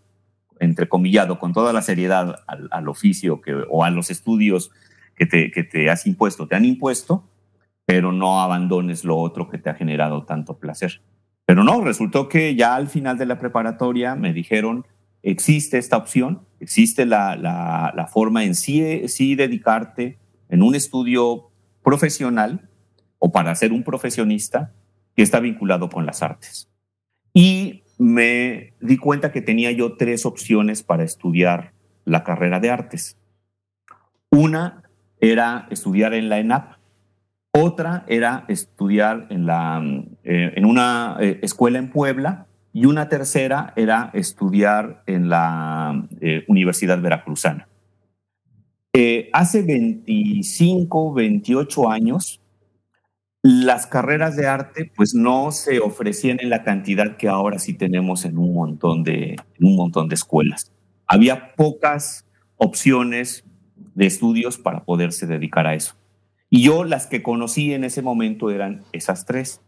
entrecomillado, 0.60 1.38
con 1.38 1.52
toda 1.52 1.72
la 1.72 1.82
seriedad 1.82 2.36
al, 2.46 2.88
oficio 2.88 3.40
que, 3.40 3.54
o 3.68 3.84
a 3.84 3.90
los 3.90 4.10
estudios 4.10 4.70
que 5.16 5.26
te, 5.26 5.50
que 5.50 5.64
te 5.64 5.90
has 5.90 6.06
impuesto, 6.06 6.46
te 6.46 6.56
han 6.56 6.64
impuesto, 6.64 7.28
pero 7.84 8.12
no 8.12 8.40
abandones 8.40 9.04
lo 9.04 9.16
otro 9.16 9.48
que 9.48 9.58
te 9.58 9.70
ha 9.70 9.74
generado 9.74 10.24
tanto 10.24 10.58
placer. 10.58 11.00
Pero 11.46 11.62
no, 11.62 11.80
resultó 11.80 12.28
que 12.28 12.54
ya 12.56 12.74
al 12.74 12.88
final 12.88 13.18
de 13.18 13.26
la 13.26 13.38
preparatoria 13.38 14.16
me 14.16 14.32
dijeron, 14.32 14.84
existe 15.22 15.78
esta 15.78 15.96
opción, 15.96 16.42
existe 16.60 17.06
la, 17.06 17.36
la, 17.36 18.06
forma 18.08 18.44
en 18.44 18.54
sí, 18.54 19.08
sí 19.08 19.36
dedicarte 19.36 20.18
en 20.48 20.62
un 20.62 20.74
estudio 20.74 21.50
profesional 21.82 22.68
o 23.18 23.30
para 23.30 23.54
ser 23.54 23.72
un 23.72 23.84
profesionista 23.84 24.72
que 25.14 25.22
está 25.22 25.40
vinculado 25.40 25.88
con 25.88 26.04
las 26.04 26.22
artes. 26.22 26.68
Y 27.38 27.82
me 27.98 28.72
di 28.80 28.96
cuenta 28.96 29.30
que 29.30 29.42
tenía 29.42 29.70
yo 29.70 29.98
tres 29.98 30.24
opciones 30.24 30.82
para 30.82 31.04
estudiar 31.04 31.74
la 32.06 32.24
carrera 32.24 32.60
de 32.60 32.70
artes. 32.70 33.18
Una 34.30 34.84
era 35.20 35.68
estudiar 35.70 36.14
en 36.14 36.30
la 36.30 36.38
ENAP, 36.38 36.78
otra 37.52 38.06
era 38.08 38.46
estudiar 38.48 39.26
en, 39.28 39.44
la, 39.44 39.82
eh, 40.24 40.54
en 40.56 40.64
una 40.64 41.18
eh, 41.20 41.38
escuela 41.42 41.78
en 41.78 41.90
Puebla 41.90 42.46
y 42.72 42.86
una 42.86 43.10
tercera 43.10 43.74
era 43.76 44.10
estudiar 44.14 45.02
en 45.04 45.28
la 45.28 46.08
eh, 46.22 46.46
Universidad 46.48 47.02
Veracruzana. 47.02 47.68
hace 49.34 49.60
25, 49.60 51.12
28 51.12 51.90
años, 51.90 52.40
las 53.48 53.86
carreras 53.86 54.34
de 54.34 54.48
arte 54.48 54.90
pues 54.96 55.14
no 55.14 55.52
se 55.52 55.78
ofrecían 55.78 56.38
en 56.40 56.50
la 56.50 56.64
cantidad 56.64 57.16
que 57.16 57.28
ahora 57.28 57.60
sí 57.60 57.74
tenemos 57.74 58.24
en 58.24 58.38
un 58.38 58.52
montón 58.52 59.04
de, 59.04 59.36
un 59.60 59.76
montón 59.76 60.08
de 60.08 60.16
escuelas. 60.16 60.72
Había 61.06 61.54
pocas 61.54 62.26
opciones 62.56 63.44
de 63.94 64.06
estudios 64.06 64.58
para 64.58 64.84
poderse 64.84 65.28
dedicar 65.28 65.68
a 65.68 65.74
eso. 65.74 65.94
Y 66.50 66.62
yo 66.62 66.82
las 66.82 67.06
que 67.06 67.22
conocí 67.22 67.72
en 67.72 67.84
ese 67.84 68.02
momento 68.02 68.50
eran 68.50 68.82
esas 68.90 69.26
tres. 69.26 69.60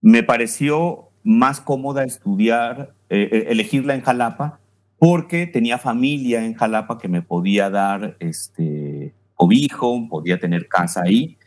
Me 0.00 0.24
pareció 0.24 1.10
más 1.22 1.60
cómoda 1.60 2.02
estudiar, 2.02 2.94
eh, 3.10 3.28
eh, 3.30 3.44
elegirla 3.50 3.94
en 3.94 4.00
Jalapa, 4.00 4.58
porque 4.98 5.46
tenía 5.46 5.78
familia 5.78 6.44
en 6.44 6.54
Jalapa 6.54 6.98
que 6.98 7.06
me 7.06 7.22
podía 7.22 7.70
dar 7.70 8.16
este 8.18 9.14
cobijo, 9.34 10.08
podía 10.08 10.40
tener 10.40 10.66
casa 10.66 11.02
ahí. 11.04 11.38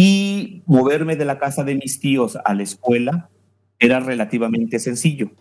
Y 0.00 0.62
moverme 0.66 1.16
de 1.16 1.24
la 1.24 1.40
casa 1.40 1.64
de 1.64 1.74
mis 1.74 1.98
tíos 1.98 2.38
a 2.44 2.54
la 2.54 2.62
escuela 2.62 3.30
era 3.80 3.98
relativamente 3.98 4.78
sencillo. 4.78 5.32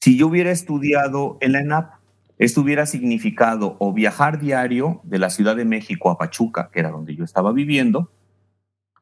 Si 0.00 0.16
yo 0.16 0.28
hubiera 0.28 0.52
estudiado 0.52 1.36
en 1.40 1.50
la 1.50 1.62
ENAP, 1.62 1.94
esto 2.38 2.60
hubiera 2.60 2.86
significado 2.86 3.76
o 3.80 3.92
viajar 3.92 4.38
diario 4.38 5.00
de 5.02 5.18
la 5.18 5.30
Ciudad 5.30 5.56
de 5.56 5.64
México 5.64 6.10
a 6.10 6.16
Pachuca, 6.16 6.70
que 6.72 6.78
era 6.78 6.92
donde 6.92 7.16
yo 7.16 7.24
estaba 7.24 7.50
viviendo, 7.50 8.12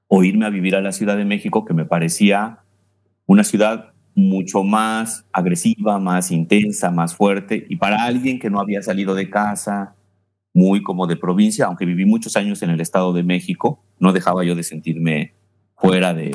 o 0.08 0.24
irme 0.24 0.46
a 0.46 0.48
vivir 0.48 0.76
a 0.76 0.80
la 0.80 0.92
Ciudad 0.92 1.18
de 1.18 1.26
México, 1.26 1.66
que 1.66 1.74
me 1.74 1.84
parecía 1.84 2.60
una 3.26 3.44
ciudad 3.44 3.92
mucho 4.14 4.62
más 4.62 5.26
agresiva, 5.34 5.98
más 5.98 6.30
intensa, 6.30 6.90
más 6.90 7.14
fuerte, 7.14 7.66
y 7.68 7.76
para 7.76 8.02
alguien 8.02 8.38
que 8.38 8.48
no 8.48 8.60
había 8.60 8.80
salido 8.80 9.14
de 9.14 9.28
casa, 9.28 9.94
muy 10.54 10.82
como 10.82 11.06
de 11.06 11.16
provincia, 11.16 11.66
aunque 11.66 11.84
viví 11.84 12.06
muchos 12.06 12.36
años 12.36 12.62
en 12.62 12.70
el 12.70 12.80
Estado 12.80 13.12
de 13.12 13.24
México, 13.24 13.84
no 13.98 14.12
dejaba 14.12 14.44
yo 14.44 14.54
de 14.54 14.62
sentirme 14.62 15.34
fuera 15.76 16.14
de, 16.14 16.30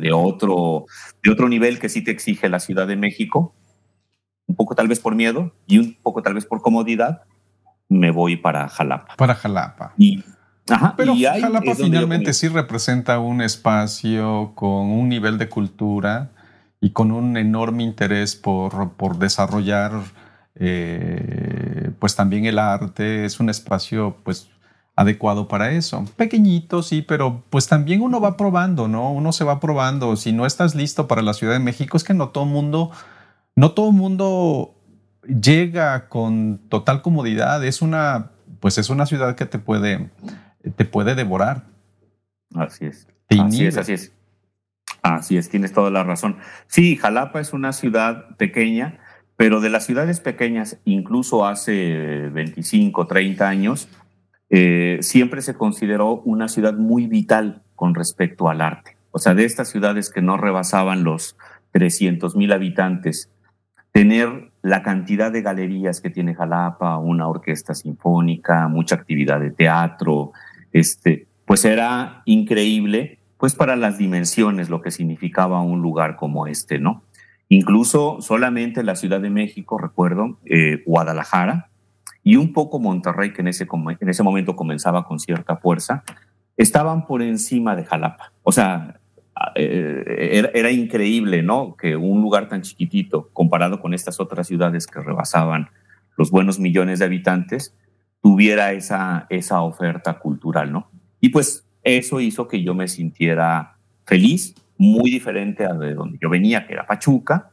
de, 0.00 0.12
otro, 0.12 0.86
de 1.22 1.30
otro 1.30 1.48
nivel 1.48 1.78
que 1.78 1.90
sí 1.90 2.02
te 2.02 2.10
exige 2.10 2.48
la 2.48 2.58
Ciudad 2.58 2.86
de 2.86 2.96
México 2.96 3.54
un 4.48 4.56
poco 4.56 4.74
tal 4.74 4.88
vez 4.88 4.98
por 4.98 5.14
miedo 5.14 5.52
y 5.66 5.78
un 5.78 5.96
poco 6.02 6.22
tal 6.22 6.34
vez 6.34 6.46
por 6.46 6.62
comodidad, 6.62 7.22
me 7.88 8.10
voy 8.10 8.36
para 8.36 8.68
Jalapa. 8.68 9.14
Para 9.16 9.34
Jalapa. 9.34 9.92
Y, 9.96 10.24
Pero 10.96 11.14
Jalapa 11.14 11.74
finalmente 11.74 12.32
sí 12.32 12.48
representa 12.48 13.18
un 13.18 13.42
espacio 13.42 14.52
con 14.54 14.90
un 14.90 15.08
nivel 15.08 15.38
de 15.38 15.48
cultura 15.48 16.30
y 16.80 16.90
con 16.90 17.12
un 17.12 17.36
enorme 17.36 17.82
interés 17.82 18.36
por, 18.36 18.92
por 18.94 19.18
desarrollar 19.18 19.92
eh, 20.58 21.90
pues 21.98 22.16
también 22.16 22.44
el 22.46 22.58
arte. 22.58 23.24
Es 23.24 23.40
un 23.40 23.50
espacio 23.50 24.16
pues 24.24 24.48
adecuado 24.96 25.48
para 25.48 25.70
eso. 25.72 26.04
Pequeñito, 26.16 26.82
sí, 26.82 27.02
pero 27.02 27.42
pues 27.50 27.68
también 27.68 28.02
uno 28.02 28.20
va 28.20 28.36
probando, 28.36 28.88
¿no? 28.88 29.12
Uno 29.12 29.32
se 29.32 29.44
va 29.44 29.60
probando. 29.60 30.16
Si 30.16 30.32
no 30.32 30.46
estás 30.46 30.74
listo 30.74 31.06
para 31.06 31.22
la 31.22 31.34
Ciudad 31.34 31.52
de 31.52 31.60
México, 31.60 31.96
es 31.96 32.04
que 32.04 32.14
no 32.14 32.30
todo 32.30 32.46
mundo 32.46 32.90
no 33.54 33.72
todo 33.72 33.90
mundo 33.90 34.74
llega 35.22 36.08
con 36.08 36.58
total 36.68 37.02
comodidad. 37.02 37.64
Es 37.64 37.82
una, 37.82 38.30
pues 38.60 38.78
es 38.78 38.88
una 38.88 39.06
ciudad 39.06 39.34
que 39.34 39.46
te 39.46 39.58
puede 39.58 40.10
te 40.76 40.84
puede 40.84 41.14
devorar. 41.14 41.64
Así 42.54 42.86
es. 42.86 43.06
así 43.28 43.66
es, 43.66 43.76
así 43.76 43.92
es. 43.92 44.12
Así 45.02 45.36
es, 45.36 45.48
tienes 45.48 45.72
toda 45.72 45.90
la 45.90 46.02
razón. 46.02 46.38
Sí, 46.66 46.96
Jalapa 46.96 47.40
es 47.40 47.52
una 47.52 47.72
ciudad 47.72 48.36
pequeña, 48.36 48.98
pero 49.38 49.60
de 49.60 49.70
las 49.70 49.86
ciudades 49.86 50.18
pequeñas, 50.18 50.80
incluso 50.84 51.46
hace 51.46 52.28
25, 52.32 53.06
30 53.06 53.48
años, 53.48 53.88
eh, 54.50 54.98
siempre 55.00 55.42
se 55.42 55.54
consideró 55.54 56.22
una 56.22 56.48
ciudad 56.48 56.74
muy 56.74 57.06
vital 57.06 57.62
con 57.76 57.94
respecto 57.94 58.50
al 58.50 58.60
arte. 58.60 58.96
O 59.12 59.20
sea, 59.20 59.34
de 59.34 59.44
estas 59.44 59.68
ciudades 59.68 60.10
que 60.10 60.22
no 60.22 60.38
rebasaban 60.38 61.04
los 61.04 61.36
300 61.70 62.34
mil 62.34 62.52
habitantes, 62.52 63.30
tener 63.92 64.50
la 64.62 64.82
cantidad 64.82 65.30
de 65.30 65.42
galerías 65.42 66.00
que 66.00 66.10
tiene 66.10 66.34
Jalapa, 66.34 66.98
una 66.98 67.28
orquesta 67.28 67.74
sinfónica, 67.74 68.66
mucha 68.66 68.96
actividad 68.96 69.38
de 69.38 69.52
teatro, 69.52 70.32
este, 70.72 71.28
pues 71.44 71.64
era 71.64 72.22
increíble, 72.24 73.20
pues 73.36 73.54
para 73.54 73.76
las 73.76 73.98
dimensiones, 73.98 74.68
lo 74.68 74.82
que 74.82 74.90
significaba 74.90 75.62
un 75.62 75.80
lugar 75.80 76.16
como 76.16 76.48
este, 76.48 76.80
¿no? 76.80 77.04
Incluso 77.48 78.20
solamente 78.20 78.82
la 78.82 78.96
Ciudad 78.96 79.20
de 79.20 79.30
México, 79.30 79.78
recuerdo, 79.78 80.38
eh, 80.44 80.82
Guadalajara 80.84 81.70
y 82.22 82.36
un 82.36 82.52
poco 82.52 82.78
Monterrey, 82.78 83.32
que 83.32 83.40
en 83.40 83.48
ese, 83.48 83.66
en 84.00 84.08
ese 84.08 84.22
momento 84.22 84.54
comenzaba 84.54 85.06
con 85.06 85.18
cierta 85.18 85.56
fuerza, 85.56 86.04
estaban 86.56 87.06
por 87.06 87.22
encima 87.22 87.74
de 87.74 87.84
Jalapa. 87.84 88.32
O 88.42 88.52
sea, 88.52 89.00
eh, 89.54 90.50
era, 90.52 90.70
increíble, 90.70 91.42
¿no? 91.42 91.76
Que 91.76 91.96
un 91.96 92.20
lugar 92.20 92.48
tan 92.48 92.62
chiquitito, 92.62 93.30
comparado 93.32 93.80
con 93.80 93.94
estas 93.94 94.20
otras 94.20 94.46
ciudades 94.46 94.86
que 94.86 95.00
rebasaban 95.00 95.70
los 96.16 96.30
buenos 96.30 96.58
millones 96.58 96.98
de 96.98 97.04
habitantes, 97.04 97.74
tuviera 98.20 98.72
esa, 98.72 99.26
esa 99.30 99.62
oferta 99.62 100.18
cultural, 100.18 100.72
¿no? 100.72 100.90
Y 101.20 101.28
pues 101.30 101.66
eso 101.82 102.20
hizo 102.20 102.48
que 102.48 102.62
yo 102.62 102.74
me 102.74 102.88
sintiera 102.88 103.76
feliz, 104.04 104.54
muy 104.78 105.10
diferente 105.10 105.64
a 105.64 105.74
de 105.74 105.94
donde 105.94 106.18
yo 106.20 106.30
venía, 106.30 106.66
que 106.66 106.72
era 106.72 106.86
Pachuca, 106.86 107.50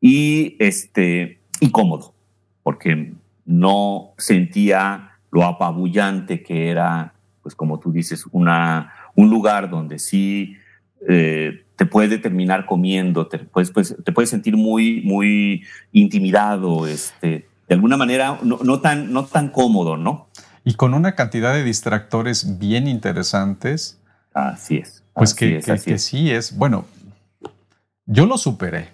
y, 0.00 0.56
este, 0.58 1.40
y 1.60 1.70
cómodo, 1.70 2.14
porque 2.62 3.14
no 3.44 4.12
sentía 4.18 5.18
lo 5.32 5.44
apabullante 5.44 6.42
que 6.42 6.68
era, 6.68 7.14
pues 7.42 7.54
como 7.54 7.80
tú 7.80 7.90
dices, 7.90 8.24
una, 8.32 8.92
un 9.14 9.30
lugar 9.30 9.70
donde 9.70 9.98
sí 9.98 10.56
eh, 11.08 11.64
te 11.76 11.86
puede 11.86 12.18
terminar 12.18 12.66
comiendo, 12.66 13.26
te 13.26 13.38
puedes, 13.38 13.70
pues, 13.70 13.96
te 14.04 14.12
puedes 14.12 14.30
sentir 14.30 14.56
muy, 14.56 15.00
muy 15.02 15.64
intimidado, 15.92 16.86
este, 16.86 17.48
de 17.68 17.74
alguna 17.74 17.96
manera 17.96 18.38
no, 18.42 18.80
tan, 18.80 19.12
no 19.12 19.24
tan 19.24 19.48
cómodo, 19.48 19.96
¿no? 19.96 20.28
Y 20.64 20.74
con 20.74 20.92
una 20.92 21.14
cantidad 21.14 21.54
de 21.54 21.64
distractores 21.64 22.58
bien 22.58 22.86
interesantes. 22.86 23.98
Así 24.34 24.76
es. 24.76 25.02
Pues 25.20 25.34
que, 25.34 25.60
que, 25.60 25.98
sí 25.98 26.30
es, 26.30 26.56
bueno, 26.56 26.86
yo 28.06 28.24
lo 28.24 28.38
superé, 28.38 28.88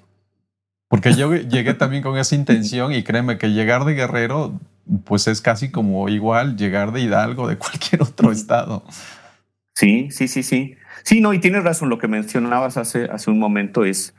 porque 0.89 1.15
yo 1.15 1.33
llegué 1.37 1.73
también 1.75 2.03
con 2.03 2.19
esa 2.19 2.35
intención 2.35 2.93
y 2.93 3.05
créeme 3.05 3.39
que 3.39 3.51
llegar 3.51 3.85
de 3.85 3.95
Guerrero, 3.95 4.59
pues 5.05 5.29
es 5.29 5.41
casi 5.41 5.71
como 5.71 6.09
igual 6.09 6.57
llegar 6.57 6.91
de 6.91 7.03
Hidalgo, 7.03 7.47
de 7.47 7.57
cualquier 7.59 8.03
otro 8.03 8.33
estado. 8.33 8.83
Sí, 9.77 10.09
sí, 10.11 10.27
sí, 10.27 10.43
sí. 10.43 10.75
Sí, 11.05 11.21
no, 11.21 11.33
y 11.33 11.39
tienes 11.39 11.63
razón, 11.63 11.91
lo 11.91 11.99
que 11.99 12.09
mencionabas 12.09 12.77
hace, 12.77 13.05
hace 13.05 13.31
un 13.31 13.39
momento 13.39 13.85
es, 13.85 14.13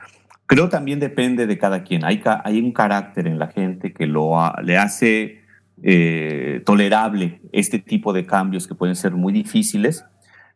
creo 0.46 0.70
también 0.70 1.00
depende 1.00 1.46
de 1.46 1.58
cada 1.58 1.84
quien. 1.84 2.06
Hay, 2.06 2.22
hay 2.24 2.58
un 2.58 2.72
carácter 2.72 3.26
en 3.26 3.38
la 3.38 3.48
gente 3.48 3.92
que 3.92 4.06
lo 4.06 4.32
le 4.62 4.78
hace 4.78 5.42
eh, 5.82 6.62
tolerable 6.64 7.42
este 7.52 7.78
tipo 7.78 8.14
de 8.14 8.24
cambios 8.24 8.66
que 8.66 8.74
pueden 8.74 8.96
ser 8.96 9.12
muy 9.12 9.34
difíciles 9.34 10.06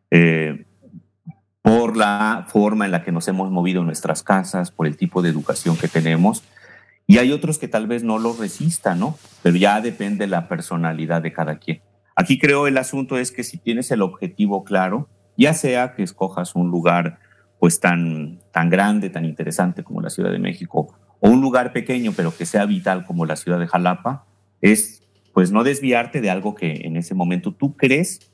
eh, 0.09 0.65
por 1.63 1.95
la 1.95 2.45
forma 2.49 2.85
en 2.85 2.91
la 2.91 3.03
que 3.03 3.13
nos 3.13 3.27
hemos 3.29 3.49
movido 3.49 3.79
en 3.79 3.87
nuestras 3.87 4.21
casas, 4.21 4.69
por 4.69 4.85
el 4.85 4.97
tipo 4.97 5.21
de 5.21 5.29
educación 5.29 5.77
que 5.77 5.87
tenemos. 5.87 6.43
Y 7.07 7.17
hay 7.17 7.31
otros 7.31 7.57
que 7.57 7.69
tal 7.69 7.87
vez 7.87 8.03
no 8.03 8.19
lo 8.19 8.33
resistan, 8.33 8.99
¿no? 8.99 9.17
Pero 9.41 9.55
ya 9.55 9.81
depende 9.81 10.25
de 10.25 10.27
la 10.27 10.49
personalidad 10.49 11.21
de 11.21 11.31
cada 11.33 11.57
quien. 11.57 11.81
Aquí 12.15 12.37
creo 12.37 12.67
el 12.67 12.77
asunto 12.77 13.17
es 13.17 13.31
que 13.31 13.43
si 13.43 13.57
tienes 13.57 13.89
el 13.91 14.01
objetivo 14.01 14.65
claro, 14.65 15.09
ya 15.37 15.53
sea 15.53 15.95
que 15.95 16.03
escojas 16.03 16.53
un 16.53 16.69
lugar 16.69 17.19
pues 17.59 17.79
tan, 17.79 18.41
tan 18.51 18.69
grande, 18.69 19.09
tan 19.09 19.23
interesante 19.23 19.83
como 19.83 20.01
la 20.01 20.09
Ciudad 20.09 20.31
de 20.31 20.39
México, 20.39 20.93
o 21.21 21.29
un 21.29 21.39
lugar 21.39 21.71
pequeño 21.71 22.11
pero 22.11 22.35
que 22.35 22.45
sea 22.45 22.65
vital 22.65 23.05
como 23.05 23.25
la 23.25 23.37
ciudad 23.37 23.57
de 23.57 23.67
Jalapa, 23.67 24.25
es 24.59 25.01
pues 25.33 25.51
no 25.51 25.63
desviarte 25.63 26.19
de 26.19 26.29
algo 26.29 26.55
que 26.55 26.81
en 26.83 26.97
ese 26.97 27.15
momento 27.15 27.53
tú 27.53 27.77
crees 27.77 28.32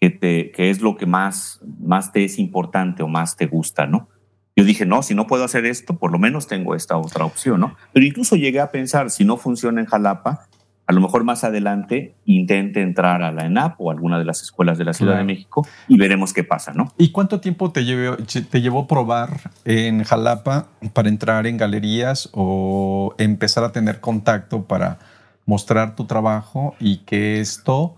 que, 0.00 0.10
te, 0.10 0.50
que 0.50 0.70
es 0.70 0.80
lo 0.80 0.96
que 0.96 1.06
más, 1.06 1.60
más 1.80 2.12
te 2.12 2.24
es 2.24 2.38
importante 2.38 3.02
o 3.02 3.08
más 3.08 3.36
te 3.36 3.46
gusta, 3.46 3.86
¿no? 3.86 4.08
Yo 4.56 4.64
dije, 4.64 4.86
no, 4.86 5.02
si 5.02 5.14
no 5.14 5.26
puedo 5.26 5.44
hacer 5.44 5.66
esto, 5.66 5.98
por 5.98 6.10
lo 6.10 6.18
menos 6.18 6.48
tengo 6.48 6.74
esta 6.74 6.96
otra 6.96 7.24
opción, 7.24 7.60
¿no? 7.60 7.76
Pero 7.92 8.04
incluso 8.04 8.34
llegué 8.34 8.60
a 8.60 8.72
pensar, 8.72 9.10
si 9.10 9.24
no 9.24 9.36
funciona 9.36 9.80
en 9.80 9.86
Jalapa, 9.86 10.48
a 10.88 10.92
lo 10.92 11.02
mejor 11.02 11.22
más 11.22 11.44
adelante 11.44 12.14
intente 12.24 12.80
entrar 12.80 13.22
a 13.22 13.30
la 13.30 13.44
ENAP 13.44 13.78
o 13.78 13.90
alguna 13.90 14.18
de 14.18 14.24
las 14.24 14.42
escuelas 14.42 14.78
de 14.78 14.86
la 14.86 14.94
Ciudad 14.94 15.18
de 15.18 15.24
México 15.24 15.66
y 15.86 15.98
veremos 15.98 16.32
qué 16.32 16.44
pasa, 16.44 16.72
¿no? 16.72 16.92
¿Y 16.96 17.12
cuánto 17.12 17.40
tiempo 17.40 17.70
te 17.72 17.84
llevó, 17.84 18.16
te 18.16 18.60
llevó 18.62 18.86
probar 18.86 19.52
en 19.66 20.02
Jalapa 20.02 20.68
para 20.94 21.10
entrar 21.10 21.46
en 21.46 21.58
galerías 21.58 22.30
o 22.32 23.14
empezar 23.18 23.64
a 23.64 23.72
tener 23.72 24.00
contacto 24.00 24.64
para 24.64 24.98
mostrar 25.44 25.94
tu 25.94 26.06
trabajo 26.06 26.74
y 26.80 26.98
que 27.04 27.40
esto, 27.40 27.96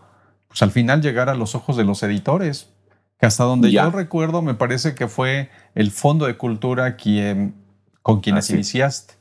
pues 0.50 0.62
al 0.62 0.72
final 0.72 1.00
llegara 1.00 1.32
a 1.32 1.34
los 1.36 1.54
ojos 1.54 1.76
de 1.76 1.84
los 1.84 2.02
editores? 2.02 2.68
Que 3.20 3.26
hasta 3.26 3.44
donde 3.44 3.70
yo 3.70 3.88
recuerdo, 3.90 4.42
me 4.42 4.54
parece 4.54 4.96
que 4.96 5.06
fue 5.06 5.48
el 5.76 5.92
Fondo 5.92 6.26
de 6.26 6.36
Cultura 6.36 6.96
quien, 6.96 7.54
con 8.02 8.20
quienes 8.20 8.50
iniciaste. 8.50 9.14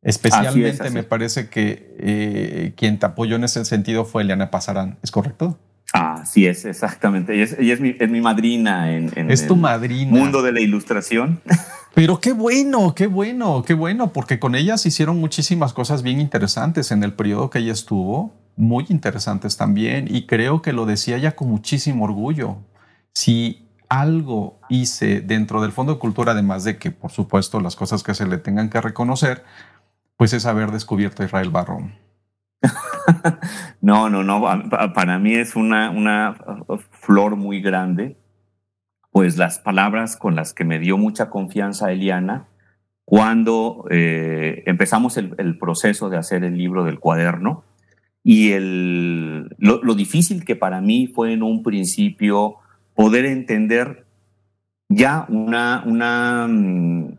Especialmente 0.00 0.90
me 0.90 1.02
parece 1.02 1.50
que 1.50 1.94
eh, 1.98 2.72
quien 2.76 2.98
te 2.98 3.06
apoyó 3.06 3.36
en 3.36 3.44
ese 3.44 3.64
sentido 3.66 4.06
fue 4.06 4.22
Eliana 4.22 4.50
Pasarán, 4.50 4.98
¿es 5.02 5.10
correcto? 5.10 5.58
Así 5.92 6.46
es, 6.46 6.64
exactamente. 6.64 7.34
Ella 7.34 7.44
es, 7.44 7.52
es, 7.52 7.80
mi, 7.80 7.94
es 7.98 8.10
mi, 8.10 8.20
madrina 8.20 8.92
en, 8.92 9.12
en 9.16 9.30
es 9.30 9.46
tu 9.46 9.56
madrina. 9.56 10.10
mundo 10.10 10.42
de 10.42 10.52
la 10.52 10.60
ilustración. 10.60 11.40
Pero 11.94 12.20
qué 12.20 12.32
bueno, 12.32 12.94
qué 12.94 13.06
bueno, 13.06 13.62
qué 13.62 13.74
bueno, 13.74 14.12
porque 14.12 14.40
con 14.40 14.54
ella 14.54 14.76
se 14.78 14.88
hicieron 14.88 15.20
muchísimas 15.20 15.72
cosas 15.72 16.02
bien 16.02 16.20
interesantes 16.20 16.90
en 16.90 17.04
el 17.04 17.12
periodo 17.12 17.50
que 17.50 17.60
ella 17.60 17.72
estuvo, 17.72 18.34
muy 18.56 18.86
interesantes 18.88 19.56
también, 19.56 20.06
y 20.08 20.26
creo 20.26 20.62
que 20.62 20.72
lo 20.72 20.86
decía 20.86 21.16
ella 21.16 21.36
con 21.36 21.48
muchísimo 21.48 22.04
orgullo. 22.04 22.58
Si 23.12 23.68
algo 23.88 24.60
hice 24.68 25.20
dentro 25.20 25.62
del 25.62 25.72
Fondo 25.72 25.94
de 25.94 25.98
Cultura, 25.98 26.32
además 26.32 26.64
de 26.64 26.78
que, 26.78 26.90
por 26.90 27.10
supuesto, 27.10 27.60
las 27.60 27.76
cosas 27.76 28.02
que 28.02 28.14
se 28.14 28.26
le 28.26 28.38
tengan 28.38 28.70
que 28.70 28.80
reconocer, 28.80 29.44
pues 30.16 30.32
es 30.32 30.46
haber 30.46 30.70
descubierto 30.70 31.22
a 31.22 31.26
Israel 31.26 31.50
Barrón. 31.50 31.94
no, 33.80 34.08
no, 34.08 34.22
no. 34.22 34.42
Para 34.94 35.18
mí 35.18 35.34
es 35.34 35.56
una, 35.56 35.90
una 35.90 36.36
flor 36.90 37.36
muy 37.36 37.60
grande, 37.60 38.16
pues 39.10 39.36
las 39.36 39.58
palabras 39.58 40.16
con 40.16 40.34
las 40.34 40.54
que 40.54 40.64
me 40.64 40.78
dio 40.78 40.98
mucha 40.98 41.30
confianza 41.30 41.92
Eliana 41.92 42.48
cuando 43.04 43.84
eh, 43.90 44.62
empezamos 44.66 45.16
el, 45.18 45.58
proceso 45.58 46.08
de 46.08 46.16
hacer 46.16 46.42
el 46.42 46.56
libro 46.56 46.84
del 46.84 46.98
cuaderno 46.98 47.64
y 48.24 48.52
el, 48.52 49.54
lo, 49.58 49.94
difícil 49.94 50.46
que 50.46 50.56
para 50.56 50.80
mí 50.80 51.06
fue 51.06 51.34
en 51.34 51.42
un 51.42 51.62
principio 51.62 52.56
poder 52.94 53.26
entender 53.26 54.06
ya 54.88 55.26
una, 55.28 55.84
una, 55.86 56.46
mm, 56.48 57.18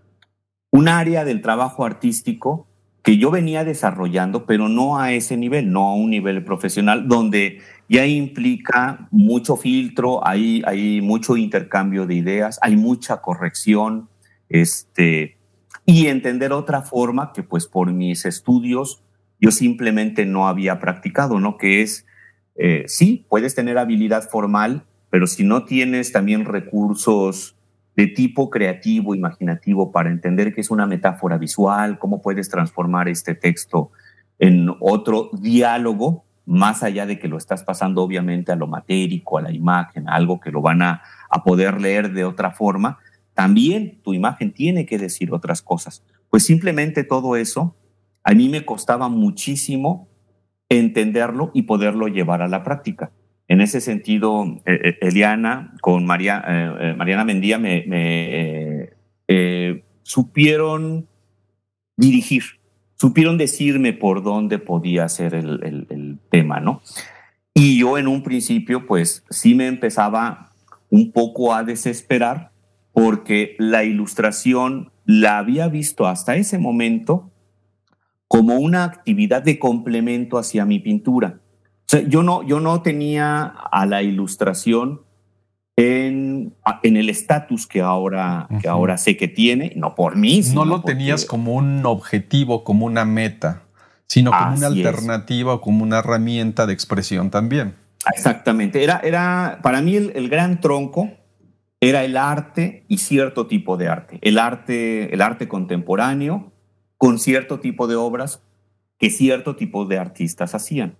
un 0.72 0.88
área 0.88 1.24
del 1.24 1.42
trabajo 1.44 1.86
artístico 1.86 2.68
que 3.04 3.20
yo 3.20 3.30
venía 3.30 3.64
desarrollando, 3.64 4.48
pero 4.48 4.68
no 4.68 4.98
a 4.98 5.14
ese 5.14 5.38
nivel, 5.38 5.72
no 5.72 5.90
a 5.90 5.94
un 5.94 6.10
nivel 6.10 6.44
profesional, 6.44 7.08
donde 7.08 7.60
ya 7.88 8.08
implica 8.08 9.08
mucho 9.12 9.58
filtro, 9.58 10.28
hay, 10.28 10.64
hay 10.66 11.02
mucho 11.02 11.38
intercambio 11.38 12.08
de 12.08 12.16
ideas, 12.16 12.58
hay 12.64 12.76
mucha 12.78 13.22
corrección, 13.22 14.10
este, 14.50 15.38
y 15.86 16.08
entender 16.08 16.52
otra 16.52 16.82
forma 16.82 17.32
que 17.32 17.44
pues 17.44 17.68
por 17.68 17.94
mis 17.94 18.26
estudios 18.26 19.05
yo 19.46 19.52
simplemente 19.52 20.26
no 20.26 20.48
había 20.48 20.80
practicado, 20.80 21.40
¿no? 21.40 21.60
Que 21.60 21.84
es, 21.84 22.08
eh, 22.56 22.86
sí, 22.88 23.28
puedes 23.30 23.54
tener 23.54 23.78
habilidad 23.78 24.28
formal, 24.28 24.88
pero 25.12 25.28
si 25.28 25.44
no 25.44 25.66
tienes 25.66 26.12
también 26.12 26.46
recursos 26.46 27.56
de 27.96 28.08
tipo 28.08 28.50
creativo, 28.50 29.14
imaginativo, 29.14 29.92
para 29.92 30.10
entender 30.10 30.52
que 30.52 30.62
es 30.62 30.72
una 30.72 30.88
metáfora 30.88 31.38
visual, 31.38 32.00
cómo 32.00 32.24
puedes 32.24 32.50
transformar 32.50 33.08
este 33.08 33.36
texto 33.36 33.92
en 34.40 34.72
otro 34.80 35.30
diálogo, 35.32 36.26
más 36.48 36.82
allá 36.82 37.06
de 37.06 37.20
que 37.20 37.28
lo 37.28 37.38
estás 37.38 37.64
pasando 37.64 38.02
obviamente 38.02 38.52
a 38.52 38.56
lo 38.56 38.66
matérico, 38.66 39.38
a 39.38 39.44
la 39.44 39.52
imagen, 39.52 40.10
algo 40.10 40.40
que 40.40 40.50
lo 40.50 40.64
van 40.64 40.82
a, 40.82 41.04
a 41.30 41.44
poder 41.44 41.80
leer 41.80 42.14
de 42.14 42.26
otra 42.26 42.50
forma, 42.50 42.98
también 43.36 44.02
tu 44.02 44.16
imagen 44.16 44.52
tiene 44.52 44.88
que 44.88 44.98
decir 44.98 45.32
otras 45.32 45.62
cosas. 45.62 46.04
Pues 46.32 46.44
simplemente 46.44 47.04
todo 47.04 47.36
eso 47.36 47.76
a 48.26 48.34
mí 48.34 48.50
me 48.50 48.66
costaba 48.66 49.08
muchísimo 49.08 50.10
entenderlo 50.68 51.52
y 51.54 51.62
poderlo 51.62 52.08
llevar 52.08 52.42
a 52.42 52.50
la 52.50 52.64
práctica. 52.64 53.12
en 53.48 53.62
ese 53.62 53.80
sentido, 53.80 54.44
eh, 54.66 54.80
eh, 54.84 54.98
Eliana 55.02 55.76
con 55.80 56.04
María, 56.04 56.44
Mariana 56.98 57.24
Mendía 57.24 57.60
me, 57.60 58.90
supieron 60.02 61.08
dirigir, 61.96 62.44
supieron 62.96 63.38
decirme 63.38 63.94
por 63.94 64.24
dónde 64.24 64.58
podía 64.58 65.08
ser 65.10 65.36
el, 65.36 65.62
el, 65.64 66.20
tema, 66.32 66.60
¿no? 66.60 66.82
Y 67.54 67.80
yo 67.80 68.00
en 68.00 68.08
un 68.08 68.24
principio, 68.24 68.88
pues 68.88 69.24
sí 69.30 69.54
me 69.54 69.68
empezaba 69.68 70.52
un 70.90 71.12
poco 71.12 71.54
a 71.54 71.64
desesperar 71.64 72.52
porque 72.94 73.56
la 73.60 73.84
ilustración 73.84 74.92
la 75.06 75.38
había 75.38 75.68
visto 75.68 76.08
hasta 76.08 76.36
ese 76.36 76.58
momento 76.58 77.32
como 78.28 78.56
una 78.56 78.84
actividad 78.84 79.44
de 79.44 79.60
complemento 79.60 80.38
hacia 80.38 80.66
mi 80.66 80.80
pintura. 80.80 81.40
O 81.82 81.88
sea, 81.88 82.02
yo 82.02 82.24
no, 82.24 82.44
yo 82.44 82.60
no 82.60 82.82
tenía 82.82 83.44
a 83.44 83.86
la 83.86 84.02
ilustración 84.02 85.02
en, 85.76 86.54
en 86.84 86.98
el 86.98 87.10
estatus 87.10 87.68
que 87.68 87.82
ahora, 87.82 88.48
que 88.62 88.68
ahora 88.68 88.98
sé 88.98 89.18
que 89.18 89.28
tiene, 89.28 89.74
no 89.76 89.94
por 89.94 90.16
mí. 90.16 90.42
no 90.54 90.66
lo 90.66 90.82
tenías 90.82 91.26
como 91.26 91.54
un 91.54 91.86
objetivo, 91.86 92.64
como 92.64 92.86
una 92.86 93.06
meta, 93.06 93.64
sino 94.08 94.32
como 94.32 94.56
una 94.56 94.68
alternativa 94.68 95.54
o 95.54 95.62
como 95.62 95.84
una 95.84 96.00
herramienta 96.00 96.66
de 96.66 96.74
expresión 96.74 97.30
también. 97.30 97.76
Exactamente. 98.14 98.84
Era, 98.84 99.02
era 99.04 99.60
para 99.62 99.82
mí 99.82 99.96
el, 99.96 100.30
gran 100.30 100.62
tronco 100.62 101.10
era 101.82 102.04
el 102.04 102.18
arte 102.18 102.86
y 102.88 103.00
cierto 103.00 103.48
tipo 103.48 103.78
de 103.78 103.90
arte. 103.90 104.20
El 104.22 104.40
arte, 104.40 105.14
el 105.14 105.22
arte 105.22 105.48
contemporáneo 105.48 106.52
con 106.98 107.20
cierto 107.20 107.60
tipo 107.60 107.88
de 107.88 107.96
obras 107.96 108.42
que 108.98 109.10
cierto 109.10 109.56
tipo 109.56 109.86
de 109.86 109.98
artistas 109.98 110.56
hacían. 110.56 110.98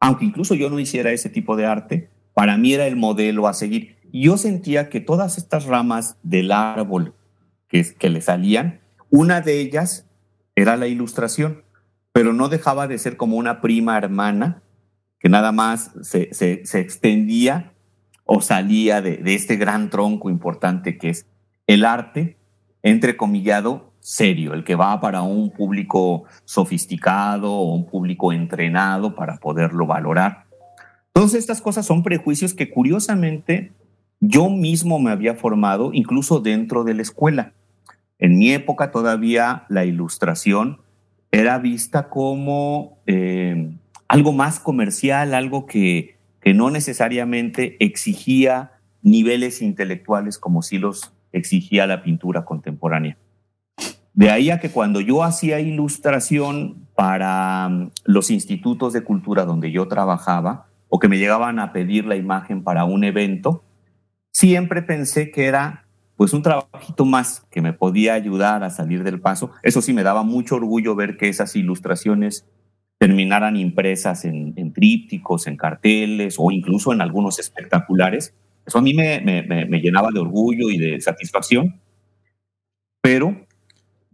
Aunque 0.00 0.24
incluso 0.24 0.54
yo 0.54 0.70
no 0.70 0.78
hiciera 0.78 1.12
ese 1.12 1.30
tipo 1.30 1.56
de 1.56 1.66
arte, 1.66 2.10
para 2.34 2.56
mí 2.56 2.74
era 2.74 2.86
el 2.86 2.96
modelo 2.96 3.48
a 3.48 3.54
seguir. 3.54 3.96
Yo 4.12 4.36
sentía 4.36 4.88
que 4.88 5.00
todas 5.00 5.38
estas 5.38 5.64
ramas 5.64 6.16
del 6.22 6.52
árbol 6.52 7.14
que, 7.68 7.94
que 7.98 8.10
le 8.10 8.20
salían, 8.20 8.80
una 9.10 9.40
de 9.40 9.60
ellas 9.60 10.06
era 10.54 10.76
la 10.76 10.86
ilustración, 10.86 11.62
pero 12.12 12.32
no 12.32 12.48
dejaba 12.48 12.88
de 12.88 12.98
ser 12.98 13.16
como 13.16 13.36
una 13.36 13.60
prima 13.60 13.96
hermana 13.96 14.62
que 15.18 15.28
nada 15.28 15.52
más 15.52 15.92
se, 16.02 16.32
se, 16.32 16.80
extendía 16.80 17.72
o 18.24 18.40
salía 18.40 19.02
de, 19.02 19.16
de, 19.18 19.34
este 19.34 19.56
gran 19.56 19.90
tronco 19.90 20.30
importante 20.30 20.98
que 20.98 21.10
es 21.10 21.26
el 21.66 21.84
arte, 21.84 22.36
entrecomillado, 22.82 23.92
serio, 24.06 24.54
el 24.54 24.62
que 24.62 24.76
va 24.76 25.00
para 25.00 25.22
un 25.22 25.50
público 25.50 26.26
sofisticado 26.44 27.52
o 27.52 27.74
un 27.74 27.86
público 27.86 28.32
entrenado 28.32 29.16
para 29.16 29.38
poderlo 29.38 29.84
valorar. 29.84 30.44
Todas 31.12 31.34
estas 31.34 31.60
cosas 31.60 31.86
son 31.86 32.04
prejuicios 32.04 32.54
que 32.54 32.70
curiosamente 32.70 33.72
yo 34.20 34.48
mismo 34.48 35.00
me 35.00 35.10
había 35.10 35.34
formado 35.34 35.90
incluso 35.92 36.38
dentro 36.38 36.84
de 36.84 36.94
la 36.94 37.02
escuela. 37.02 37.52
En 38.20 38.38
mi 38.38 38.52
época 38.52 38.92
todavía 38.92 39.64
la 39.68 39.84
ilustración 39.84 40.78
era 41.32 41.58
vista 41.58 42.08
como 42.08 42.98
eh, 43.06 43.72
algo 44.06 44.30
más 44.30 44.60
comercial, 44.60 45.34
algo 45.34 45.66
que, 45.66 46.16
que 46.40 46.54
no 46.54 46.70
necesariamente 46.70 47.76
exigía 47.84 48.70
niveles 49.02 49.62
intelectuales 49.62 50.38
como 50.38 50.62
si 50.62 50.78
los 50.78 51.12
exigía 51.32 51.88
la 51.88 52.04
pintura 52.04 52.44
contemporánea. 52.44 53.18
De 54.16 54.30
ahí 54.30 54.48
a 54.48 54.58
que 54.58 54.70
cuando 54.70 55.02
yo 55.02 55.22
hacía 55.22 55.60
ilustración 55.60 56.88
para 56.94 57.68
mm, 57.68 57.90
los 58.04 58.30
institutos 58.30 58.94
de 58.94 59.04
cultura 59.04 59.44
donde 59.44 59.70
yo 59.70 59.88
trabajaba 59.88 60.68
o 60.88 60.98
que 60.98 61.08
me 61.08 61.18
llegaban 61.18 61.58
a 61.58 61.74
pedir 61.74 62.06
la 62.06 62.16
imagen 62.16 62.64
para 62.64 62.86
un 62.86 63.04
evento, 63.04 63.62
siempre 64.32 64.80
pensé 64.80 65.30
que 65.30 65.44
era 65.44 65.84
pues 66.16 66.32
un 66.32 66.40
trabajito 66.40 67.04
más 67.04 67.46
que 67.50 67.60
me 67.60 67.74
podía 67.74 68.14
ayudar 68.14 68.64
a 68.64 68.70
salir 68.70 69.04
del 69.04 69.20
paso. 69.20 69.50
Eso 69.62 69.82
sí, 69.82 69.92
me 69.92 70.02
daba 70.02 70.22
mucho 70.22 70.56
orgullo 70.56 70.94
ver 70.94 71.18
que 71.18 71.28
esas 71.28 71.54
ilustraciones 71.54 72.48
terminaran 72.96 73.54
impresas 73.56 74.24
en, 74.24 74.72
trípticos, 74.72 75.46
en 75.46 75.58
carteles 75.58 76.36
o 76.38 76.50
incluso 76.50 76.94
en 76.94 77.02
algunos 77.02 77.38
espectaculares. 77.38 78.34
Eso 78.64 78.78
a 78.78 78.82
mí 78.82 78.94
me 78.94 79.80
llenaba 79.82 80.08
de 80.10 80.20
orgullo 80.20 80.70
y 80.70 80.78
de 80.78 81.02
satisfacción. 81.02 81.82
Pero 83.02 83.45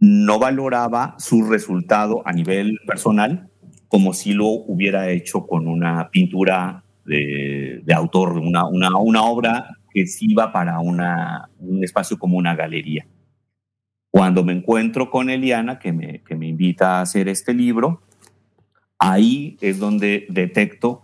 no 0.03 0.37
valoraba 0.37 1.15
su 1.17 1.43
resultado 1.49 2.23
a 2.25 2.33
nivel 2.33 2.77
personal 2.85 3.49
como 3.87 4.11
si 4.11 4.33
lo 4.33 4.47
hubiera 4.47 5.09
hecho 5.09 5.47
con 5.47 5.65
una 5.65 6.09
pintura 6.09 6.83
de, 7.05 7.81
autor, 7.95 8.37
una, 8.37 8.67
una, 8.67 8.97
una, 8.97 9.23
obra 9.23 9.77
que 9.93 10.03
iba 10.19 10.51
para 10.51 10.79
un 10.81 10.99
espacio 11.81 12.19
como 12.19 12.37
una 12.37 12.53
galería. 12.53 13.07
Cuando 14.11 14.43
me 14.43 14.51
encuentro 14.51 15.09
con 15.09 15.29
Eliana, 15.29 15.79
que 15.79 15.93
me, 15.93 16.21
que 16.23 16.35
me 16.35 16.47
invita 16.47 16.97
a 16.97 17.01
hacer 17.01 17.29
este 17.29 17.53
libro, 17.53 18.01
ahí 18.99 19.57
es 19.61 19.79
donde 19.79 20.25
detecto 20.27 21.03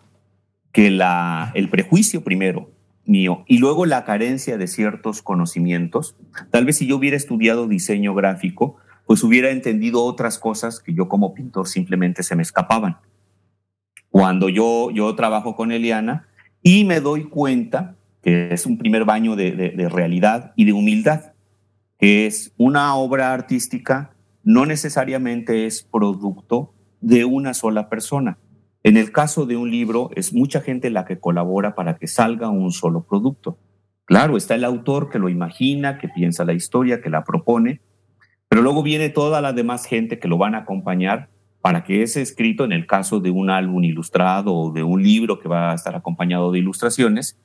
que 0.74 0.92
la, 0.92 1.54
el 1.56 1.70
prejuicio 1.70 2.22
primero 2.22 2.72
mío 3.06 3.46
y 3.48 3.60
luego 3.60 3.86
la 3.86 4.04
carencia 4.04 4.58
de 4.58 4.68
ciertos 4.68 5.22
conocimientos, 5.22 6.18
tal 6.52 6.66
vez 6.66 6.78
si 6.78 6.86
yo 6.86 6.98
hubiera 6.98 7.16
estudiado 7.16 7.68
diseño 7.70 8.14
gráfico, 8.14 8.78
pues 9.10 9.24
hubiera 9.24 9.50
entendido 9.50 10.04
otras 10.04 10.38
cosas 10.38 10.80
que 10.80 10.94
yo 10.94 11.10
como 11.10 11.34
pintor 11.34 11.68
simplemente 11.68 12.22
se 12.22 12.36
me 12.36 12.44
escapaban. 12.44 12.98
Cuando 14.12 14.50
yo, 14.50 14.92
yo 14.92 15.16
trabajo 15.16 15.56
con 15.56 15.72
Eliana 15.72 16.28
y 16.62 16.86
me 16.86 17.00
doy 17.00 17.24
cuenta 17.24 17.96
que 18.22 18.54
es 18.54 18.68
un 18.68 18.78
primer 18.78 19.06
baño 19.06 19.36
de, 19.36 19.52
de 19.52 19.90
realidad 19.90 20.54
y 20.56 20.66
de 20.66 20.74
humildad, 20.74 21.34
que 21.98 22.28
es 22.28 22.54
una 22.58 22.94
obra 22.94 23.34
artística 23.34 24.12
no 24.44 24.68
necesariamente 24.68 25.66
es 25.66 25.82
producto 25.82 26.76
de 27.02 27.26
una 27.26 27.56
sola 27.56 27.90
persona. 27.90 28.38
En 28.84 28.96
el 28.96 29.12
caso 29.12 29.48
de 29.48 29.58
un 29.58 29.72
libro, 29.72 30.12
es 30.14 30.36
mucha 30.36 30.62
gente 30.62 30.92
la 30.92 31.06
que 31.06 31.20
colabora 31.20 31.74
para 31.74 31.98
que 31.98 32.06
salga 32.06 32.50
un 32.50 32.72
solo 32.72 33.08
producto. 33.08 33.58
Claro, 34.06 34.38
está 34.38 34.54
el 34.54 34.66
autor 34.66 35.10
que 35.10 35.18
lo 35.18 35.30
imagina, 35.30 35.98
que 35.98 36.10
piensa 36.10 36.46
la 36.46 36.54
historia, 36.54 37.02
que 37.02 37.10
la 37.10 37.24
propone, 37.24 37.82
pero 38.50 38.64
luego 38.64 38.84
viene 38.84 39.10
toda 39.10 39.42
la 39.42 39.54
demás 39.54 39.86
gente 39.86 40.20
que 40.20 40.28
lo 40.28 40.38
van 40.38 40.56
a 40.56 40.60
acompañar 40.60 41.30
para 41.62 41.84
que 41.84 42.02
ese 42.02 42.22
escrito, 42.22 42.66
en 42.66 42.72
el 42.72 42.88
caso 42.88 43.20
de 43.20 43.30
un 43.30 43.50
álbum 43.50 43.84
ilustrado 43.84 44.54
o 44.54 44.72
de 44.72 44.84
un 44.84 45.04
libro 45.04 45.40
que 45.40 45.48
va 45.48 45.72
a 45.72 45.76
estar 45.76 45.96
acompañado 45.96 46.52
de 46.52 46.60
ilustraciones, 46.60 47.38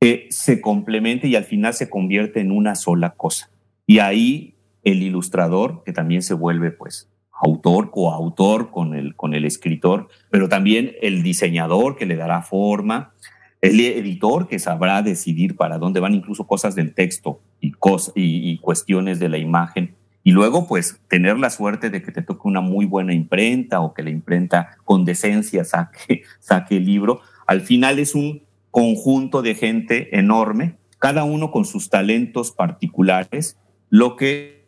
eh, 0.00 0.26
se 0.30 0.60
complemente 0.60 1.28
y 1.28 1.34
al 1.34 1.44
final 1.44 1.72
se 1.74 1.88
convierte 1.88 2.40
en 2.40 2.52
una 2.52 2.74
sola 2.74 3.10
cosa. 3.10 3.50
Y 3.86 4.00
ahí 4.00 4.54
el 4.82 5.02
ilustrador, 5.02 5.82
que 5.84 5.92
también 5.92 6.22
se 6.22 6.34
vuelve 6.34 6.70
pues 6.72 7.10
autor, 7.32 7.90
coautor 7.90 8.70
con 8.70 8.94
el, 8.94 9.14
con 9.14 9.32
el 9.32 9.44
escritor, 9.44 10.08
pero 10.30 10.48
también 10.48 10.92
el 11.00 11.22
diseñador 11.22 11.96
que 11.96 12.06
le 12.06 12.16
dará 12.16 12.42
forma, 12.42 13.12
el 13.60 13.80
editor 13.80 14.46
que 14.46 14.58
sabrá 14.58 15.02
decidir 15.02 15.56
para 15.56 15.78
dónde 15.78 16.00
van 16.00 16.14
incluso 16.14 16.46
cosas 16.46 16.74
del 16.74 16.94
texto 16.94 17.40
y, 17.60 17.72
y 18.14 18.58
cuestiones 18.58 19.18
de 19.18 19.28
la 19.28 19.38
imagen 19.38 19.94
y 20.28 20.32
luego, 20.32 20.66
pues, 20.66 21.00
tener 21.08 21.38
la 21.38 21.48
suerte 21.48 21.88
de 21.88 22.02
que 22.02 22.12
te 22.12 22.20
toque 22.20 22.48
una 22.48 22.60
muy 22.60 22.84
buena 22.84 23.14
imprenta 23.14 23.80
o 23.80 23.94
que 23.94 24.02
la 24.02 24.10
imprenta 24.10 24.76
con 24.84 25.06
decencia 25.06 25.64
saque, 25.64 26.22
saque 26.38 26.76
el 26.76 26.84
libro. 26.84 27.22
Al 27.46 27.62
final 27.62 27.98
es 27.98 28.14
un 28.14 28.42
conjunto 28.70 29.40
de 29.40 29.54
gente 29.54 30.18
enorme, 30.18 30.76
cada 30.98 31.24
uno 31.24 31.50
con 31.50 31.64
sus 31.64 31.88
talentos 31.88 32.52
particulares, 32.52 33.58
lo 33.88 34.16
que 34.16 34.66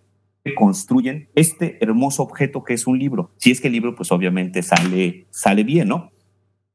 construyen 0.56 1.28
este 1.34 1.76
hermoso 1.84 2.22
objeto 2.22 2.64
que 2.64 2.72
es 2.72 2.86
un 2.86 2.98
libro. 2.98 3.34
Si 3.36 3.50
es 3.50 3.60
que 3.60 3.66
el 3.66 3.74
libro, 3.74 3.94
pues 3.94 4.10
obviamente 4.12 4.62
sale, 4.62 5.26
sale 5.28 5.62
bien, 5.62 5.88
¿no? 5.88 6.10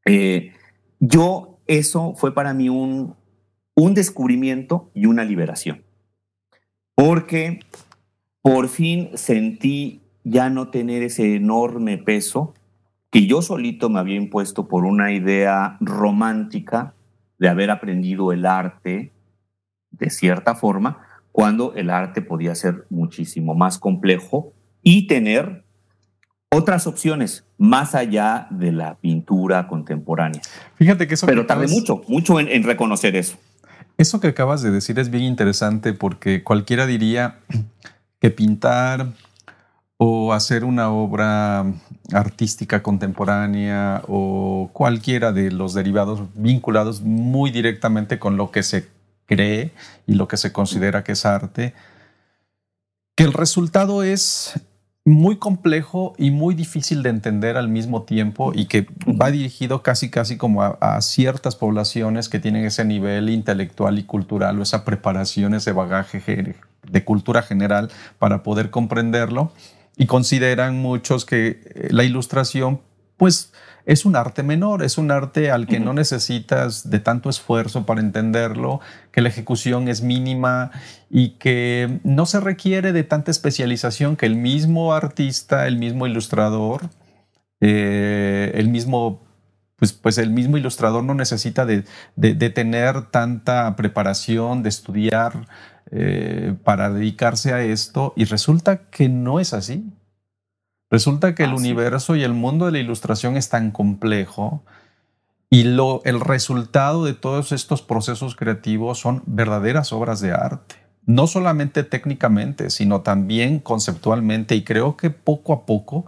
Eh, 0.05 0.51
yo, 0.99 1.57
eso 1.65 2.13
fue 2.13 2.35
para 2.35 2.53
mí 2.53 2.69
un, 2.69 3.15
un 3.73 3.95
descubrimiento 3.95 4.91
y 4.93 5.07
una 5.07 5.25
liberación. 5.25 5.83
Porque 6.93 7.61
por 8.45 8.69
fin 8.69 9.09
sentí 9.15 10.01
ya 10.23 10.51
no 10.51 10.67
tener 10.67 11.01
ese 11.01 11.35
enorme 11.35 11.97
peso 11.97 12.53
que 13.09 13.25
yo 13.25 13.41
solito 13.41 13.89
me 13.89 13.99
había 13.99 14.17
impuesto 14.17 14.67
por 14.67 14.85
una 14.85 15.11
idea 15.11 15.77
romántica 15.79 16.93
de 17.39 17.49
haber 17.49 17.71
aprendido 17.71 18.31
el 18.31 18.45
arte 18.45 19.11
de 19.89 20.09
cierta 20.11 20.53
forma, 20.53 20.99
cuando 21.31 21.73
el 21.73 21.89
arte 21.89 22.21
podía 22.21 22.53
ser 22.53 22.85
muchísimo 22.91 23.55
más 23.55 23.79
complejo 23.79 24.53
y 24.83 25.07
tener 25.07 25.63
otras 26.51 26.85
opciones 26.85 27.47
más 27.57 27.95
allá 27.95 28.45
de 28.51 28.71
la 28.71 28.93
pintura 28.99 29.67
contemporánea. 29.67 30.43
Fíjate 30.75 31.07
que 31.07 31.15
eso... 31.15 31.25
Pero 31.25 31.47
tardé 31.47 31.67
mucho, 31.67 32.03
mucho 32.07 32.39
en, 32.39 32.47
en 32.49 32.61
reconocer 32.61 33.15
eso. 33.15 33.39
Eso 33.97 34.19
que 34.19 34.27
acabas 34.27 34.61
de 34.61 34.69
decir 34.69 34.99
es 34.99 35.09
bien 35.09 35.23
interesante 35.23 35.93
porque 35.93 36.43
cualquiera 36.43 36.85
diría, 36.85 37.39
que 38.19 38.29
pintar 38.29 39.13
o 39.97 40.33
hacer 40.33 40.65
una 40.65 40.89
obra 40.91 41.65
artística 42.11 42.83
contemporánea 42.83 44.01
o 44.07 44.69
cualquiera 44.73 45.31
de 45.31 45.51
los 45.51 45.73
derivados 45.73 46.21
vinculados 46.33 47.01
muy 47.01 47.51
directamente 47.51 48.19
con 48.19 48.35
lo 48.37 48.51
que 48.51 48.63
se 48.63 48.89
cree 49.25 49.71
y 50.05 50.15
lo 50.15 50.27
que 50.27 50.37
se 50.37 50.51
considera 50.51 51.03
que 51.03 51.13
es 51.13 51.25
arte, 51.25 51.73
que 53.15 53.23
el 53.23 53.33
resultado 53.33 54.03
es 54.03 54.59
muy 55.05 55.37
complejo 55.37 56.15
y 56.17 56.31
muy 56.31 56.55
difícil 56.55 57.03
de 57.03 57.11
entender 57.11 57.57
al 57.57 57.69
mismo 57.69 58.01
tiempo 58.01 58.51
y 58.55 58.65
que 58.65 58.87
va 59.05 59.29
dirigido 59.29 59.83
casi 59.83 60.09
casi 60.09 60.35
como 60.35 60.63
a, 60.63 60.99
ciertas 61.01 61.55
poblaciones 61.55 62.27
que 62.27 62.39
tienen 62.39 62.65
ese 62.65 62.83
nivel 62.85 63.29
intelectual 63.29 63.99
y 63.99 64.03
cultural 64.03 64.59
o 64.59 64.63
esa 64.63 64.83
preparación, 64.83 65.53
ese 65.53 65.73
bagaje 65.73 66.55
de 66.89 67.03
cultura 67.03 67.43
general 67.43 67.91
para 68.17 68.41
poder 68.41 68.71
comprenderlo. 68.71 69.51
Y 69.95 70.07
consideran 70.07 70.81
muchos 70.81 71.23
que 71.23 71.61
eh, 71.63 71.87
la 71.91 72.03
ilustración 72.03 72.81
pues 73.17 73.53
es 73.85 74.05
un 74.05 74.15
arte 74.15 74.41
menor, 74.41 74.83
es 74.83 74.97
un 74.97 75.11
arte 75.11 75.51
al 75.51 75.67
que 75.67 75.79
no 75.79 75.93
necesitas 75.93 76.89
de 76.89 76.99
tanto 76.99 77.29
esfuerzo 77.29 77.85
para 77.85 78.01
entenderlo, 78.01 78.81
que 79.11 79.21
la 79.21 79.29
ejecución 79.29 79.87
es 79.87 80.01
mínima 80.01 80.71
y 81.09 81.29
que 81.37 81.99
no 82.03 82.25
se 82.25 82.39
requiere 82.39 82.93
de 82.93 83.03
tanta 83.03 83.29
especialización 83.29 84.15
que 84.15 84.25
el 84.25 84.35
mismo 84.35 84.93
artista, 84.93 85.67
el 85.67 85.77
mismo 85.77 86.07
ilustrador, 86.07 86.89
eh, 87.61 88.51
el 88.55 88.69
mismo 88.69 89.21
pues, 89.75 89.91
pues, 89.91 90.17
el 90.17 90.31
mismo 90.31 90.57
ilustrador 90.57 91.03
no 91.03 91.13
necesita 91.13 91.65
de, 91.65 91.83
tener 92.49 93.03
tanta 93.11 93.75
preparación, 93.75 94.63
de 94.63 94.69
estudiar 94.69 95.47
eh, 95.91 96.55
para 96.63 96.89
dedicarse 96.89 97.53
a 97.53 97.61
esto, 97.61 98.13
y 98.15 98.23
resulta 98.25 98.89
que 98.89 99.09
no 99.09 99.39
es 99.39 99.53
así. 99.53 99.91
Resulta 100.89 101.35
que 101.35 101.43
el 101.43 101.51
ah, 101.51 101.55
universo 101.55 102.15
y 102.15 102.23
el 102.23 102.33
mundo 102.33 102.65
de 102.65 102.71
la 102.73 102.79
ilustración 102.79 103.37
es 103.37 103.49
tan 103.49 103.71
complejo 103.71 104.63
y 105.49 105.63
lo, 105.63 106.01
el 106.05 106.19
resultado 106.19 107.05
de 107.05 107.13
todos 107.13 107.51
estos 107.51 107.81
procesos 107.81 108.35
creativos 108.35 108.99
son 108.99 109.23
verdaderas 109.25 109.93
obras 109.93 110.19
de 110.19 110.31
arte. 110.31 110.75
No 111.05 111.27
solamente 111.27 111.83
técnicamente, 111.83 112.69
sino 112.69 113.01
también 113.01 113.59
conceptualmente. 113.59 114.55
Y 114.55 114.63
creo 114.63 114.97
que 114.97 115.11
poco 115.11 115.53
a 115.53 115.65
poco 115.65 116.05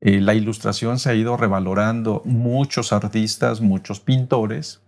eh, 0.00 0.20
la 0.20 0.34
ilustración 0.34 0.98
se 0.98 1.10
ha 1.10 1.14
ido 1.14 1.36
revalorando. 1.36 2.22
Muchos 2.24 2.92
artistas, 2.92 3.60
muchos 3.60 4.00
pintores, 4.00 4.80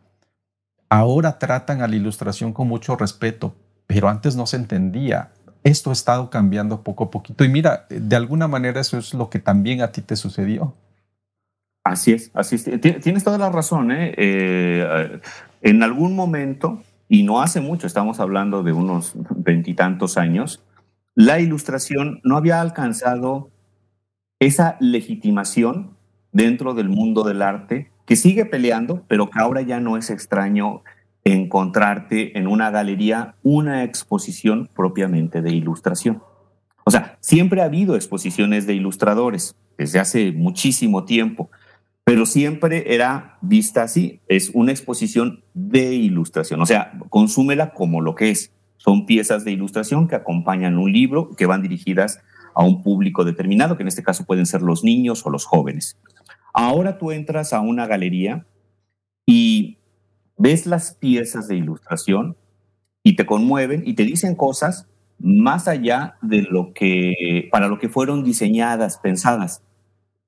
ahora 0.89 1.39
tratan 1.39 1.83
a 1.83 1.89
la 1.89 1.97
ilustración 1.97 2.53
con 2.53 2.69
mucho 2.69 2.97
respeto, 2.97 3.55
pero 3.87 4.09
antes 4.09 4.35
no 4.35 4.47
se 4.47 4.57
entendía 4.57 5.33
esto 5.69 5.91
ha 5.91 5.93
estado 5.93 6.31
cambiando 6.31 6.83
poco 6.83 7.05
a 7.05 7.11
poquito. 7.11 7.45
Y 7.45 7.49
mira, 7.49 7.87
de 7.89 8.17
alguna 8.17 8.49
manera 8.49 8.81
eso 8.81 8.99
es 8.99 9.15
lo 9.15 9.31
que 9.31 9.39
también 9.39 9.83
a 9.83 9.93
ti 9.93 10.03
te 10.03 10.17
sucedió. 10.17 10.75
Así 11.85 12.13
es, 12.13 12.31
así 12.35 12.57
es. 12.57 12.65
Tienes 13.03 13.25
toda 13.25 13.39
la 13.39 13.51
razón. 13.51 13.93
¿eh? 13.93 14.15
Eh, 14.17 15.21
en 15.63 15.83
algún 15.83 16.15
momento, 16.15 16.83
y 17.09 17.23
no 17.23 17.41
hace 17.41 17.61
mucho, 17.61 17.87
estamos 17.87 18.21
hablando 18.21 18.63
de 18.63 18.73
unos 18.73 19.15
veintitantos 19.37 20.19
años, 20.19 20.63
la 21.15 21.41
ilustración 21.41 22.21
no 22.25 22.37
había 22.37 22.61
alcanzado 22.61 23.51
esa 24.39 24.77
legitimación 24.81 25.97
dentro 26.33 26.75
del 26.75 26.89
mundo 26.89 27.25
del 27.25 27.43
arte 27.43 27.91
que 28.07 28.17
sigue 28.17 28.45
peleando, 28.45 29.05
pero 29.09 29.29
que 29.29 29.41
ahora 29.41 29.63
ya 29.63 29.81
no 29.81 29.97
es 29.97 30.11
extraño 30.11 30.83
encontrarte 31.33 32.39
en 32.39 32.47
una 32.47 32.71
galería 32.71 33.35
una 33.43 33.85
exposición 33.85 34.69
propiamente 34.75 35.43
de 35.43 35.53
ilustración. 35.53 36.23
O 36.85 36.91
sea, 36.91 37.19
siempre 37.21 37.61
ha 37.61 37.67
habido 37.67 37.97
exposiciones 37.97 38.67
de 38.67 38.75
ilustradores 38.75 39.57
desde 39.77 39.99
hace 39.99 40.33
muchísimo 40.33 41.05
tiempo, 41.05 41.51
pero 42.05 42.25
siempre 42.25 42.95
era 42.95 43.37
vista 43.43 43.83
así, 43.83 44.21
es 44.29 44.51
una 44.55 44.73
exposición 44.73 45.45
de 45.53 45.95
ilustración, 45.95 46.61
o 46.63 46.67
sea, 46.67 46.99
consúmela 47.11 47.75
como 47.75 48.01
lo 48.01 48.15
que 48.15 48.31
es. 48.31 48.53
Son 48.79 49.05
piezas 49.07 49.45
de 49.45 49.53
ilustración 49.53 50.09
que 50.09 50.15
acompañan 50.15 50.79
un 50.79 50.93
libro, 50.93 51.31
que 51.37 51.47
van 51.47 51.63
dirigidas 51.63 52.21
a 52.55 52.65
un 52.65 52.83
público 52.83 53.25
determinado, 53.25 53.77
que 53.77 53.83
en 53.83 53.89
este 53.89 54.03
caso 54.03 54.25
pueden 54.25 54.47
ser 54.47 54.63
los 54.63 54.85
niños 54.85 55.27
o 55.27 55.31
los 55.31 55.45
jóvenes. 55.45 55.99
Ahora 56.55 56.99
tú 56.99 57.13
entras 57.13 57.53
a 57.53 57.61
una 57.61 57.87
galería 57.87 58.47
y 59.27 59.78
ves 60.39 60.67
las 60.67 60.95
piezas 60.95 61.49
de 61.49 61.57
ilustración 61.57 62.37
y 63.03 63.17
te 63.17 63.27
conmueven 63.27 63.83
y 63.85 63.95
te 63.95 64.05
dicen 64.05 64.35
cosas 64.35 64.89
más 65.19 65.69
allá 65.69 66.17
de 66.23 66.43
lo 66.43 66.73
que, 66.73 67.49
para 67.51 67.69
lo 67.69 67.79
que 67.79 67.89
fueron 67.89 68.25
diseñadas, 68.25 68.99
pensadas. 68.99 69.63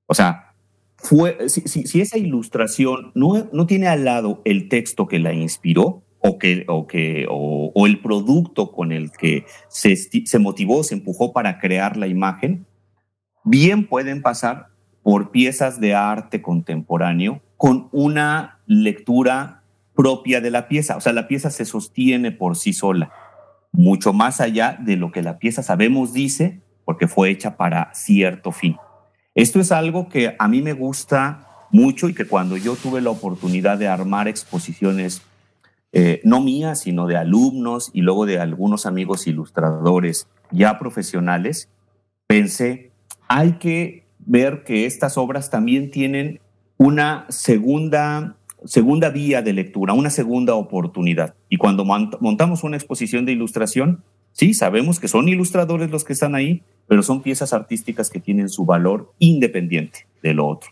O 0.05 0.13
sea, 0.13 0.53
fue, 0.97 1.49
si, 1.49 2.01
esa 2.01 2.17
ilustración 2.17 3.11
no, 3.15 3.49
no, 3.51 3.65
tiene 3.65 3.87
al 3.87 4.05
lado 4.05 4.41
el 4.45 4.69
texto 4.69 5.07
que 5.07 5.19
la 5.19 5.33
inspiró 5.33 6.03
o, 6.19 6.37
que, 6.37 6.65
o, 6.67 6.85
que, 6.85 7.25
o, 7.29 7.87
el 7.87 8.01
producto 8.01 8.71
con 8.71 8.91
el 8.91 9.11
que 9.11 9.45
se, 9.69 9.95
se 9.95 10.39
motivó, 10.39 10.83
se 10.83 10.95
empujó 10.95 11.33
para 11.33 11.57
crear 11.57 11.97
la 11.97 12.07
imagen, 12.07 12.67
bien 13.43 13.87
pueden 13.87 14.21
pasar 14.21 14.67
por 15.01 15.31
piezas 15.31 15.79
de 15.79 15.95
arte 15.95 16.41
contemporáneo 16.41 17.41
con 17.57 17.89
una 17.91 18.59
lectura 18.67 19.60
propia 19.95 20.41
de 20.41 20.51
la 20.51 20.67
pieza. 20.67 20.97
O 20.97 21.01
sea, 21.01 21.13
la 21.13 21.27
pieza 21.27 21.51
se 21.51 21.65
sostiene 21.65 22.31
por 22.31 22.57
sí 22.57 22.73
sola, 22.73 23.11
mucho 23.71 24.13
más 24.13 24.41
allá 24.41 24.77
de 24.79 24.97
lo 24.97 25.11
que 25.11 25.21
la 25.21 25.37
pieza 25.37 25.63
sabemos 25.63 26.13
dice, 26.13 26.61
porque 26.85 27.07
fue 27.07 27.29
hecha 27.29 27.57
para 27.57 27.93
cierto 27.93 28.51
fin. 28.51 28.77
Esto 29.35 29.59
es 29.59 29.71
algo 29.71 30.09
que 30.09 30.35
a 30.37 30.47
mí 30.47 30.61
me 30.61 30.73
gusta 30.73 31.47
mucho 31.71 32.09
y 32.09 32.13
que 32.13 32.25
cuando 32.25 32.57
yo 32.57 32.75
tuve 32.75 33.01
la 33.01 33.11
oportunidad 33.11 33.77
de 33.77 33.87
armar 33.87 34.27
exposiciones, 34.27 35.21
eh, 35.93 36.21
no 36.23 36.41
mías, 36.41 36.81
sino 36.81 37.07
de 37.07 37.17
alumnos 37.17 37.91
y 37.93 38.01
luego 38.01 38.25
de 38.25 38.39
algunos 38.39 38.85
amigos 38.85 39.27
ilustradores 39.27 40.27
ya 40.51 40.77
profesionales, 40.79 41.69
pensé, 42.27 42.91
hay 43.27 43.53
que 43.53 44.05
ver 44.19 44.63
que 44.63 44.85
estas 44.85 45.17
obras 45.17 45.49
también 45.49 45.91
tienen 45.91 46.39
una 46.77 47.25
segunda 47.29 48.35
segunda 48.65 49.09
vía 49.09 49.41
de 49.41 49.53
lectura, 49.53 49.93
una 49.93 50.09
segunda 50.09 50.55
oportunidad. 50.55 51.35
Y 51.49 51.57
cuando 51.57 51.85
montamos 51.85 52.63
una 52.63 52.77
exposición 52.77 53.25
de 53.25 53.31
ilustración, 53.31 54.03
sí, 54.31 54.53
sabemos 54.53 54.99
que 54.99 55.07
son 55.07 55.27
ilustradores 55.29 55.89
los 55.89 56.03
que 56.03 56.13
están 56.13 56.35
ahí, 56.35 56.63
pero 56.87 57.03
son 57.03 57.21
piezas 57.21 57.53
artísticas 57.53 58.09
que 58.09 58.19
tienen 58.19 58.49
su 58.49 58.65
valor 58.65 59.13
independiente 59.19 60.07
de 60.21 60.33
lo 60.33 60.47
otro. 60.47 60.71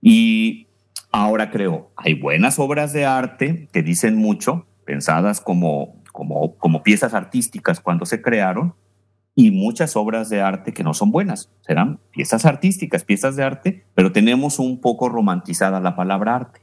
Y 0.00 0.68
ahora 1.10 1.50
creo, 1.50 1.90
hay 1.96 2.14
buenas 2.14 2.58
obras 2.58 2.92
de 2.92 3.04
arte 3.04 3.68
que 3.72 3.82
dicen 3.82 4.16
mucho, 4.16 4.66
pensadas 4.84 5.40
como, 5.40 5.96
como, 6.12 6.56
como 6.56 6.82
piezas 6.82 7.14
artísticas 7.14 7.80
cuando 7.80 8.06
se 8.06 8.22
crearon, 8.22 8.74
y 9.34 9.52
muchas 9.52 9.94
obras 9.94 10.30
de 10.30 10.40
arte 10.40 10.72
que 10.72 10.82
no 10.82 10.94
son 10.94 11.12
buenas. 11.12 11.48
Serán 11.60 12.00
piezas 12.10 12.44
artísticas, 12.44 13.04
piezas 13.04 13.36
de 13.36 13.44
arte, 13.44 13.84
pero 13.94 14.10
tenemos 14.10 14.58
un 14.58 14.80
poco 14.80 15.08
romantizada 15.08 15.78
la 15.78 15.94
palabra 15.94 16.34
arte 16.34 16.60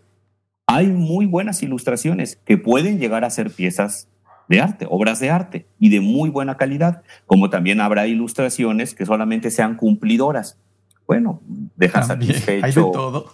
hay 0.75 0.87
muy 0.87 1.25
buenas 1.25 1.63
ilustraciones 1.63 2.37
que 2.43 2.57
pueden 2.57 2.99
llegar 2.99 3.23
a 3.23 3.29
ser 3.29 3.49
piezas 3.49 4.09
de 4.49 4.59
arte, 4.59 4.85
obras 4.89 5.19
de 5.19 5.29
arte 5.29 5.67
y 5.79 5.89
de 5.89 6.01
muy 6.01 6.29
buena 6.29 6.57
calidad, 6.57 7.01
como 7.25 7.49
también 7.49 7.79
habrá 7.79 8.07
ilustraciones 8.07 8.93
que 8.93 9.05
solamente 9.05 9.51
sean 9.51 9.75
cumplidoras. 9.75 10.59
Bueno, 11.07 11.41
deja 11.75 12.03
satisfecho. 12.03 12.65
Hay 12.65 12.71
de 12.73 12.81
todo. 12.81 13.33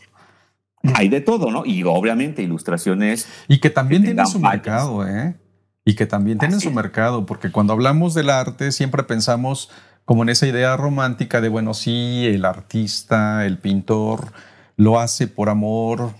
Hay 0.94 1.10
de 1.10 1.22
todo, 1.22 1.52
¿no? 1.52 1.66
Y 1.66 1.84
obviamente 1.84 2.44
ilustraciones. 2.44 3.28
Y 3.48 3.60
que 3.60 3.70
también 3.70 4.04
tienen 4.04 4.28
su 4.28 4.40
mercado, 4.40 5.08
¿eh? 5.08 5.36
Y 5.84 5.96
que 5.96 6.06
también 6.06 6.38
tienen 6.38 6.62
su 6.62 6.72
mercado, 6.72 7.26
porque 7.26 7.52
cuando 7.52 7.74
hablamos 7.74 8.14
del 8.14 8.30
arte 8.30 8.72
siempre 8.72 9.04
pensamos 9.04 9.72
como 10.06 10.22
en 10.22 10.30
esa 10.30 10.46
idea 10.46 10.78
romántica 10.78 11.42
de, 11.42 11.50
bueno, 11.50 11.74
sí, 11.74 12.28
el 12.28 12.46
artista, 12.46 13.48
el 13.48 13.58
pintor 13.58 14.32
lo 14.76 15.00
hace 15.00 15.28
por 15.28 15.50
amor, 15.50 16.14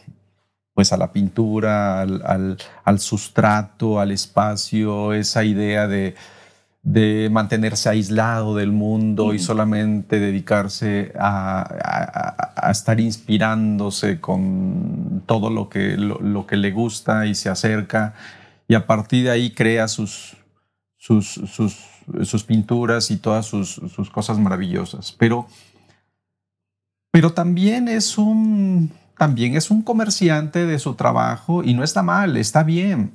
pues 0.82 0.94
a 0.94 0.98
la 0.98 1.12
pintura, 1.12 2.02
al, 2.02 3.00
sustrato, 3.00 4.00
al 4.00 4.10
espacio, 4.10 5.14
esa 5.14 5.44
idea 5.44 5.88
de, 5.88 6.16
mantenerse 7.30 7.88
aislado 7.88 8.56
del 8.56 8.72
mundo 8.72 9.32
y 9.36 9.38
solamente 9.38 10.20
dedicarse 10.20 11.14
a, 11.20 12.72
estar 12.72 13.00
inspirándose 13.00 14.20
con 14.20 15.22
todo 15.28 15.52
lo 15.52 15.70
que, 15.70 15.98
lo, 15.98 16.48
que 16.48 16.58
le 16.58 16.72
gusta 16.72 17.28
y 17.28 17.36
se 17.36 17.50
acerca 17.50 18.16
y 18.68 18.74
a 18.74 18.88
partir 18.88 19.26
de 19.26 19.30
ahí 19.30 19.52
crea 19.52 19.88
sus, 19.88 20.36
sus, 20.98 21.28
sus, 22.24 22.44
pinturas 22.44 23.12
y 23.12 23.18
todas 23.18 23.46
sus, 23.46 23.70
sus 23.70 24.10
cosas 24.10 24.40
maravillosas. 24.40 25.16
Pero, 25.20 25.46
pero 27.12 27.34
también 27.34 27.88
es 27.88 28.18
un 28.18 28.90
también 29.22 29.56
es 29.56 29.70
un 29.70 29.84
comerciante 29.84 30.66
de 30.66 30.80
su 30.80 30.96
trabajo 30.96 31.64
y 31.64 31.76
no 31.76 31.84
está 31.84 32.02
mal, 32.02 32.38
está 32.38 32.64
bien. 32.64 33.12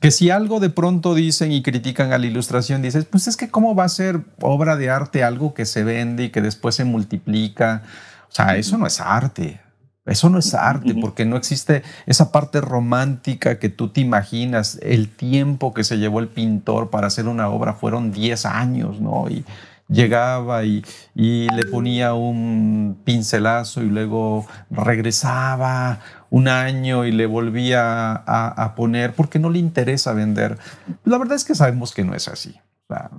Que 0.00 0.10
si 0.10 0.30
algo 0.30 0.60
de 0.60 0.70
pronto 0.70 1.14
dicen 1.14 1.52
y 1.52 1.60
critican 1.60 2.10
a 2.10 2.16
la 2.16 2.24
ilustración, 2.24 2.80
dices, 2.80 3.04
pues 3.04 3.28
es 3.28 3.36
que 3.36 3.50
cómo 3.50 3.74
va 3.74 3.84
a 3.84 3.90
ser 3.90 4.22
obra 4.40 4.76
de 4.76 4.88
arte 4.88 5.22
algo 5.22 5.52
que 5.52 5.66
se 5.66 5.84
vende 5.84 6.24
y 6.24 6.30
que 6.30 6.40
después 6.40 6.74
se 6.74 6.86
multiplica. 6.86 7.82
O 8.30 8.34
sea, 8.34 8.56
eso 8.56 8.78
no 8.78 8.86
es 8.86 8.98
arte. 8.98 9.60
Eso 10.06 10.30
no 10.30 10.38
es 10.38 10.54
arte 10.54 10.94
porque 10.94 11.26
no 11.26 11.36
existe 11.36 11.82
esa 12.06 12.32
parte 12.32 12.62
romántica 12.62 13.58
que 13.58 13.68
tú 13.68 13.90
te 13.90 14.00
imaginas, 14.00 14.78
el 14.80 15.10
tiempo 15.10 15.74
que 15.74 15.84
se 15.84 15.98
llevó 15.98 16.20
el 16.20 16.28
pintor 16.28 16.88
para 16.88 17.08
hacer 17.08 17.28
una 17.28 17.50
obra 17.50 17.74
fueron 17.74 18.10
10 18.10 18.46
años, 18.46 19.02
¿no? 19.02 19.28
Y 19.28 19.44
llegaba 19.92 20.64
y, 20.64 20.82
le 21.14 21.64
ponía 21.70 22.14
un 22.14 22.98
pincelazo 23.04 23.82
y 23.82 23.88
luego 23.88 24.46
regresaba 24.70 26.00
un 26.30 26.48
año 26.48 27.04
y 27.04 27.12
le 27.12 27.26
volvía 27.26 28.12
a, 28.12 28.74
poner 28.74 29.14
porque 29.14 29.38
no 29.38 29.50
le 29.50 29.58
interesa 29.58 30.12
vender. 30.12 30.58
La 31.04 31.18
verdad 31.18 31.36
es 31.36 31.44
que 31.44 31.54
sabemos 31.54 31.92
que 31.92 32.04
no 32.04 32.14
es 32.14 32.28
así. 32.28 32.58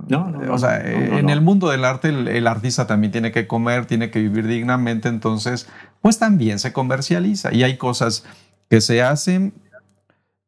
No, 0.08 0.32
o 0.52 0.58
sea, 0.58 0.82
en 0.82 1.30
el 1.30 1.42
mundo 1.42 1.70
del 1.70 1.84
arte 1.84 2.10
el, 2.10 2.48
artista 2.48 2.86
también 2.86 3.12
tiene 3.12 3.32
que 3.32 3.48
comer, 3.48 3.86
tiene 3.86 4.12
que 4.12 4.20
vivir 4.20 4.48
dignamente, 4.48 5.10
entonces 5.10 5.68
pues 6.02 6.20
también 6.20 6.60
se 6.60 6.74
comercializa 6.74 7.52
y 7.54 7.64
hay 7.64 7.78
cosas 7.78 8.24
que 8.70 8.82
se 8.82 9.02
hacen 9.02 9.54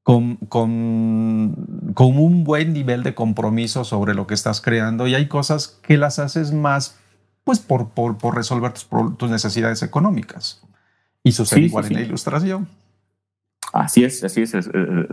con, 0.05 0.35
con, 0.35 1.91
con, 1.95 2.19
un 2.19 2.43
buen 2.43 2.73
nivel 2.73 3.01
de 3.01 3.15
compromiso 3.15 3.83
sobre 3.83 4.13
lo 4.13 4.27
que 4.27 4.35
estás 4.35 4.61
creando 4.61 5.07
y 5.07 5.15
hay 5.15 5.27
cosas 5.27 5.79
que 5.81 5.97
las 5.97 6.19
haces 6.19 6.51
más 6.51 6.99
pues 7.43 7.57
por, 7.57 7.89
por, 7.89 8.19
por 8.19 8.35
resolver 8.35 8.71
tus, 8.71 8.87
tus, 9.17 9.31
necesidades 9.31 9.81
económicas. 9.81 10.61
Y 11.23 11.31
sucede 11.31 11.61
igual 11.61 11.87
en 11.87 11.93
la 11.93 12.01
ilustración. 12.01 12.67
Así 13.73 14.03
es, 14.03 14.23
así 14.23 14.43
es, 14.43 14.53
eh, 14.53 14.61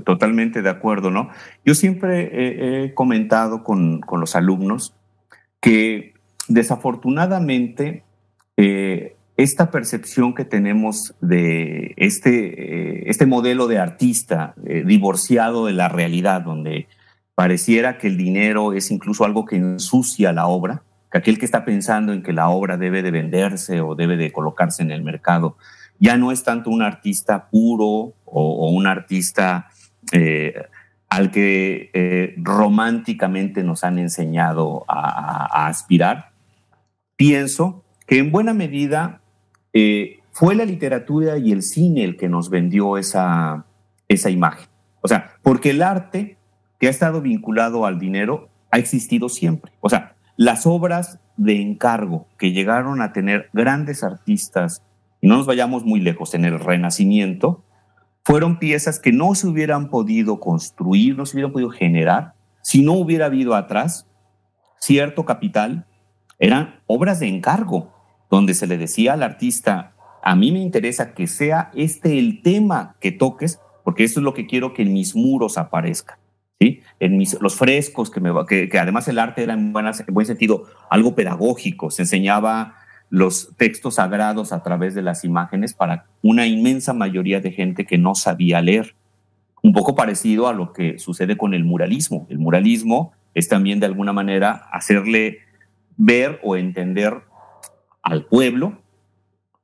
totalmente 0.04 0.60
de 0.60 0.68
acuerdo, 0.68 1.10
¿no? 1.10 1.30
Yo 1.64 1.74
siempre 1.74 2.84
he, 2.84 2.92
comentado 2.92 3.64
con, 3.64 4.00
con, 4.00 4.20
los 4.20 4.36
alumnos 4.36 4.92
que 5.60 6.12
desafortunadamente 6.48 8.04
eh, 8.58 9.16
esta 9.36 9.70
percepción 9.70 10.34
que 10.34 10.44
tenemos 10.44 11.14
de 11.20 11.94
este, 11.96 13.00
eh, 13.00 13.04
este 13.06 13.26
modelo 13.26 13.66
de 13.66 13.78
artista 13.78 14.54
eh, 14.66 14.84
divorciado 14.86 15.66
de 15.66 15.72
la 15.72 15.88
realidad, 15.88 16.42
donde 16.42 16.86
pareciera 17.34 17.96
que 17.96 18.08
el 18.08 18.18
dinero 18.18 18.74
es 18.74 18.90
incluso 18.90 19.24
algo 19.24 19.46
que 19.46 19.56
ensucia 19.56 20.32
la 20.32 20.46
obra, 20.46 20.82
que 21.10 21.18
aquel 21.18 21.38
que 21.38 21.46
está 21.46 21.64
pensando 21.64 22.12
en 22.12 22.22
que 22.22 22.32
la 22.32 22.50
obra 22.50 22.76
debe 22.76 23.02
de 23.02 23.10
venderse 23.10 23.80
o 23.80 23.94
debe 23.94 24.16
de 24.16 24.32
colocarse 24.32 24.82
en 24.82 24.90
el 24.90 25.02
mercado, 25.02 25.56
ya 25.98 26.16
no 26.16 26.30
es 26.30 26.42
tanto 26.42 26.68
un 26.68 26.82
artista 26.82 27.48
puro 27.48 28.14
o, 28.24 28.70
un 28.70 28.86
artista 28.86 29.68
eh, 30.12 30.54
al 31.08 31.30
que 31.30 32.34
románticamente 32.38 33.62
nos 33.62 33.84
han 33.84 33.98
enseñado 33.98 34.84
a 34.88 35.66
aspirar. 35.66 36.32
Pienso 37.16 37.84
que 38.06 38.18
en 38.18 38.32
buena 38.32 38.54
medida 38.54 39.21
eh, 39.72 40.20
fue 40.30 40.54
la 40.54 40.64
literatura 40.64 41.38
y 41.38 41.52
el 41.52 41.62
cine 41.62 42.04
el 42.04 42.16
que 42.16 42.28
nos 42.28 42.50
vendió 42.50 42.96
esa, 42.98 43.66
esa 44.08 44.30
imagen. 44.30 44.68
O 45.02 45.08
sea, 45.08 45.32
porque 45.42 45.70
el 45.70 45.82
arte 45.82 46.38
que 46.80 46.86
ha 46.86 46.90
estado 46.90 47.20
vinculado 47.20 47.86
al 47.86 47.98
dinero 47.98 48.48
ha 48.70 48.78
existido 48.78 49.28
siempre. 49.28 49.72
O 49.80 49.88
sea, 49.88 50.16
las 50.36 50.66
obras 50.66 51.20
de 51.36 51.60
encargo 51.60 52.26
que 52.38 52.52
llegaron 52.52 53.02
a 53.02 53.12
tener 53.12 53.48
grandes 53.52 54.02
artistas, 54.02 54.82
y 55.20 55.28
no 55.28 55.36
nos 55.36 55.46
vayamos 55.46 55.84
muy 55.84 56.00
lejos, 56.00 56.34
en 56.34 56.44
el 56.44 56.58
Renacimiento, 56.58 57.64
fueron 58.24 58.58
piezas 58.58 58.98
que 58.98 59.12
no 59.12 59.34
se 59.34 59.48
hubieran 59.48 59.90
podido 59.90 60.40
construir, 60.40 61.16
no 61.16 61.26
se 61.26 61.36
hubieran 61.36 61.52
podido 61.52 61.70
generar 61.70 62.34
si 62.62 62.82
no 62.82 62.92
hubiera 62.92 63.26
habido 63.26 63.54
atrás 63.54 64.06
cierto 64.78 65.24
capital. 65.24 65.86
Eran 66.38 66.80
obras 66.86 67.20
de 67.20 67.28
encargo 67.28 67.92
donde 68.32 68.54
se 68.54 68.66
le 68.66 68.78
decía 68.78 69.12
al 69.12 69.22
artista, 69.22 69.92
a 70.22 70.34
mí 70.34 70.52
me 70.52 70.58
interesa 70.58 71.12
que 71.12 71.26
sea 71.26 71.70
este 71.74 72.18
el 72.18 72.40
tema 72.40 72.96
que 72.98 73.12
toques, 73.12 73.60
porque 73.84 74.04
eso 74.04 74.20
es 74.20 74.24
lo 74.24 74.32
que 74.32 74.46
quiero 74.46 74.72
que 74.72 74.80
en 74.80 74.94
mis 74.94 75.14
muros 75.14 75.58
aparezca. 75.58 76.18
¿sí? 76.58 76.80
En 76.98 77.18
mis, 77.18 77.38
los 77.42 77.56
frescos, 77.56 78.10
que, 78.10 78.70
además 78.80 79.06
el 79.08 79.18
arte 79.18 79.42
era 79.42 79.52
en, 79.52 79.74
en 79.76 80.14
buen 80.14 80.24
sentido 80.24 80.64
algo 80.88 81.14
pedagógico, 81.14 81.90
se 81.90 82.02
enseñaba 82.02 82.76
los 83.10 83.54
textos 83.58 83.96
sagrados 83.96 84.54
a 84.54 84.62
través 84.62 84.94
de 84.94 85.02
las 85.02 85.26
imágenes 85.26 85.74
para 85.74 86.06
una 86.22 86.46
inmensa 86.46 86.94
mayoría 86.94 87.40
de 87.40 87.52
gente 87.52 87.84
que 87.84 87.98
no 87.98 88.14
sabía 88.14 88.62
leer. 88.62 88.94
Un 89.62 89.74
poco 89.74 89.94
parecido 89.94 90.48
a 90.48 90.54
lo 90.54 90.72
que 90.72 90.98
sucede 90.98 91.36
con 91.36 91.52
el 91.52 91.64
muralismo. 91.64 92.26
El 92.30 92.38
muralismo 92.38 93.12
es 93.34 93.48
también 93.48 93.78
de 93.78 93.86
alguna 93.86 94.14
manera 94.14 94.52
hacerle 94.72 95.40
ver 95.98 96.40
o 96.42 96.56
entender 96.56 97.30
al 98.02 98.26
pueblo, 98.26 98.78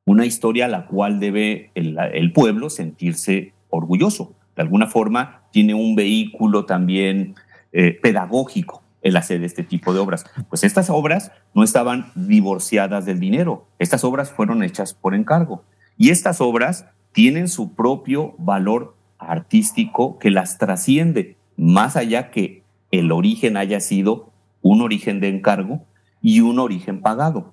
una 0.04 0.24
historia 0.24 0.66
a 0.66 0.68
la 0.68 0.86
cual 0.86 1.20
debe 1.20 1.70
el, 1.74 2.32
pueblo 2.32 2.70
sentirse 2.70 3.52
orgulloso. 3.68 4.34
De 4.56 4.62
alguna 4.62 4.86
forma 4.86 5.42
tiene 5.52 5.74
un 5.74 5.94
vehículo 5.94 6.64
también 6.64 7.34
eh, 7.72 7.98
pedagógico 8.00 8.82
el 9.02 9.16
hacer 9.16 9.44
este 9.44 9.62
tipo 9.62 9.92
de 9.92 10.00
obras. 10.00 10.24
Pues 10.48 10.64
estas 10.64 10.90
obras 10.90 11.32
no 11.54 11.62
estaban 11.62 12.10
divorciadas 12.14 13.04
del 13.04 13.20
dinero, 13.20 13.68
estas 13.78 14.02
obras 14.02 14.30
fueron 14.32 14.62
hechas 14.62 14.94
por 14.94 15.14
encargo. 15.14 15.64
Y 15.96 16.10
estas 16.10 16.40
obras 16.40 16.86
tienen 17.12 17.48
su 17.48 17.74
propio 17.74 18.34
valor 18.38 18.96
artístico 19.18 20.18
que 20.18 20.30
las 20.30 20.58
trasciende, 20.58 21.36
más 21.56 21.96
allá 21.96 22.30
que 22.30 22.62
el 22.90 23.12
origen 23.12 23.56
haya 23.56 23.80
sido 23.80 24.32
un 24.62 24.80
origen 24.80 25.20
de 25.20 25.28
encargo 25.28 25.84
y 26.22 26.40
un 26.40 26.58
origen 26.58 27.00
pagado 27.00 27.52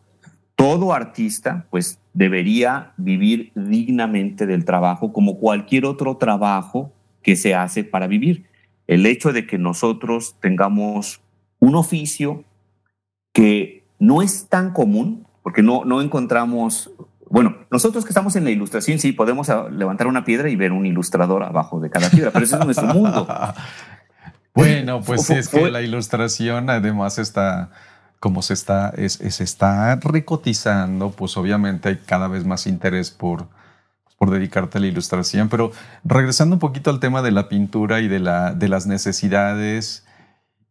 todo 0.56 0.94
artista 0.94 1.66
pues 1.70 2.00
debería 2.14 2.94
vivir 2.98 3.52
dignamente 3.56 4.46
del 4.46 4.66
trabajo 4.66 5.14
como 5.14 5.38
cualquier 5.38 5.86
otro 5.86 6.18
trabajo 6.18 6.92
que 7.22 7.36
se 7.36 7.56
hace 7.56 7.84
para 7.84 8.08
vivir. 8.08 8.46
El 8.88 9.06
hecho 9.06 9.34
de 9.34 9.48
que 9.48 9.58
nosotros 9.58 10.36
tengamos 10.40 11.22
un 11.60 11.76
oficio 11.76 12.44
que 13.34 13.84
no 14.00 14.22
es 14.22 14.48
tan 14.48 14.72
común, 14.72 15.28
porque 15.44 15.62
no, 15.62 15.84
no 15.86 16.02
encontramos, 16.02 16.92
bueno, 17.30 17.58
nosotros 17.72 18.06
que 18.06 18.10
estamos 18.10 18.36
en 18.36 18.44
la 18.44 18.52
ilustración, 18.52 19.00
sí, 19.00 19.12
podemos 19.12 19.50
levantar 19.72 20.08
una 20.08 20.24
piedra 20.24 20.50
y 20.50 20.56
ver 20.56 20.72
un 20.72 20.86
ilustrador 20.86 21.44
abajo 21.44 21.80
de 21.80 21.90
cada 21.90 22.10
piedra, 22.10 22.32
pero 22.32 22.46
ese 22.46 22.56
es 22.58 22.66
nuestro 22.66 22.88
mundo. 22.88 23.28
Bueno, 24.56 25.02
pues 25.02 25.30
es 25.32 25.50
que 25.50 25.70
la 25.70 25.82
ilustración 25.82 26.70
además 26.70 27.20
está 27.20 27.72
como 28.26 28.42
se 28.42 28.56
está, 28.56 28.92
se 29.08 29.44
está 29.44 29.98
recotizando, 29.98 31.12
pues 31.12 31.38
obviamente 31.38 31.90
hay 31.90 31.98
cada 31.98 32.28
vez 32.28 32.44
más 32.44 32.66
interés 32.66 33.12
por, 33.12 33.46
por 34.18 34.32
dedicarte 34.32 34.80
a 34.80 34.82
la 34.82 34.88
ilustración. 34.88 35.48
Pero 35.48 35.72
regresando 36.04 36.56
un 36.56 36.60
poquito 36.60 36.90
al 36.90 37.00
tema 37.00 37.22
de 37.22 37.30
la 37.30 37.50
pintura 37.50 38.02
y 38.02 38.08
de, 38.08 38.18
la, 38.18 38.56
de 38.56 38.68
las 38.68 38.88
necesidades 38.88 40.08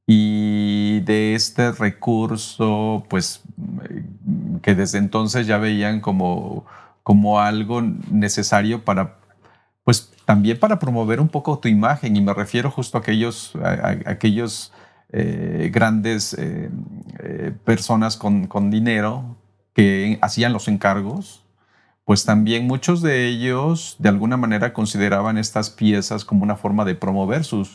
y 0.04 0.98
de 1.02 1.36
este 1.36 1.70
recurso, 1.70 3.06
pues 3.08 3.42
que 4.60 4.74
desde 4.74 4.98
entonces 4.98 5.46
ya 5.46 5.58
veían 5.58 6.00
como, 6.00 6.66
como 7.04 7.38
algo 7.38 7.82
necesario 8.10 8.84
para, 8.84 9.18
pues 9.84 10.10
también 10.24 10.58
para 10.58 10.80
promover 10.80 11.20
un 11.20 11.28
poco 11.28 11.60
tu 11.60 11.68
imagen. 11.68 12.16
Y 12.16 12.20
me 12.20 12.34
refiero 12.34 12.72
justo 12.72 12.98
a 12.98 13.00
aquellos, 13.00 13.52
aquellos 14.06 14.72
eh, 15.16 15.70
grandes 15.72 16.34
eh, 16.34 16.70
eh, 17.20 17.52
personas 17.64 18.16
con, 18.16 18.48
con, 18.48 18.68
dinero 18.68 19.36
que 19.72 20.18
hacían 20.22 20.52
los 20.52 20.66
encargos, 20.66 21.44
pues 22.04 22.24
también 22.24 22.66
muchos 22.66 23.00
de 23.00 23.28
ellos 23.28 23.94
de 24.00 24.08
alguna 24.08 24.36
manera 24.36 24.72
consideraban 24.72 25.38
estas 25.38 25.70
piezas 25.70 26.24
como 26.24 26.42
una 26.42 26.56
forma 26.56 26.84
de 26.84 26.96
promover 26.96 27.44
sus, 27.44 27.70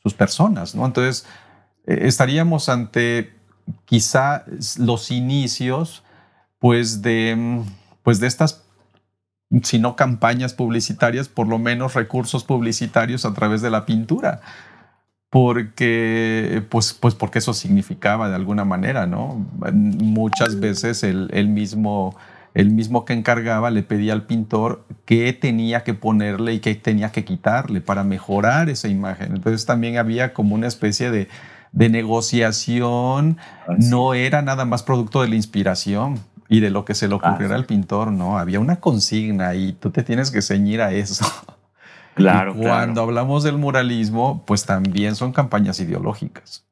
sus 0.00 0.14
personas, 0.14 0.76
¿no? 0.76 0.86
Entonces, 0.86 1.26
estaríamos 1.86 2.68
ante 2.68 3.34
quizá 3.84 4.44
los 4.78 5.10
inicios, 5.10 6.04
pues 6.60 7.02
de, 7.02 7.64
pues 8.04 8.20
de 8.20 8.28
estas 8.28 8.62
si 9.64 9.80
no 9.80 9.96
campañas 9.96 10.54
publicitarias, 10.54 11.28
por 11.28 11.48
lo 11.48 11.58
menos 11.58 11.94
recursos 11.94 12.44
publicitarios 12.44 13.24
a 13.24 13.34
través 13.34 13.60
de 13.60 13.70
la 13.70 13.86
pintura 13.86 14.40
porque, 15.34 16.62
pues, 16.68 16.92
pues 16.94 17.16
porque 17.16 17.40
eso 17.40 17.54
significaba 17.54 18.28
de 18.28 18.36
alguna 18.36 18.64
manera, 18.64 19.08
¿no? 19.08 19.44
Muchas 19.72 20.60
veces 20.60 21.02
el, 21.02 21.48
mismo, 21.48 22.14
el 22.54 22.70
mismo 22.70 23.04
que 23.04 23.14
encargaba 23.14 23.72
le 23.72 23.82
pedía 23.82 24.12
al 24.12 24.26
pintor 24.26 24.84
qué 25.04 25.32
tenía 25.32 25.82
que 25.82 25.92
ponerle 25.92 26.54
y 26.54 26.60
qué 26.60 26.76
tenía 26.76 27.10
que 27.10 27.24
quitarle 27.24 27.80
para 27.80 28.04
mejorar 28.04 28.68
esa 28.68 28.86
imagen. 28.86 29.34
Entonces 29.34 29.66
también 29.66 29.98
había 29.98 30.32
como 30.32 30.54
una 30.54 30.68
especie 30.68 31.10
de, 31.10 31.26
de 31.72 31.88
negociación, 31.88 33.36
no 33.76 34.14
era 34.14 34.40
nada 34.40 34.64
más 34.64 34.84
producto 34.84 35.20
de 35.20 35.30
la 35.30 35.34
inspiración. 35.34 36.20
y 36.48 36.60
de 36.60 36.70
lo 36.70 36.84
que 36.84 36.94
se 36.94 37.08
le 37.08 37.14
ocurriera 37.14 37.56
al 37.56 37.64
pintor, 37.64 38.12
no, 38.12 38.38
había 38.38 38.60
una 38.60 38.76
consigna 38.76 39.56
y 39.56 39.72
tú 39.72 39.90
te 39.90 40.04
tienes 40.04 40.30
que 40.30 40.42
ceñir 40.42 40.80
a 40.80 40.92
eso. 40.92 41.24
Claro. 42.14 42.54
cuando 42.54 43.02
hablamos 43.02 43.42
del 43.42 43.58
muralismo, 43.58 44.44
pues 44.46 44.66
también 44.66 45.16
son 45.16 45.32
campañas 45.32 45.80
ideológicas. 45.80 46.64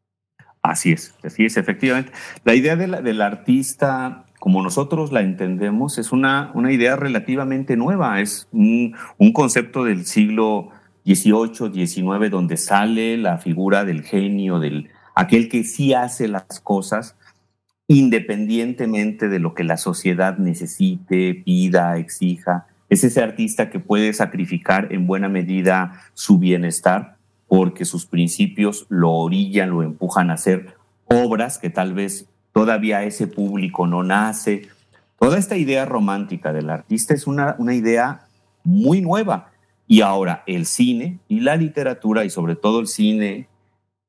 Así 0.63 0.93
es, 0.93 1.15
así 1.25 1.45
es, 1.45 1.57
efectivamente. 1.57 2.13
La 2.45 2.55
idea 2.55 2.77
de 2.77 2.87
la, 2.87 3.03
del 3.03 3.21
artista, 3.21 4.27
como 4.39 4.63
nosotros 4.63 5.11
la 5.11 5.21
entendemos, 5.21 5.99
es 5.99 6.13
una, 6.13 6.53
una 6.55 6.71
idea 6.73 6.95
relativamente 6.95 7.77
nueva, 7.77 8.21
es 8.21 8.49
un, 8.53 8.95
un 9.19 9.33
concepto 9.33 9.83
del 9.83 10.07
siglo 10.07 10.69
XVIII, 11.05 11.87
XIX, 11.87 12.31
donde 12.31 12.57
sale 12.57 13.17
la 13.17 13.39
figura 13.39 13.85
del 13.85 14.03
genio, 14.03 14.61
del 14.61 14.91
aquel 15.17 15.49
que 15.49 15.65
sí 15.65 15.95
hace 15.95 16.29
las 16.29 16.61
cosas 16.61 17.17
independientemente 17.89 19.29
de 19.29 19.39
lo 19.39 19.55
que 19.55 19.65
la 19.65 19.77
sociedad 19.77 20.39
necesite, 20.39 21.35
pida, 21.35 21.99
exija. 21.99 22.67
Es 22.93 23.05
ese 23.05 23.23
artista 23.23 23.71
que 23.71 23.81
puede 23.81 24.13
sacrificar 24.13 24.93
en 24.93 25.07
buena 25.07 25.31
medida 25.31 26.03
su 26.13 26.39
bienestar 26.39 27.17
porque 27.49 27.87
sus 27.87 28.05
principios 28.05 28.85
lo 28.91 29.13
orillan, 29.13 29.71
lo 29.71 29.83
empujan 29.83 30.31
a 30.31 30.35
hacer 30.35 30.75
obras 31.07 31.57
que 31.57 31.71
tal 31.71 31.95
vez 31.95 32.29
todavía 32.53 33.03
ese 33.05 33.27
público 33.27 33.87
no 33.87 34.03
nace. 34.03 34.69
Toda 35.19 35.39
esta 35.39 35.57
idea 35.57 35.87
romántica 35.87 36.53
del 36.53 36.69
artista 36.69 37.15
es 37.15 37.27
una, 37.27 37.57
una 37.59 37.75
idea 37.75 38.27
muy 38.63 39.01
nueva. 39.01 39.53
Y 39.87 40.03
ahora 40.03 40.43
el 40.47 40.67
cine 40.67 41.21
y 41.29 41.41
la 41.41 41.57
literatura, 41.57 42.27
y 42.27 42.29
sobre 42.29 42.57
todo 42.57 42.79
el 42.79 42.89
cine, 42.89 43.49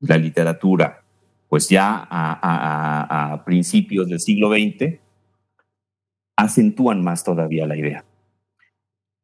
la 0.01 0.17
literatura 0.17 1.03
pues 1.47 1.69
ya 1.69 2.05
a, 2.11 3.43
principios 3.45 4.09
del 4.09 4.19
siglo 4.19 4.49
XX, 4.49 4.99
acentúan 6.35 7.01
más 7.01 7.23
todavía 7.23 7.65
la 7.65 7.77
idea. 7.77 8.03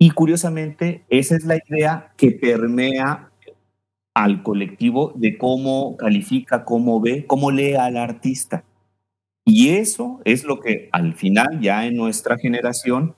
Y 0.02 0.12
curiosamente, 0.12 1.04
esa 1.10 1.36
es 1.36 1.44
la 1.44 1.58
idea 1.58 2.14
que 2.16 2.32
permea 2.32 3.32
al 4.14 4.44
colectivo 4.44 5.12
de 5.18 5.38
cómo 5.38 5.98
califica, 5.98 6.64
cómo 6.64 7.02
ve, 7.02 7.26
cómo 7.28 7.52
lee 7.52 7.74
al 7.74 7.98
artista. 7.98 8.64
Y 9.44 9.72
eso 9.72 10.22
es 10.24 10.46
lo 10.46 10.62
que 10.62 10.88
al 10.94 11.16
final, 11.16 11.60
ya 11.60 11.86
en 11.86 11.98
nuestra 11.98 12.38
generación, 12.38 13.14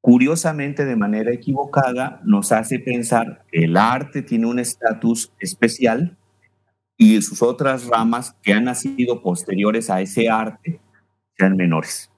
curiosamente 0.00 0.84
de 0.84 0.94
manera 0.94 1.32
equivocada, 1.32 2.20
nos 2.24 2.52
hace 2.52 2.78
pensar 2.78 3.44
que 3.50 3.64
el 3.64 3.76
arte 3.76 4.22
tiene 4.22 4.46
un 4.46 4.60
estatus 4.60 5.32
especial 5.40 6.16
y 6.96 7.20
sus 7.22 7.42
otras 7.42 7.86
ramas 7.86 8.36
que 8.40 8.52
han 8.52 8.64
nacido 8.64 9.20
posteriores 9.20 9.90
a 9.90 10.00
ese 10.00 10.28
arte 10.28 10.80
sean 11.36 11.56
menores. 11.56 12.11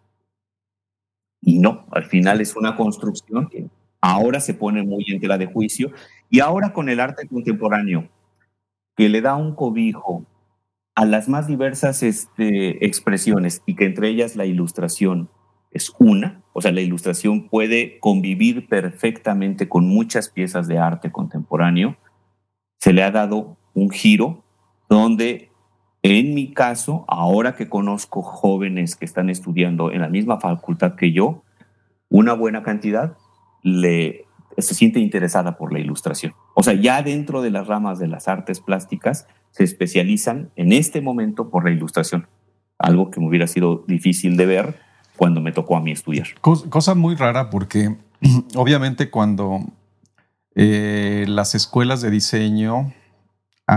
Y 1.45 1.59
no, 1.59 1.85
al 1.91 2.05
final 2.05 2.41
es 2.41 2.57
una 2.57 2.77
construcción 2.77 3.49
que 3.49 3.67
ahora 4.01 4.41
se 4.41 4.55
pone 4.55 4.83
muy 4.83 5.05
en 5.09 5.21
tela 5.21 5.39
de 5.39 5.47
juicio. 5.47 5.91
Y 6.31 6.41
ahora 6.41 6.73
con 6.73 6.89
el 6.89 7.01
arte 7.01 7.29
contemporáneo 7.29 8.09
que 8.97 9.09
le 9.09 9.21
da 9.21 9.37
un 9.37 9.55
cobijo 9.55 10.25
a 10.95 11.05
las 11.05 11.29
más 11.29 11.47
diversas 11.47 12.03
este, 12.03 12.87
expresiones 12.87 13.63
y 13.67 13.75
que 13.75 13.87
entre 13.87 14.09
ellas 14.09 14.37
la 14.37 14.47
ilustración 14.47 15.29
es 15.71 15.93
una, 15.99 16.43
o 16.53 16.63
sea, 16.63 16.71
la 16.71 16.81
ilustración 16.81 17.49
puede 17.49 17.99
convivir 17.99 18.69
perfectamente 18.69 19.69
con 19.69 19.87
muchas 19.87 20.29
piezas 20.29 20.69
de 20.69 20.79
arte 20.79 21.11
contemporáneo, 21.11 21.97
se 22.79 22.93
le 22.93 23.03
ha 23.03 23.11
dado 23.11 23.57
un 23.75 23.91
giro 23.91 24.45
donde 24.89 25.51
en 26.13 26.35
mi 26.35 26.53
caso, 26.53 27.07
ahora 27.09 27.57
que 27.57 27.71
conozco 27.71 28.21
jóvenes 28.21 28.95
que 28.95 29.07
están 29.07 29.31
estudiando 29.31 29.91
en 29.91 30.03
la 30.03 30.09
misma 30.09 30.39
facultad 30.39 30.97
que 30.97 31.13
yo, 31.13 31.43
una 32.11 32.35
buena 32.35 32.63
cantidad 32.63 33.17
le, 33.63 34.27
se 34.59 34.75
siente 34.75 35.01
interesada 35.01 35.57
por 35.57 35.73
la 35.73 35.79
ilustración. 35.79 36.35
O 36.53 36.63
sea, 36.63 36.75
ya 36.75 37.03
dentro 37.03 37.41
de 37.41 37.51
las 37.51 37.67
ramas 37.69 37.99
de 37.99 38.09
las 38.09 38.29
artes 38.29 38.61
plásticas 38.61 39.27
se 39.51 39.65
especializan 39.65 40.51
en 40.57 40.73
este 40.73 41.01
momento 41.01 41.49
por 41.49 41.65
la 41.65 41.71
ilustración, 41.71 42.29
algo 42.79 43.11
que 43.11 43.21
me 43.21 43.29
hubiera 43.29 43.47
sido 43.47 43.83
difícil 43.89 44.37
de 44.37 44.45
ver 44.45 44.75
cuando 45.17 45.41
me 45.41 45.53
tocó 45.53 45.75
a 45.75 45.81
mí 45.81 45.91
estudiar. 45.91 46.27
Cosa 46.43 46.95
muy 46.95 47.15
rara 47.15 47.49
porque 47.49 47.97
obviamente 48.57 49.09
cuando 49.09 49.61
eh, 50.55 51.25
las 51.29 51.55
escuelas 51.55 52.03
de 52.03 52.11
diseño 52.11 52.93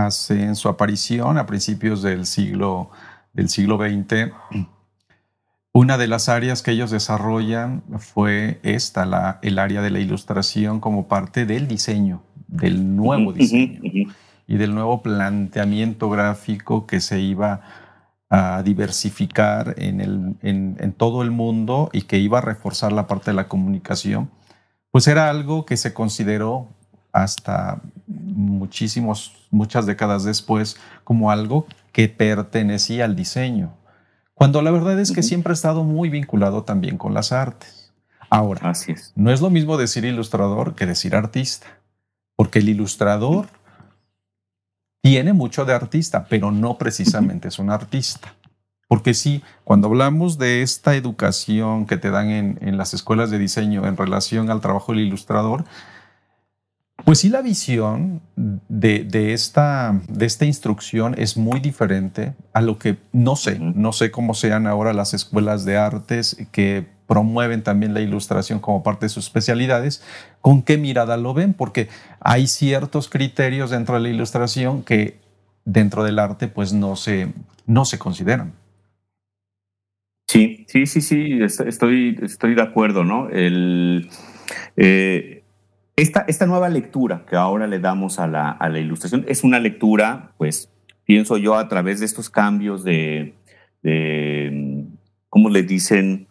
hacen 0.06 0.56
su 0.56 0.68
aparición 0.68 1.38
a 1.38 1.46
principios 1.46 2.02
del 2.02 2.26
siglo, 2.26 2.90
del 3.32 3.48
siglo 3.48 3.78
XX. 3.78 4.32
Una 5.72 5.98
de 5.98 6.08
las 6.08 6.28
áreas 6.28 6.62
que 6.62 6.72
ellos 6.72 6.90
desarrollan 6.90 7.82
fue 7.98 8.60
esta, 8.62 9.06
la, 9.06 9.38
el 9.42 9.58
área 9.58 9.82
de 9.82 9.90
la 9.90 10.00
ilustración 10.00 10.80
como 10.80 11.08
parte 11.08 11.46
del 11.46 11.68
diseño, 11.68 12.22
del 12.46 12.96
nuevo 12.96 13.32
diseño 13.32 13.80
y 14.46 14.56
del 14.56 14.74
nuevo 14.74 15.02
planteamiento 15.02 16.08
gráfico 16.08 16.86
que 16.86 17.00
se 17.00 17.20
iba 17.20 17.60
a 18.30 18.62
diversificar 18.62 19.74
en, 19.78 20.00
el, 20.00 20.36
en, 20.42 20.76
en 20.80 20.92
todo 20.92 21.22
el 21.22 21.30
mundo 21.30 21.90
y 21.92 22.02
que 22.02 22.18
iba 22.18 22.38
a 22.38 22.42
reforzar 22.42 22.92
la 22.92 23.06
parte 23.06 23.30
de 23.30 23.36
la 23.36 23.48
comunicación, 23.48 24.30
pues 24.90 25.06
era 25.06 25.30
algo 25.30 25.64
que 25.64 25.76
se 25.76 25.94
consideró 25.94 26.68
hasta 27.12 27.80
muchísimos, 28.06 29.32
muchas 29.50 29.86
décadas 29.86 30.24
después 30.24 30.76
como 31.04 31.30
algo 31.30 31.66
que 31.92 32.08
pertenecía 32.08 33.04
al 33.04 33.16
diseño, 33.16 33.72
cuando 34.34 34.62
la 34.62 34.70
verdad 34.70 34.98
es 35.00 35.10
que 35.12 35.22
siempre 35.22 35.52
ha 35.52 35.54
estado 35.54 35.82
muy 35.82 36.10
vinculado 36.10 36.62
también 36.62 36.96
con 36.96 37.12
las 37.12 37.32
artes. 37.32 37.92
Ahora, 38.30 38.70
Así 38.70 38.92
es. 38.92 39.12
no 39.16 39.32
es 39.32 39.40
lo 39.40 39.50
mismo 39.50 39.76
decir 39.76 40.04
ilustrador 40.04 40.74
que 40.74 40.86
decir 40.86 41.16
artista, 41.16 41.66
porque 42.36 42.60
el 42.60 42.68
ilustrador 42.68 43.48
tiene 45.02 45.32
mucho 45.32 45.64
de 45.64 45.74
artista, 45.74 46.26
pero 46.28 46.52
no 46.52 46.78
precisamente 46.78 47.48
es 47.48 47.58
un 47.58 47.70
artista. 47.70 48.34
Porque 48.86 49.12
sí, 49.12 49.42
cuando 49.64 49.88
hablamos 49.88 50.38
de 50.38 50.62
esta 50.62 50.94
educación 50.94 51.86
que 51.86 51.96
te 51.96 52.10
dan 52.10 52.30
en, 52.30 52.58
en 52.62 52.78
las 52.78 52.94
escuelas 52.94 53.30
de 53.30 53.38
diseño 53.38 53.86
en 53.86 53.96
relación 53.96 54.50
al 54.50 54.60
trabajo 54.60 54.92
del 54.92 55.02
ilustrador, 55.02 55.64
pues 57.04 57.20
sí, 57.20 57.28
la 57.28 57.42
visión 57.42 58.20
de, 58.36 59.32
esta, 59.32 60.00
de 60.08 60.26
esta 60.26 60.44
instrucción 60.44 61.14
es 61.16 61.36
muy 61.36 61.60
diferente 61.60 62.34
a 62.52 62.60
lo 62.60 62.78
que 62.78 62.96
no 63.12 63.36
sé, 63.36 63.58
no 63.58 63.92
sé 63.92 64.10
cómo 64.10 64.34
sean 64.34 64.66
ahora 64.66 64.92
las 64.92 65.14
escuelas 65.14 65.64
de 65.64 65.76
artes 65.76 66.36
que 66.52 66.86
promueven 67.06 67.62
también 67.62 67.94
la 67.94 68.00
ilustración 68.00 68.60
como 68.60 68.82
parte 68.82 69.06
de 69.06 69.10
sus 69.10 69.26
especialidades, 69.26 70.02
con 70.42 70.62
qué 70.62 70.76
mirada 70.76 71.16
lo 71.16 71.32
ven, 71.32 71.54
porque 71.54 71.88
hay 72.20 72.46
ciertos 72.46 73.08
criterios 73.08 73.70
dentro 73.70 73.94
de 73.94 74.02
la 74.02 74.10
ilustración 74.10 74.82
que 74.82 75.16
dentro 75.64 76.04
del 76.04 76.18
arte 76.18 76.48
pues 76.48 76.72
no 76.72 76.96
se, 76.96 77.32
no 77.66 77.84
se 77.84 77.98
consideran. 77.98 78.52
Sí, 80.26 80.66
sí, 80.68 80.84
sí, 80.86 81.00
sí, 81.00 81.38
estoy, 81.40 82.18
estoy 82.22 82.54
de 82.54 82.62
acuerdo, 82.62 83.02
¿no? 83.02 83.30
El, 83.30 84.10
eh, 84.76 85.37
esta, 86.02 86.46
nueva 86.46 86.68
lectura 86.68 87.24
que 87.28 87.36
ahora 87.36 87.66
le 87.66 87.80
damos 87.80 88.18
a 88.18 88.26
la, 88.26 88.78
ilustración 88.78 89.24
es 89.28 89.44
una 89.44 89.58
lectura, 89.58 90.32
pues, 90.38 90.70
pienso 91.04 91.36
yo, 91.36 91.56
a 91.56 91.68
través 91.68 92.00
de 92.00 92.06
estos 92.06 92.30
cambios 92.30 92.84
de, 92.84 93.34
¿cómo 95.28 95.50
le 95.50 95.62
dicen? 95.62 96.28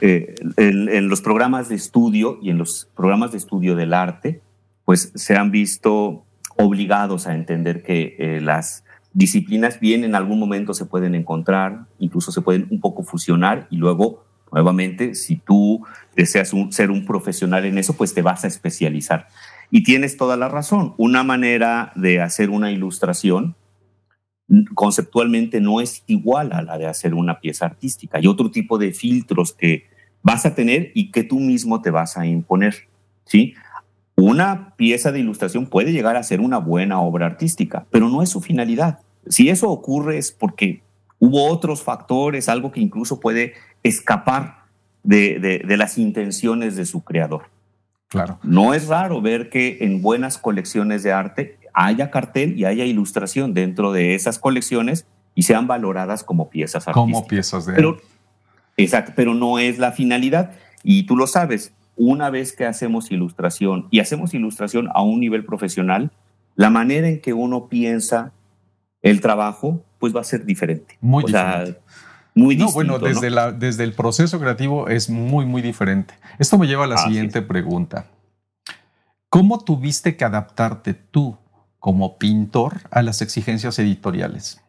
Eh, 0.00 0.34
en, 0.56 1.08
los 1.08 1.22
programas 1.22 1.68
de 1.68 1.74
estudio 1.74 2.38
y 2.40 2.50
en 2.50 2.58
los 2.58 2.88
programas 2.94 3.32
de 3.32 3.38
estudio 3.38 3.74
del 3.74 3.94
arte, 3.94 4.42
pues 4.84 5.10
se 5.14 5.36
han 5.36 5.50
visto 5.50 6.24
obligados 6.56 7.26
a 7.26 7.34
entender 7.34 7.82
que 7.82 8.14
eh, 8.18 8.40
las 8.40 8.84
disciplinas 9.12 9.80
bien 9.80 10.04
en 10.04 10.14
algún 10.14 10.38
momento 10.38 10.74
se 10.74 10.84
pueden 10.84 11.14
encontrar, 11.14 11.86
incluso 11.98 12.30
se 12.30 12.42
pueden 12.42 12.68
un 12.70 12.80
poco 12.80 13.02
fusionar 13.02 13.66
y 13.70 13.78
luego 13.78 14.27
Nuevamente, 14.52 15.14
si 15.14 15.36
tú 15.36 15.84
deseas 16.16 16.52
ser 16.70 16.90
un 16.90 17.04
profesional 17.04 17.64
en 17.64 17.78
eso, 17.78 17.94
pues 17.94 18.14
te 18.14 18.22
vas 18.22 18.44
a 18.44 18.48
especializar. 18.48 19.28
Y 19.70 19.82
tienes 19.82 20.16
toda 20.16 20.36
la 20.36 20.48
razón. 20.48 20.94
Una 20.96 21.22
manera 21.22 21.92
de 21.94 22.20
hacer 22.20 22.50
una 22.50 22.70
ilustración 22.70 23.54
conceptualmente 24.74 25.60
no 25.60 25.80
es 25.80 26.02
igual 26.06 26.52
a 26.52 26.62
la 26.62 26.78
de 26.78 26.86
hacer 26.86 27.14
una 27.14 27.40
pieza 27.40 27.66
artística. 27.66 28.18
Hay 28.18 28.26
otro 28.26 28.50
tipo 28.50 28.78
de 28.78 28.92
filtros 28.92 29.52
que 29.52 29.84
vas 30.22 30.46
a 30.46 30.54
tener 30.54 30.90
y 30.94 31.10
que 31.10 31.22
tú 31.22 31.38
mismo 31.38 31.82
te 31.82 31.90
vas 31.90 32.16
a 32.16 32.26
imponer. 32.26 32.74
¿sí? 33.24 33.54
Una 34.16 34.74
pieza 34.76 35.12
de 35.12 35.20
ilustración 35.20 35.66
puede 35.66 35.92
llegar 35.92 36.16
a 36.16 36.22
ser 36.22 36.40
una 36.40 36.58
buena 36.58 37.00
obra 37.00 37.26
artística, 37.26 37.86
pero 37.90 38.08
no 38.08 38.22
es 38.22 38.30
su 38.30 38.40
finalidad. 38.40 39.00
Si 39.28 39.50
eso 39.50 39.70
ocurre 39.70 40.18
es 40.18 40.32
porque 40.32 40.82
hubo 41.18 41.46
otros 41.48 41.82
factores, 41.82 42.48
algo 42.48 42.72
que 42.72 42.80
incluso 42.80 43.20
puede 43.20 43.52
escapar 43.82 44.64
de, 45.02 45.62
las 45.64 45.98
intenciones 45.98 46.76
de 46.76 46.86
su 46.86 47.02
creador. 47.02 47.50
Claro. 48.08 48.38
No 48.42 48.74
es 48.74 48.88
raro 48.88 49.20
ver 49.20 49.50
que 49.50 49.78
en 49.80 50.00
buenas 50.02 50.38
colecciones 50.38 51.02
de 51.02 51.12
arte 51.12 51.58
haya 51.74 52.10
cartel 52.10 52.58
y 52.58 52.64
haya 52.64 52.84
ilustración 52.84 53.54
dentro 53.54 53.92
de 53.92 54.14
esas 54.14 54.38
colecciones 54.38 55.06
y 55.34 55.42
sean 55.42 55.66
valoradas 55.66 56.24
como 56.24 56.50
piezas 56.50 56.88
artísticas. 56.88 57.20
Como 57.20 57.26
piezas 57.26 57.66
de 57.66 57.74
Pero, 57.74 57.98
Exacto, 58.78 59.12
pero 59.14 59.34
no 59.34 59.58
es 59.58 59.78
la 59.78 59.92
finalidad. 59.92 60.52
Y 60.82 61.02
tú 61.02 61.16
lo 61.16 61.26
sabes, 61.26 61.74
una 61.96 62.30
vez 62.30 62.52
que 62.52 62.64
hacemos 62.64 63.10
ilustración 63.10 63.88
y 63.90 63.98
hacemos 63.98 64.32
ilustración 64.32 64.88
a 64.94 65.02
un 65.02 65.20
nivel 65.20 65.44
profesional, 65.44 66.12
la 66.54 66.70
manera 66.70 67.08
en 67.08 67.20
que 67.20 67.32
uno 67.32 67.68
piensa 67.68 68.32
el 69.02 69.20
trabajo, 69.20 69.82
pues 69.98 70.14
va 70.14 70.20
a 70.20 70.24
ser 70.24 70.46
diferente. 70.46 70.96
Muy 71.00 71.24
diferente. 71.24 71.80
Muy 72.38 72.56
no, 72.56 72.70
bueno, 72.70 72.98
desde, 72.98 73.30
La, 73.30 73.50
desde 73.50 73.84
el 73.84 73.92
proceso 73.92 74.38
creativo 74.38 74.88
es 74.88 75.10
muy, 75.10 75.44
muy 75.44 75.60
diferente. 75.60 76.14
Esto 76.38 76.56
me 76.56 76.66
lleva 76.66 76.84
a 76.84 76.86
la 76.86 76.98
siguiente 76.98 77.42
pregunta. 77.42 78.06
¿Cómo 79.28 79.58
tuviste 79.58 80.16
que 80.16 80.24
adaptarte 80.24 80.94
tú 80.94 81.36
como 81.80 82.16
pintor 82.16 82.80
a 82.90 83.02
las 83.02 83.22
exigencias 83.22 83.78
editoriales? 83.78 84.60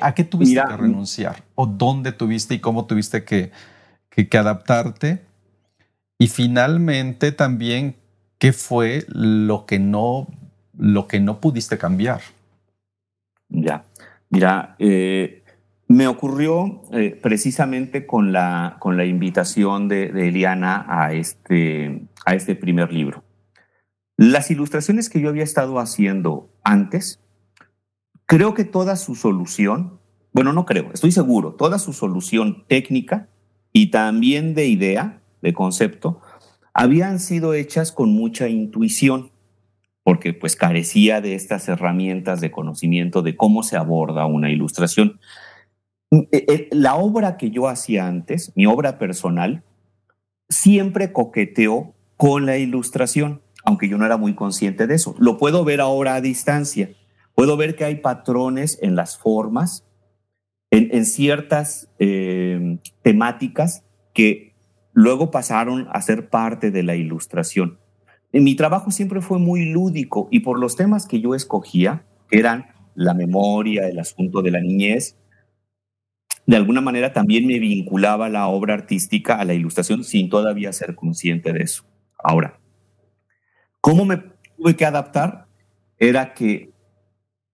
¿A 0.00 0.14
qué 0.14 0.24
tuviste 0.24 0.62
que 0.62 0.76
renunciar? 0.76 1.44
¿O 1.54 1.66
dónde 1.66 2.12
tuviste 2.12 2.54
y 2.54 2.60
cómo 2.60 2.86
tuviste 2.86 3.24
que, 3.24 3.52
que, 4.10 4.38
adaptarte? 4.38 5.24
Y 6.18 6.28
finalmente 6.28 7.32
también, 7.32 7.96
¿qué 8.38 8.52
fue 8.52 9.04
lo 9.08 9.64
que 9.64 9.78
no, 9.78 10.26
lo 10.76 11.06
que 11.08 11.20
no 11.20 11.40
pudiste 11.40 11.78
cambiar? 11.78 12.20
Ya, 13.48 13.84
mira, 14.28 14.74
eh, 14.78 15.44
me 15.88 16.08
ocurrió 16.08 16.82
eh, 16.92 17.18
precisamente 17.22 18.06
con 18.06 18.32
la, 18.32 18.76
con 18.80 18.96
la 18.96 19.04
invitación 19.04 19.88
de, 19.88 20.10
de, 20.10 20.28
Eliana 20.28 20.84
a 20.88 21.12
este, 21.12 22.02
a 22.24 22.34
este 22.34 22.56
primer 22.56 22.92
libro. 22.92 23.24
Las 24.16 24.50
ilustraciones 24.50 25.08
que 25.08 25.20
yo 25.20 25.28
había 25.28 25.44
estado 25.44 25.78
haciendo 25.78 26.50
antes 26.64 27.20
Creo 28.26 28.54
que 28.54 28.64
toda 28.64 28.96
su 28.96 29.14
solución, 29.14 30.00
bueno, 30.32 30.52
no 30.52 30.66
creo, 30.66 30.90
estoy 30.92 31.12
seguro, 31.12 31.54
toda 31.54 31.78
su 31.78 31.92
solución 31.92 32.64
técnica 32.66 33.28
y 33.72 33.92
también 33.92 34.54
de 34.54 34.66
idea, 34.66 35.22
de 35.42 35.52
concepto, 35.52 36.20
habían 36.74 37.20
sido 37.20 37.54
hechas 37.54 37.92
con 37.92 38.10
mucha 38.10 38.48
intuición, 38.48 39.30
porque 40.02 40.34
pues 40.34 40.56
carecía 40.56 41.20
de 41.20 41.36
estas 41.36 41.68
herramientas 41.68 42.40
de 42.40 42.50
conocimiento 42.50 43.22
de 43.22 43.36
cómo 43.36 43.62
se 43.62 43.76
aborda 43.76 44.26
una 44.26 44.50
ilustración. 44.50 45.20
Eh, 46.10 46.28
eh, 46.30 46.68
la 46.72 46.96
obra 46.96 47.36
que 47.36 47.50
yo 47.50 47.68
hacía 47.68 48.06
antes, 48.06 48.52
mi 48.54 48.66
obra 48.66 48.98
personal, 48.98 49.64
siempre 50.48 51.12
coqueteó 51.12 51.94
con 52.16 52.46
la 52.46 52.58
ilustración, 52.58 53.42
aunque 53.64 53.88
yo 53.88 53.98
no 53.98 54.06
era 54.06 54.16
muy 54.16 54.34
consciente 54.34 54.86
de 54.86 54.94
eso. 54.94 55.14
Lo 55.18 55.38
puedo 55.38 55.64
ver 55.64 55.80
ahora 55.80 56.14
a 56.14 56.20
distancia 56.20 56.90
Puedo 57.36 57.58
ver 57.58 57.76
que 57.76 57.84
hay 57.84 57.96
patrones 57.96 58.78
en 58.80 58.96
las 58.96 59.18
formas, 59.18 59.86
en, 60.70 61.04
ciertas 61.04 61.88
eh, 61.98 62.78
temáticas 63.02 63.84
que 64.14 64.54
luego 64.94 65.30
pasaron 65.30 65.86
a 65.92 66.00
ser 66.00 66.30
parte 66.30 66.70
de 66.70 66.82
la 66.82 66.96
ilustración. 66.96 67.78
mi 68.32 68.54
trabajo 68.54 68.90
siempre 68.90 69.20
fue 69.20 69.38
muy 69.38 69.66
lúdico 69.66 70.28
y 70.30 70.40
por 70.40 70.58
los 70.58 70.76
temas 70.76 71.06
que 71.06 71.20
yo 71.20 71.34
escogía, 71.34 72.06
que 72.30 72.38
eran 72.38 72.68
la 72.94 73.12
memoria, 73.12 73.86
el 73.86 73.98
asunto 73.98 74.40
de 74.40 74.52
la 74.52 74.60
niñez, 74.60 75.18
de 76.46 76.56
alguna 76.56 76.80
manera 76.80 77.12
también 77.12 77.46
me 77.46 77.58
vinculaba 77.58 78.28
la 78.28 78.46
obra 78.46 78.74
artística 78.74 79.34
a 79.34 79.44
la 79.44 79.54
ilustración 79.54 80.04
sin 80.04 80.28
todavía 80.28 80.72
ser 80.72 80.94
consciente 80.94 81.52
de 81.52 81.62
eso. 81.62 81.84
Ahora, 82.22 82.60
¿cómo 83.80 84.04
me 84.04 84.22
tuve 84.56 84.76
que 84.76 84.86
adaptar? 84.86 85.46
Era 85.98 86.34
que 86.34 86.72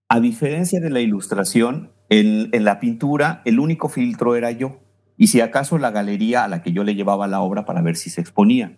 a 0.09 0.19
diferencia 0.19 0.79
de 0.79 0.91
la 0.91 0.99
ilustración, 0.99 1.91
en, 2.09 2.63
la 2.63 2.79
pintura 2.79 3.41
el 3.45 3.59
único 3.59 3.89
filtro 3.89 4.35
era 4.35 4.51
yo. 4.51 4.79
Y 5.17 5.27
si 5.27 5.41
acaso 5.41 5.79
la 5.79 5.89
galería 5.89 6.43
a 6.43 6.47
la 6.47 6.61
que 6.61 6.71
yo 6.71 6.83
le 6.83 6.93
llevaba 6.93 7.27
la 7.27 7.41
obra 7.41 7.65
para 7.65 7.81
ver 7.81 7.95
si 7.95 8.11
se 8.11 8.21
exponía. 8.21 8.77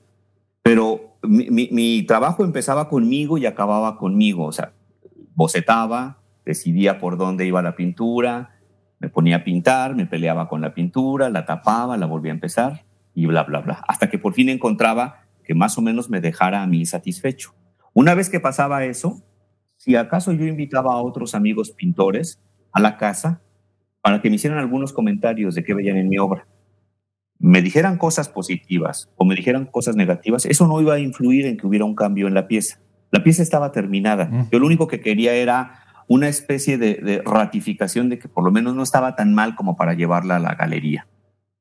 Pero 0.63 1.18
mi, 1.24 2.03
trabajo 2.03 2.45
empezaba 2.45 2.88
conmigo 2.88 3.38
y 3.38 3.45
acababa 3.45 3.97
conmigo. 3.97 4.45
O 4.45 4.51
sea, 4.53 4.74
bocetaba, 5.34 6.22
decidía 6.45 6.99
por 6.99 7.18
dónde 7.18 7.45
iba 7.45 7.61
la 7.61 7.76
pintura, 7.76 8.55
me 9.00 9.10
ponía 9.10 9.38
a 9.38 9.43
pintar, 9.43 9.96
me 9.96 10.06
peleaba 10.06 10.48
con 10.48 10.62
la 10.62 10.74
pintura, 10.74 11.30
la 11.30 11.46
tapaba, 11.46 11.98
la 11.98 12.06
volvía 12.06 12.32
a 12.32 12.36
empezar 12.36 12.86
y 13.14 13.26
bla, 13.26 13.43
bla, 13.43 13.62
bla. 13.62 13.84
Hasta 13.88 14.10
que 14.10 14.18
por 14.18 14.34
fin 14.34 14.50
encontraba 14.50 15.26
que 15.43 15.54
más 15.54 15.78
o 15.78 15.82
menos 15.82 16.10
me 16.10 16.22
dejara 16.22 16.64
a 16.64 16.68
mí 16.68 16.86
satisfecho. 16.86 17.54
Una 17.93 18.14
vez 18.14 18.30
que 18.30 18.39
pasaba 18.39 18.84
eso, 18.86 19.22
si 19.78 19.96
acaso 19.96 20.32
yo 20.32 20.46
invitaba 20.46 20.93
a 20.93 21.02
otros 21.02 21.36
amigos 21.36 21.72
pintores 21.72 22.41
a 22.72 22.80
la 22.80 22.98
casa 22.98 23.41
para 24.02 24.22
que 24.22 24.30
me 24.30 24.36
hicieran 24.36 24.60
algunos 24.60 24.93
comentarios 24.93 25.56
de 25.56 25.64
qué 25.64 25.74
veían 25.74 25.98
en 25.98 26.10
mi 26.10 26.18
obra, 26.18 26.48
me 27.38 27.62
dijeran 27.62 27.98
cosas 27.98 28.30
positivas 28.30 29.10
o 29.16 29.26
me 29.26 29.36
dijeran 29.36 29.66
cosas 29.66 29.96
negativas, 29.96 30.46
eso 30.46 30.68
no 30.68 30.82
iba 30.82 30.96
a 30.96 31.00
influir 31.00 31.46
en 31.46 31.58
que 31.58 31.68
hubiera 31.68 31.86
un 31.86 31.96
cambio 31.96 32.28
en 32.28 32.34
la 32.34 32.48
pieza. 32.48 32.80
La 33.12 33.24
pieza 33.24 33.43
estaba 33.43 33.72
terminada. 33.72 34.48
Yo 34.52 34.60
lo 34.60 34.66
único 34.66 34.88
que 34.88 35.00
quería 35.00 35.34
era 35.36 35.85
una 36.08 36.28
especie 36.28 36.78
de, 36.78 37.22
ratificación 37.26 38.10
de 38.10 38.20
que 38.20 38.28
por 38.28 38.43
lo 38.43 38.51
menos 38.51 38.76
no 38.76 38.84
estaba 38.84 39.16
tan 39.16 39.34
mal 39.34 39.56
como 39.56 39.76
para 39.76 39.93
llevarla 39.93 40.38
a 40.38 40.39
la 40.39 40.56
galería. 40.56 41.08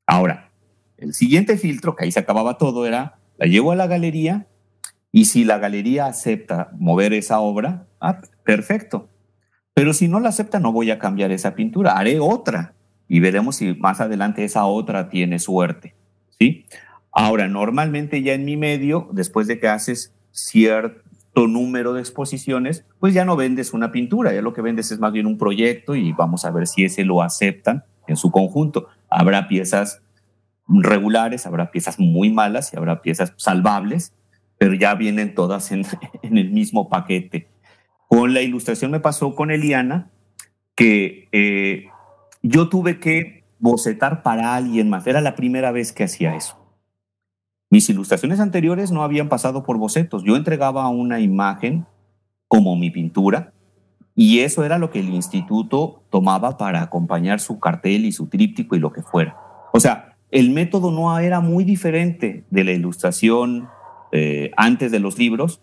Ahora, 0.06 0.50
el 0.96 1.14
siguiente 1.14 1.56
filtro, 1.56 1.96
que 1.96 2.04
ahí 2.04 2.12
se 2.12 2.20
acababa 2.20 2.58
todo, 2.58 2.86
era, 2.86 3.18
la 3.38 3.46
llevo 3.46 3.72
a 3.72 3.76
la 3.76 3.86
galería 3.86 4.46
y 5.12 5.26
si 5.26 5.44
la 5.44 5.58
galería 5.58 6.06
acepta 6.06 6.70
mover 6.78 7.12
esa 7.12 7.40
obra, 7.40 7.86
ah, 8.00 8.20
perfecto. 8.44 9.08
Pero 9.72 9.92
si 9.92 10.08
no 10.08 10.20
la 10.20 10.28
acepta, 10.28 10.60
no 10.60 10.72
voy 10.72 10.90
a 10.90 10.98
cambiar 10.98 11.32
esa 11.32 11.54
pintura, 11.54 11.96
haré 11.96 12.20
otra 12.20 12.74
y 13.08 13.20
veremos 13.20 13.56
si 13.56 13.74
más 13.74 14.00
adelante 14.00 14.44
esa 14.44 14.66
otra 14.66 15.08
tiene 15.08 15.38
suerte. 15.38 15.94
¿sí? 16.38 16.66
Ahora, 17.10 17.48
normalmente 17.48 18.22
ya 18.22 18.34
en 18.34 18.44
mi 18.44 18.56
medio, 18.56 19.08
después 19.12 19.46
de 19.46 19.58
que 19.58 19.68
haces 19.68 20.12
cierto 20.30 21.03
número 21.36 21.92
de 21.92 22.00
exposiciones, 22.00 22.84
pues 23.00 23.14
ya 23.14 23.24
no 23.24 23.36
vendes 23.36 23.72
una 23.72 23.90
pintura, 23.90 24.32
ya 24.32 24.42
lo 24.42 24.52
que 24.52 24.62
vendes 24.62 24.92
es 24.92 25.00
más 25.00 25.12
bien 25.12 25.26
un 25.26 25.38
proyecto 25.38 25.94
y 25.96 26.12
vamos 26.12 26.44
a 26.44 26.50
ver 26.50 26.66
si 26.66 26.84
ese 26.84 27.04
lo 27.04 27.22
aceptan 27.22 27.84
en 28.06 28.16
su 28.16 28.30
conjunto. 28.30 28.88
Habrá 29.10 29.48
piezas 29.48 30.02
regulares, 30.68 31.46
habrá 31.46 31.70
piezas 31.70 31.98
muy 31.98 32.30
malas 32.30 32.72
y 32.72 32.76
habrá 32.76 33.02
piezas 33.02 33.34
salvables 33.36 34.14
pero 34.58 34.74
ya 34.74 34.94
vienen 34.94 35.34
todas 35.34 35.72
en, 35.72 35.84
el 36.22 36.50
mismo 36.50 36.88
paquete. 36.88 37.48
Con 38.08 38.34
la 38.34 38.42
ilustración 38.42 38.90
me 38.90 39.00
pasó 39.00 39.34
con 39.34 39.50
Eliana 39.50 40.10
que 40.74 41.28
eh, 41.32 41.86
yo 42.42 42.68
tuve 42.68 42.98
que 42.98 43.44
bocetar 43.58 44.22
para 44.22 44.54
alguien 44.54 44.90
más. 44.90 45.06
Era 45.06 45.20
la 45.20 45.36
primera 45.36 45.72
vez 45.72 45.92
que 45.92 46.04
hacía 46.04 46.34
eso. 46.36 46.58
Mis 47.74 47.90
ilustraciones 47.90 48.38
anteriores 48.38 48.92
no 48.92 49.02
habían 49.02 49.28
pasado 49.28 49.64
por 49.64 49.78
bocetos. 49.78 50.22
Yo 50.22 50.36
entregaba 50.36 50.88
una 50.90 51.18
imagen 51.18 51.86
como 52.46 52.76
mi 52.76 52.92
pintura 52.92 53.52
y 54.14 54.38
eso 54.38 54.62
era 54.62 54.78
lo 54.78 54.90
que 54.90 55.00
el 55.00 55.08
instituto 55.08 56.04
tomaba 56.08 56.56
para 56.56 56.82
acompañar 56.82 57.40
su 57.40 57.58
cartel 57.58 58.04
y 58.04 58.12
su 58.12 58.28
tríptico 58.28 58.76
y 58.76 58.78
lo 58.78 58.92
que 58.92 59.02
fuera. 59.02 59.36
O 59.72 59.80
sea, 59.80 60.16
el 60.30 60.50
método 60.50 60.92
no 60.92 61.18
era 61.18 61.40
muy 61.40 61.64
diferente 61.64 62.44
de 62.48 62.62
la 62.62 62.70
ilustración 62.70 63.68
eh, 64.12 64.52
antes 64.56 64.92
de 64.92 65.00
los 65.00 65.18
libros 65.18 65.60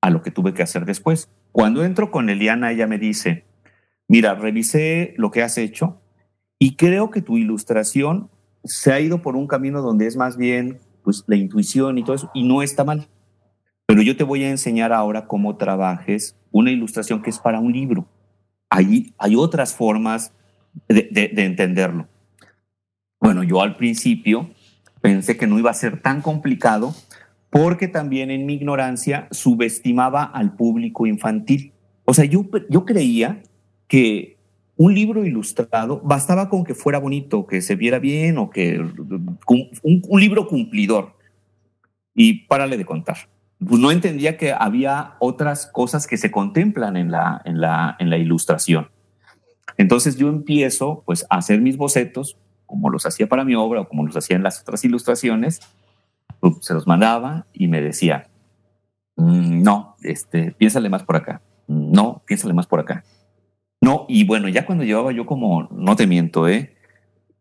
a 0.00 0.10
lo 0.10 0.22
que 0.22 0.32
tuve 0.32 0.54
que 0.54 0.64
hacer 0.64 0.86
después. 0.86 1.30
Cuando 1.52 1.84
entro 1.84 2.10
con 2.10 2.30
Eliana, 2.30 2.72
ella 2.72 2.88
me 2.88 2.98
dice, 2.98 3.44
mira, 4.08 4.34
revisé 4.34 5.14
lo 5.16 5.30
que 5.30 5.44
has 5.44 5.56
hecho 5.56 6.00
y 6.58 6.74
creo 6.74 7.10
que 7.10 7.22
tu 7.22 7.38
ilustración 7.38 8.28
se 8.64 8.92
ha 8.92 8.98
ido 8.98 9.22
por 9.22 9.36
un 9.36 9.46
camino 9.46 9.82
donde 9.82 10.08
es 10.08 10.16
más 10.16 10.36
bien 10.36 10.80
pues, 11.08 11.24
la 11.26 11.36
intuición 11.36 11.96
y 11.96 12.04
todo 12.04 12.16
eso, 12.16 12.30
y 12.34 12.42
no 12.42 12.60
está 12.60 12.84
mal. 12.84 13.08
Pero 13.86 14.02
yo 14.02 14.14
te 14.14 14.24
voy 14.24 14.44
a 14.44 14.50
enseñar 14.50 14.92
ahora 14.92 15.26
cómo 15.26 15.56
trabajes 15.56 16.36
una 16.50 16.70
ilustración 16.70 17.22
que 17.22 17.30
es 17.30 17.38
para 17.38 17.60
un 17.60 17.72
libro. 17.72 18.06
Ahí 18.68 19.14
hay 19.16 19.34
otras 19.34 19.74
formas 19.74 20.34
de, 20.86 21.08
de 21.10 21.44
entenderlo. 21.46 22.08
Bueno, 23.18 23.42
yo 23.42 23.62
al 23.62 23.76
principio 23.76 24.50
pensé 25.00 25.38
que 25.38 25.46
no 25.46 25.58
iba 25.58 25.70
a 25.70 25.74
ser 25.74 26.02
tan 26.02 26.20
complicado 26.20 26.94
porque 27.48 27.88
también 27.88 28.30
en 28.30 28.44
mi 28.44 28.52
ignorancia 28.52 29.28
subestimaba 29.30 30.24
al 30.24 30.56
público 30.56 31.06
infantil. 31.06 31.72
O 32.04 32.12
sea, 32.12 32.26
yo, 32.26 32.44
yo 32.68 32.84
creía 32.84 33.42
que 33.86 34.37
un 34.78 34.94
libro 34.94 35.26
ilustrado 35.26 36.00
bastaba 36.02 36.48
con 36.48 36.64
que 36.64 36.74
fuera 36.74 36.98
bonito, 36.98 37.46
que 37.46 37.60
se 37.60 37.74
viera 37.74 37.98
bien 37.98 38.38
o 38.38 38.48
que 38.48 38.78
un, 38.78 40.20
libro 40.20 40.46
cumplidor. 40.46 41.14
Y 42.14 42.46
párale 42.46 42.76
de 42.76 42.86
contar. 42.86 43.28
Pues 43.58 43.80
no 43.80 43.90
entendía 43.90 44.36
que 44.36 44.52
había 44.52 45.16
otras 45.18 45.66
cosas 45.66 46.06
que 46.06 46.16
se 46.16 46.30
contemplan 46.30 46.96
en 46.96 47.10
la, 47.10 47.42
en 47.44 47.60
la, 47.60 47.96
en 47.98 48.08
la 48.08 48.18
ilustración. 48.18 48.88
Entonces 49.76 50.16
yo 50.16 50.28
empiezo 50.28 51.02
pues 51.04 51.26
a 51.28 51.38
hacer 51.38 51.60
mis 51.60 51.76
bocetos 51.76 52.38
como 52.64 52.88
los 52.88 53.04
hacía 53.04 53.28
para 53.28 53.44
mi 53.44 53.54
obra 53.54 53.80
o 53.80 53.88
como 53.88 54.06
los 54.06 54.16
hacía 54.16 54.36
en 54.36 54.42
las 54.42 54.60
otras 54.60 54.84
ilustraciones 54.84 55.60
se 56.60 56.74
los 56.74 56.86
mandaba 56.86 57.46
y 57.52 57.68
me 57.68 57.80
decía, 57.80 58.28
mm, 59.16 59.62
no, 59.62 59.96
este, 60.02 60.52
piénsale 60.52 60.88
más 60.88 61.02
por 61.02 61.16
acá, 61.16 61.42
no, 61.66 62.22
piénsale 62.26 62.54
más 62.54 62.66
por 62.66 62.80
acá. 62.80 63.04
No, 63.80 64.06
y 64.08 64.24
bueno, 64.24 64.48
ya 64.48 64.66
cuando 64.66 64.84
llevaba 64.84 65.12
yo 65.12 65.26
como, 65.26 65.68
no 65.70 65.96
te 65.96 66.06
miento, 66.06 66.48
¿eh? 66.48 66.74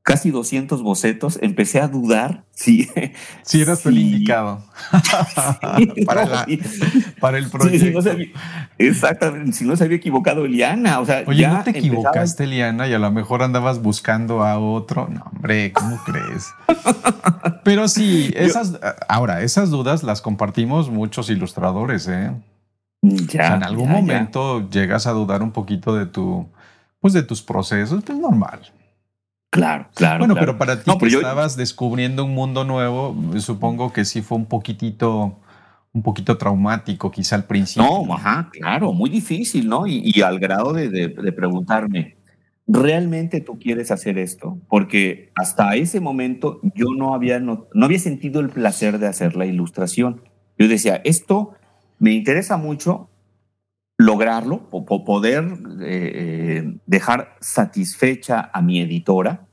casi 0.07 0.31
200 0.31 0.83
bocetos, 0.83 1.38
empecé 1.41 1.81
a 1.81 1.89
dudar 1.89 2.45
si... 2.51 2.88
Si 3.43 3.61
eras 3.61 3.85
el 3.85 3.97
indicado 3.97 4.63
para, 6.05 7.38
el 7.38 7.49
proyecto. 7.49 7.99
exactamente, 8.77 9.51
si 9.51 9.65
no 9.65 9.75
se 9.75 9.83
había 9.83 9.97
equivocado 9.97 10.45
Eliana. 10.45 11.01
O 11.01 11.05
sea, 11.05 11.23
Oye, 11.27 11.45
¿no 11.47 11.61
te 11.63 11.71
equivocaste, 11.71 12.45
Eliana? 12.45 12.88
Y 12.88 12.93
a 12.93 12.99
lo 12.99 13.11
mejor 13.11 13.43
andabas 13.43 13.81
buscando 13.81 14.43
a 14.43 14.59
otro. 14.59 15.09
No, 15.09 15.23
hombre, 15.33 15.73
¿cómo 15.73 16.01
crees? 16.05 16.53
Pero 17.65 17.89
sí, 17.89 18.33
esas... 18.38 18.79
ahora, 19.09 19.41
esas 19.41 19.69
dudas 19.69 20.03
las 20.03 20.21
compartimos 20.21 20.89
muchos 20.89 21.29
ilustradores, 21.29 22.07
¿eh? 22.07 22.31
Ya, 23.02 23.56
en 23.56 23.64
algún 23.64 23.89
momento 23.89 24.70
llegas 24.70 25.08
a 25.08 25.12
dudar 25.12 25.43
un 25.43 25.52
poquito 25.52 25.95
de 25.95 26.08
tu, 26.08 26.50
pues 27.00 27.14
de 27.14 27.24
tus 27.24 27.41
procesos, 27.41 28.04
es 28.08 28.16
normal. 28.18 28.62
Claro, 29.50 29.88
claro. 29.95 30.20
Bueno, 30.20 30.36
pero 30.36 30.58
para 30.58 30.84
ti 30.84 30.91
que 31.00 31.08
estabas 31.08 31.56
descubriendo 31.56 32.26
un 32.26 32.34
mundo 32.34 32.64
nuevo, 32.64 33.16
supongo 33.39 33.93
que 33.93 34.04
sí 34.04 34.22
fue 34.22 34.38
un 34.38 34.45
poquitito, 34.45 35.39
un 35.93 36.04
poquito 36.04 36.38
traumático, 36.38 37.12
quizá 37.12 37.38
al 37.38 37.45
principio. 37.45 38.06
No, 38.06 38.14
ajá, 38.14 38.50
claro, 38.52 38.91
muy 38.91 39.10
difícil, 39.10 39.68
¿no? 39.70 39.88
Y, 39.88 40.22
al 40.22 40.39
grado 40.39 40.74
de, 40.74 41.10
preguntarme, 41.32 42.18
¿realmente 42.68 43.39
tú 43.39 43.58
quieres 43.58 43.89
hacer 43.89 44.18
esto? 44.18 44.60
Porque 44.68 45.32
hasta 45.36 45.76
ese 45.76 46.02
momento 46.02 46.60
yo 46.76 46.88
no 46.95 47.14
había, 47.14 47.39
no, 47.39 47.68
había 47.82 48.00
sentido 48.00 48.41
el 48.41 48.50
placer 48.50 49.00
de 49.00 49.08
hacer 49.08 49.36
la 49.36 49.45
ilustración. 49.45 50.22
Yo 50.60 50.68
decía, 50.68 51.02
esto 51.06 51.54
me 52.00 52.12
interesa 52.14 52.58
mucho 52.58 53.10
lograrlo, 53.98 54.68
o 54.70 55.04
poder 55.04 55.43
eh, 55.82 56.12
eh, 56.16 56.78
dejar 56.86 57.36
satisfecha 57.41 58.52
a 58.54 58.62
mi 58.62 58.80
editora, 58.80 59.48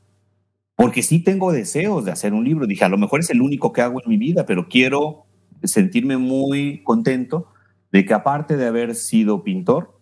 porque 0.76 1.02
sí 1.02 1.22
tengo 1.22 1.52
deseos 1.52 2.04
de 2.04 2.12
hacer 2.12 2.34
un 2.34 2.44
libro. 2.44 2.66
Dije, 2.66 2.84
a 2.84 2.90
lo 2.90 2.98
mejor 2.98 3.20
es 3.20 3.30
el 3.30 3.40
único 3.40 3.72
que 3.72 3.80
hago 3.80 4.02
en 4.02 4.10
mi 4.10 4.18
vida, 4.18 4.44
pero 4.44 4.68
quiero 4.68 5.24
sentirme 5.62 6.18
muy 6.18 6.82
contento 6.82 7.48
de 7.90 8.04
que 8.04 8.12
aparte 8.12 8.56
de 8.56 8.66
haber 8.66 8.94
sido 8.94 9.44
pintor, 9.44 9.98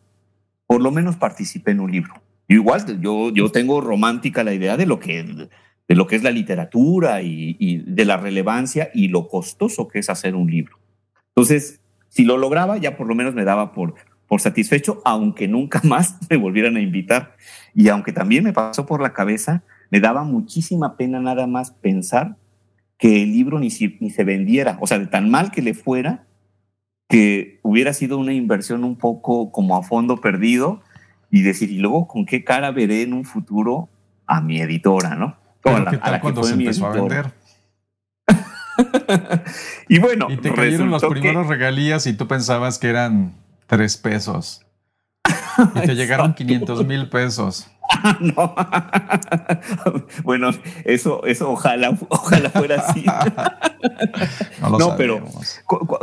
por 0.66 0.80
lo 0.80 0.90
menos 0.90 1.16
participé 1.16 1.72
en 1.72 1.80
un 1.80 1.92
libro. 1.92 2.14
igual 2.48 3.00
yo, 3.00 3.30
yo 3.30 3.50
tengo 3.52 3.80
romántica 3.80 4.42
la 4.42 4.54
idea 4.54 4.76
de 4.76 4.86
lo 4.86 4.98
que, 4.98 5.22
de 5.22 5.94
lo 5.94 6.06
que 6.06 6.16
es 6.16 6.22
la 6.22 6.30
literatura 6.30 7.22
y, 7.22 7.56
y 7.60 7.78
de 7.78 8.04
la 8.04 8.16
relevancia 8.16 8.90
y 8.92 9.08
lo 9.08 9.28
costoso 9.28 9.86
que 9.86 10.00
es 10.00 10.10
hacer 10.10 10.34
un 10.34 10.50
libro. 10.50 10.78
Entonces, 11.28 11.81
si 12.12 12.24
lo 12.24 12.36
lograba, 12.36 12.76
ya 12.76 12.94
por 12.94 13.06
lo 13.06 13.14
menos 13.14 13.34
me 13.34 13.42
daba 13.42 13.72
por, 13.72 13.94
por 14.28 14.42
satisfecho, 14.42 15.00
aunque 15.06 15.48
nunca 15.48 15.80
más 15.84 16.18
me 16.28 16.36
volvieran 16.36 16.76
a 16.76 16.80
invitar. 16.80 17.36
Y 17.74 17.88
aunque 17.88 18.12
también 18.12 18.44
me 18.44 18.52
pasó 18.52 18.84
por 18.84 19.00
la 19.00 19.14
cabeza, 19.14 19.62
me 19.90 19.98
daba 19.98 20.22
muchísima 20.22 20.98
pena 20.98 21.20
nada 21.20 21.46
más 21.46 21.70
pensar 21.70 22.36
que 22.98 23.22
el 23.22 23.32
libro 23.32 23.58
ni, 23.58 23.68
ni 24.00 24.10
se 24.10 24.24
vendiera, 24.24 24.76
o 24.80 24.86
sea, 24.86 24.98
de 24.98 25.06
tan 25.06 25.30
mal 25.30 25.50
que 25.50 25.62
le 25.62 25.72
fuera, 25.72 26.26
que 27.08 27.60
hubiera 27.62 27.94
sido 27.94 28.18
una 28.18 28.34
inversión 28.34 28.84
un 28.84 28.96
poco 28.96 29.50
como 29.50 29.74
a 29.76 29.82
fondo 29.82 30.20
perdido 30.20 30.82
y 31.30 31.40
decir, 31.40 31.70
y 31.70 31.78
luego 31.78 32.06
con 32.08 32.26
qué 32.26 32.44
cara 32.44 32.72
veré 32.72 33.02
en 33.02 33.14
un 33.14 33.24
futuro 33.24 33.88
a 34.26 34.42
mi 34.42 34.60
editora, 34.60 35.14
¿no? 35.14 35.38
¿Qué 35.62 35.96
tal 35.96 36.20
cuando 36.20 36.44
se 36.44 36.54
empezó 36.54 36.86
a 36.86 36.92
vender? 36.92 37.32
y 39.88 39.98
bueno, 39.98 40.28
y 40.30 40.36
te 40.36 40.52
cayeron 40.52 40.90
los 40.90 41.04
primeros 41.04 41.46
regalías 41.46 42.06
y 42.06 42.14
tú 42.14 42.26
pensabas 42.26 42.78
que 42.78 42.88
eran 42.88 43.34
tres 43.66 43.96
pesos. 43.96 44.64
Y 45.74 45.80
te 45.80 45.94
llegaron 45.94 46.34
500 46.34 46.86
mil 46.86 47.08
pesos. 47.08 47.68
no. 48.20 48.54
bueno, 50.24 50.50
eso, 50.84 51.24
eso 51.24 51.50
ojalá, 51.50 51.96
ojalá 52.08 52.50
fuera 52.50 52.80
así. 52.80 53.04
no, 54.78 54.96
pero 54.96 55.22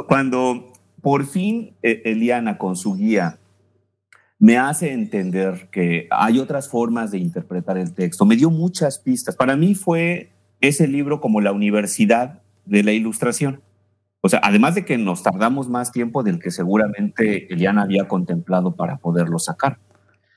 cuando 0.08 0.74
por 1.02 1.26
fin 1.26 1.76
eh, 1.82 2.02
Eliana 2.06 2.58
con 2.58 2.76
su 2.76 2.96
guía 2.96 3.40
me 4.38 4.58
hace 4.58 4.94
entender 4.94 5.70
que 5.72 6.08
hay 6.12 6.40
otras 6.40 6.70
formas 6.70 7.12
de 7.12 7.18
interpretar 7.18 7.78
el 7.78 7.94
texto, 7.94 8.26
me 8.26 8.38
dio 8.38 8.50
muchas 8.50 9.00
pistas. 9.00 9.36
Para 9.36 9.58
mí 9.58 9.76
fue 9.76 10.32
ese 10.62 10.88
libro 10.88 11.20
como 11.20 11.42
la 11.42 11.52
universidad 11.52 12.42
de 12.66 12.84
la 12.84 12.92
ilustración. 12.92 13.62
O 14.22 14.30
sea, 14.30 14.42
además 14.44 14.76
de 14.76 14.86
que 14.86 14.98
nos 14.98 15.24
tardamos 15.24 15.70
más 15.70 15.92
tiempo 15.92 16.24
del 16.24 16.40
que 16.40 16.52
seguramente 16.52 17.52
Eliana 17.54 17.84
había 17.84 18.08
contemplado 18.08 18.76
para 18.76 18.98
poderlo 18.98 19.40
sacar. 19.40 19.80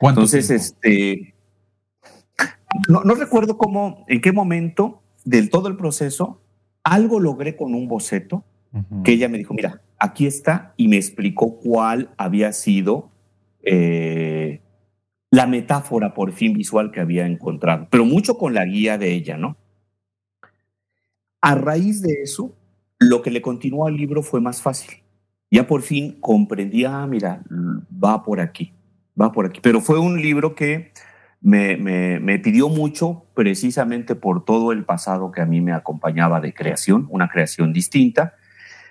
Entonces, 0.01 0.51
este, 0.51 1.35
no, 2.89 3.15
recuerdo 3.15 3.57
cómo, 3.57 4.05
en 4.09 4.21
qué 4.21 4.33
momento 4.33 5.03
del 5.25 5.51
todo 5.51 5.69
el 5.69 5.77
proceso, 5.77 6.41
algo 6.83 7.21
logré 7.21 7.57
con 7.57 7.75
un 7.75 7.89
boceto 7.89 8.45
que 9.05 9.13
ella 9.13 9.29
me 9.29 9.39
dijo, 9.39 9.53
mira, 9.55 9.83
aquí 9.99 10.27
está, 10.27 10.73
y 10.77 10.89
me 10.89 10.97
explicó 10.97 11.59
cuál 11.59 12.11
había 12.17 12.53
sido 12.53 13.11
eh, 13.63 14.63
la 15.31 15.47
metáfora 15.47 16.15
por 16.15 16.33
fin 16.33 16.55
visual 16.55 16.91
que 16.91 17.01
había 17.01 17.27
encontrado, 17.27 17.87
pero 17.91 18.05
mucho 18.05 18.39
con 18.39 18.55
la 18.55 18.65
guía 18.65 18.97
de 18.97 19.13
ella, 19.13 19.37
¿no? 19.37 19.57
A 21.43 21.57
raíz 21.57 22.01
de 22.01 22.23
eso, 22.23 22.57
lo 23.01 23.21
que 23.21 23.33
le 23.33 23.43
continuó 23.43 23.87
al 23.89 23.97
libro 23.97 24.23
fue 24.23 24.41
más 24.41 24.63
fácil. 24.63 25.03
Ya 25.51 25.67
por 25.67 25.83
fin 25.83 26.19
comprendía, 26.21 27.03
ah, 27.03 27.07
mira, 27.07 27.43
va 27.93 28.23
por 28.23 28.41
aquí, 28.41 28.73
va 29.21 29.33
por 29.33 29.47
aquí. 29.47 29.61
Pero 29.61 29.81
fue 29.81 29.99
un 29.99 30.23
libro 30.23 30.55
que 30.55 30.93
me, 31.41 31.77
me, 31.77 32.39
pidió 32.39 32.69
mucho 32.69 33.27
precisamente 33.35 34.15
por 34.15 34.45
todo 34.45 34.71
el 34.71 34.85
pasado 34.85 35.33
que 35.33 35.41
a 35.41 35.47
mí 35.47 35.61
me 35.61 35.73
acompañaba 35.73 36.41
de 36.41 36.55
creación, 36.55 37.09
una 37.11 37.29
creación 37.29 37.73
distinta, 37.73 38.35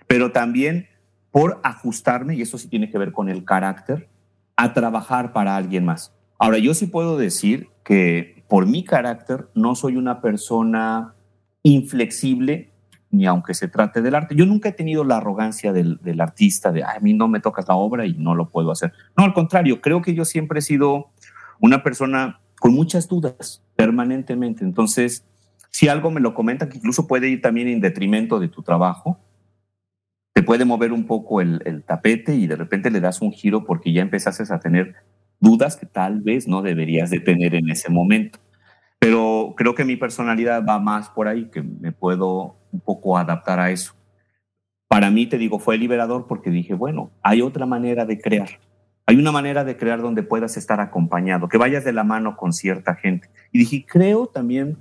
pero 0.06 0.34
también 0.34 0.88
por 1.32 1.62
ajustarme, 1.64 2.36
y 2.36 2.42
eso 2.42 2.58
sí 2.58 2.68
tiene 2.68 2.90
que 2.90 2.98
ver 2.98 3.14
con 3.14 3.30
el 3.30 3.46
carácter, 3.46 4.10
a 4.58 4.74
trabajar 4.74 5.32
para 5.32 5.56
alguien 5.56 5.86
más. 5.86 6.14
Ahora, 6.38 6.58
yo 6.58 6.74
sí 6.74 6.88
puedo 6.88 7.18
decir 7.18 7.70
que 7.86 8.44
por 8.50 8.68
mi 8.68 8.84
carácter 8.84 9.48
no 9.56 9.76
soy 9.76 9.96
una 9.96 10.20
persona 10.20 11.16
inflexible 11.64 12.72
ni 13.12 13.26
aunque 13.26 13.54
se 13.54 13.68
trate 13.68 14.02
del 14.02 14.16
arte. 14.16 14.36
Yo 14.36 14.46
nunca 14.46 14.70
he 14.70 14.72
tenido 14.72 15.04
la 15.04 15.18
arrogancia 15.18 15.74
del, 15.74 16.00
artista, 16.22 16.72
de 16.72 16.84
a 16.84 16.98
mí 17.02 17.14
no 17.14 17.28
me 17.28 17.42
tocas 17.42 17.68
la 17.68 17.76
obra 17.76 18.06
y 18.06 18.14
no 18.14 18.36
lo 18.36 18.50
puedo 18.50 18.72
hacer. 18.72 18.94
No, 19.18 19.26
al 19.26 19.34
contrario, 19.34 19.82
creo 19.82 20.02
que 20.02 20.16
yo 20.16 20.26
siempre 20.26 20.60
he 20.60 20.62
sido 20.62 21.12
una 21.60 21.84
persona 21.84 22.40
con 22.60 22.74
muchas 22.74 23.08
dudas 23.08 23.64
permanentemente. 23.76 24.64
Entonces, 24.64 25.26
si 25.70 25.90
algo 25.90 26.10
me 26.10 26.22
lo 26.22 26.34
comentan, 26.34 26.70
que 26.70 26.78
incluso 26.78 27.06
puede 27.06 27.28
ir 27.28 27.42
también 27.42 27.68
en 27.68 27.82
detrimento 27.82 28.40
de 28.40 28.48
tu 28.48 28.64
trabajo, 28.64 29.20
te 30.34 30.44
puede 30.44 30.64
mover 30.64 30.94
un 30.94 31.06
poco 31.06 31.42
el, 31.42 31.62
el 31.66 31.84
tapete 31.84 32.34
y 32.36 32.48
de 32.48 32.56
repente 32.56 32.90
le 32.90 33.02
das 33.02 33.22
un 33.22 33.34
giro 33.34 33.66
porque 33.66 33.92
ya 33.92 34.02
empezaste 34.02 34.44
a 34.54 34.60
tener 34.60 34.96
dudas 35.42 35.76
que 35.76 35.86
tal 35.86 36.22
vez 36.22 36.48
no 36.48 36.62
deberías 36.62 37.10
de 37.10 37.20
tener 37.20 37.56
en 37.56 37.70
ese 37.70 37.90
momento. 37.90 38.40
Pero 39.02 39.56
creo 39.58 39.74
que 39.74 39.84
mi 39.84 39.96
personalidad 39.96 40.64
va 40.64 40.80
más 40.80 41.10
por 41.10 41.28
ahí, 41.28 41.50
que 41.50 41.64
me 41.64 41.92
puedo 41.92 42.56
un 42.72 42.82
poco 42.82 43.18
adaptar 43.18 43.60
a 43.60 43.72
eso. 43.72 43.96
Para 44.88 45.10
mí, 45.10 45.26
te 45.26 45.40
digo, 45.40 45.58
fue 45.58 45.80
liberador 45.80 46.28
porque 46.28 46.52
dije, 46.52 46.76
bueno, 46.76 47.10
hay 47.24 47.42
otra 47.42 47.66
manera 47.66 48.06
de 48.06 48.22
crear. 48.22 48.60
Hay 49.08 49.16
una 49.16 49.32
manera 49.32 49.64
de 49.64 49.76
crear 49.76 50.04
donde 50.04 50.22
puedas 50.22 50.56
estar 50.56 50.80
acompañado, 50.80 51.50
que 51.50 51.58
vayas 51.58 51.84
de 51.84 51.94
la 51.94 52.04
mano 52.04 52.38
con 52.38 52.54
cierta 52.54 52.94
gente. 52.94 53.28
Y 53.52 53.58
dije, 53.58 53.88
creo 53.92 54.28
también, 54.28 54.78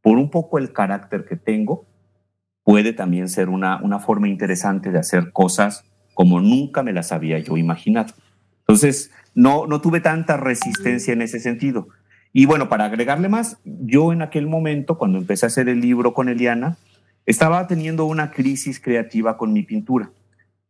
por 0.00 0.16
un 0.16 0.30
poco 0.30 0.58
el 0.58 0.72
carácter 0.72 1.24
que 1.24 1.34
tengo, 1.34 1.86
puede 2.62 2.92
también 2.92 3.28
ser 3.28 3.48
una, 3.48 3.82
una 3.82 3.98
forma 3.98 4.28
interesante 4.28 4.92
de 4.92 5.00
hacer 5.00 5.32
cosas 5.32 5.84
como 6.14 6.40
nunca 6.40 6.84
me 6.84 6.92
las 6.92 7.10
había 7.10 7.40
yo 7.40 7.56
imaginado. 7.56 8.14
Entonces, 8.60 9.10
no, 9.34 9.66
no 9.66 9.80
tuve 9.80 9.98
tanta 10.00 10.36
resistencia 10.36 11.12
en 11.12 11.22
ese 11.22 11.40
sentido. 11.40 11.88
Y 12.32 12.46
bueno, 12.46 12.68
para 12.68 12.84
agregarle 12.84 13.28
más, 13.28 13.58
yo 13.64 14.12
en 14.12 14.22
aquel 14.22 14.46
momento, 14.46 14.98
cuando 14.98 15.18
empecé 15.18 15.46
a 15.46 15.48
hacer 15.48 15.68
el 15.68 15.80
libro 15.80 16.12
con 16.12 16.28
Eliana, 16.28 16.76
estaba 17.24 17.66
teniendo 17.66 18.04
una 18.04 18.30
crisis 18.30 18.80
creativa 18.80 19.36
con 19.36 19.52
mi 19.52 19.62
pintura. 19.62 20.10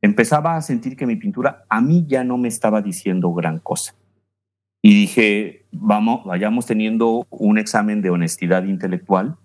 Empezaba 0.00 0.56
a 0.56 0.62
sentir 0.62 0.96
que 0.96 1.06
mi 1.06 1.16
pintura 1.16 1.64
a 1.68 1.80
mí 1.80 2.06
ya 2.06 2.24
no 2.24 2.38
me 2.38 2.48
estaba 2.48 2.82
diciendo 2.82 3.32
gran 3.32 3.58
cosa. 3.58 3.94
Y 4.82 4.94
dije, 4.94 5.66
vamos, 5.72 6.24
vayamos 6.24 6.66
teniendo 6.66 7.26
un 7.30 7.58
examen 7.58 8.02
de 8.02 8.10
honestidad 8.10 8.64
intelectual. 8.64 9.36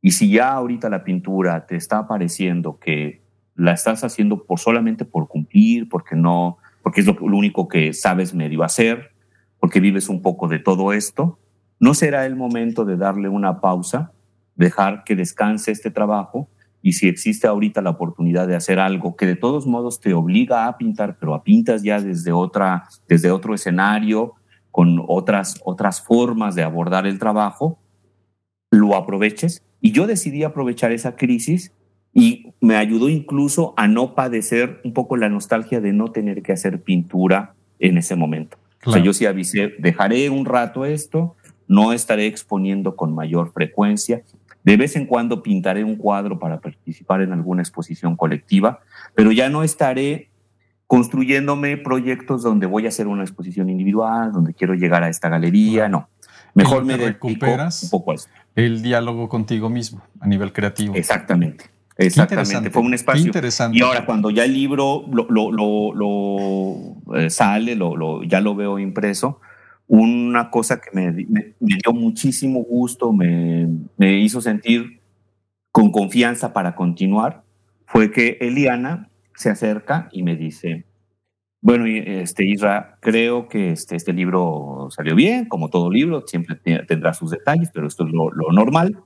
Y 0.00 0.12
si 0.12 0.30
ya 0.30 0.52
ahorita 0.52 0.88
la 0.88 1.04
pintura 1.04 1.66
te 1.66 1.76
está 1.76 2.06
pareciendo 2.06 2.78
que 2.78 3.20
la 3.56 3.72
estás 3.72 4.04
haciendo 4.04 4.44
por 4.44 4.60
solamente 4.60 5.04
por 5.04 5.26
cumplir, 5.26 5.88
porque 5.88 6.14
no, 6.14 6.58
porque 6.82 7.00
es 7.00 7.06
lo, 7.06 7.14
lo 7.14 7.36
único 7.36 7.66
que 7.66 7.92
sabes 7.92 8.32
medio 8.34 8.62
hacer, 8.62 9.10
porque 9.60 9.80
vives 9.80 10.08
un 10.08 10.22
poco 10.22 10.48
de 10.48 10.58
todo 10.58 10.92
esto, 10.92 11.38
¿No 11.80 11.94
será 11.94 12.26
el 12.26 12.34
momento 12.34 12.84
de 12.84 12.96
darle 12.96 13.28
una 13.28 13.60
pausa, 13.60 14.12
dejar 14.56 15.04
que 15.04 15.14
descanse 15.14 15.70
este 15.70 15.90
trabajo 15.90 16.48
y 16.82 16.94
si 16.94 17.08
existe 17.08 17.46
ahorita 17.46 17.82
la 17.82 17.90
oportunidad 17.90 18.48
de 18.48 18.56
hacer 18.56 18.80
algo 18.80 19.14
que 19.14 19.26
de 19.26 19.36
todos 19.36 19.66
modos 19.66 20.00
te 20.00 20.12
obliga 20.12 20.66
a 20.66 20.76
pintar, 20.76 21.16
pero 21.18 21.34
a 21.34 21.44
pintas 21.44 21.82
ya 21.82 22.00
desde 22.00 22.32
otra, 22.32 22.88
desde 23.08 23.30
otro 23.30 23.54
escenario, 23.54 24.34
con 24.72 25.04
otras, 25.06 25.60
otras 25.64 26.00
formas 26.00 26.56
de 26.56 26.64
abordar 26.64 27.06
el 27.06 27.18
trabajo, 27.18 27.78
lo 28.70 28.96
aproveches. 28.96 29.62
Y 29.80 29.92
yo 29.92 30.08
decidí 30.08 30.42
aprovechar 30.42 30.90
esa 30.90 31.14
crisis 31.14 31.72
y 32.12 32.54
me 32.60 32.76
ayudó 32.76 33.08
incluso 33.08 33.74
a 33.76 33.86
no 33.86 34.16
padecer 34.16 34.80
un 34.84 34.92
poco 34.92 35.16
la 35.16 35.28
nostalgia 35.28 35.80
de 35.80 35.92
no 35.92 36.10
tener 36.10 36.42
que 36.42 36.52
hacer 36.52 36.82
pintura 36.82 37.54
en 37.78 37.98
ese 37.98 38.16
momento. 38.16 38.58
O 38.84 38.92
sea, 38.92 39.02
yo 39.02 39.12
sí 39.12 39.26
avisé, 39.26 39.74
dejaré 39.78 40.30
un 40.30 40.44
rato 40.44 40.84
esto, 40.84 41.36
no 41.66 41.92
estaré 41.92 42.26
exponiendo 42.26 42.96
con 42.96 43.14
mayor 43.14 43.52
frecuencia. 43.52 44.22
De 44.62 44.76
vez 44.76 44.96
en 44.96 45.06
cuando 45.06 45.42
pintaré 45.42 45.84
un 45.84 45.96
cuadro 45.96 46.38
para 46.38 46.60
participar 46.60 47.22
en 47.22 47.32
alguna 47.32 47.62
exposición 47.62 48.16
colectiva, 48.16 48.80
pero 49.14 49.32
ya 49.32 49.48
no 49.48 49.62
estaré 49.62 50.30
construyéndome 50.86 51.76
proyectos 51.76 52.42
donde 52.42 52.66
voy 52.66 52.86
a 52.86 52.88
hacer 52.88 53.06
una 53.06 53.22
exposición 53.22 53.68
individual, 53.68 54.32
donde 54.32 54.54
quiero 54.54 54.74
llegar 54.74 55.02
a 55.02 55.08
esta 55.08 55.28
galería, 55.28 55.88
no. 55.88 56.08
Mejor 56.54 56.84
me 56.84 56.96
recuperas 56.96 57.84
un 57.84 57.90
poco 57.90 58.14
el 58.54 58.82
diálogo 58.82 59.28
contigo 59.28 59.68
mismo 59.68 60.02
a 60.18 60.26
nivel 60.26 60.52
creativo. 60.52 60.94
Exactamente. 60.94 61.66
Exactamente, 61.98 62.70
fue 62.70 62.82
un 62.82 62.94
espacio. 62.94 63.26
interesante. 63.26 63.76
Y 63.76 63.82
ahora 63.82 64.06
cuando 64.06 64.30
ya 64.30 64.44
el 64.44 64.54
libro 64.54 65.04
lo, 65.10 65.50
lo, 65.50 67.16
eh, 67.16 67.28
sale, 67.28 67.74
lo, 67.74 68.22
ya 68.22 68.40
lo 68.40 68.54
veo 68.54 68.78
impreso, 68.78 69.40
una 69.88 70.48
cosa 70.50 70.80
que 70.80 70.90
me, 70.92 71.12
dio 71.58 71.92
muchísimo 71.92 72.62
gusto, 72.62 73.12
me, 73.12 73.68
me, 73.96 74.20
hizo 74.20 74.40
sentir 74.40 75.00
con 75.72 75.90
confianza 75.90 76.52
para 76.52 76.76
continuar, 76.76 77.42
fue 77.84 78.12
que 78.12 78.38
Eliana 78.40 79.10
se 79.34 79.50
acerca 79.50 80.08
y 80.12 80.22
me 80.22 80.36
dice, 80.36 80.84
bueno, 81.60 81.86
este, 81.86 82.46
Isra, 82.46 82.96
creo 83.00 83.48
que 83.48 83.72
este, 83.72 83.96
este 83.96 84.12
libro 84.12 84.86
salió 84.90 85.16
bien, 85.16 85.46
como 85.46 85.68
todo 85.68 85.90
libro, 85.90 86.22
siempre 86.28 86.54
tendrá 86.86 87.12
sus 87.12 87.32
detalles, 87.32 87.70
pero 87.74 87.88
esto 87.88 88.06
es 88.06 88.12
lo, 88.12 88.30
lo 88.30 88.52
normal. 88.52 89.02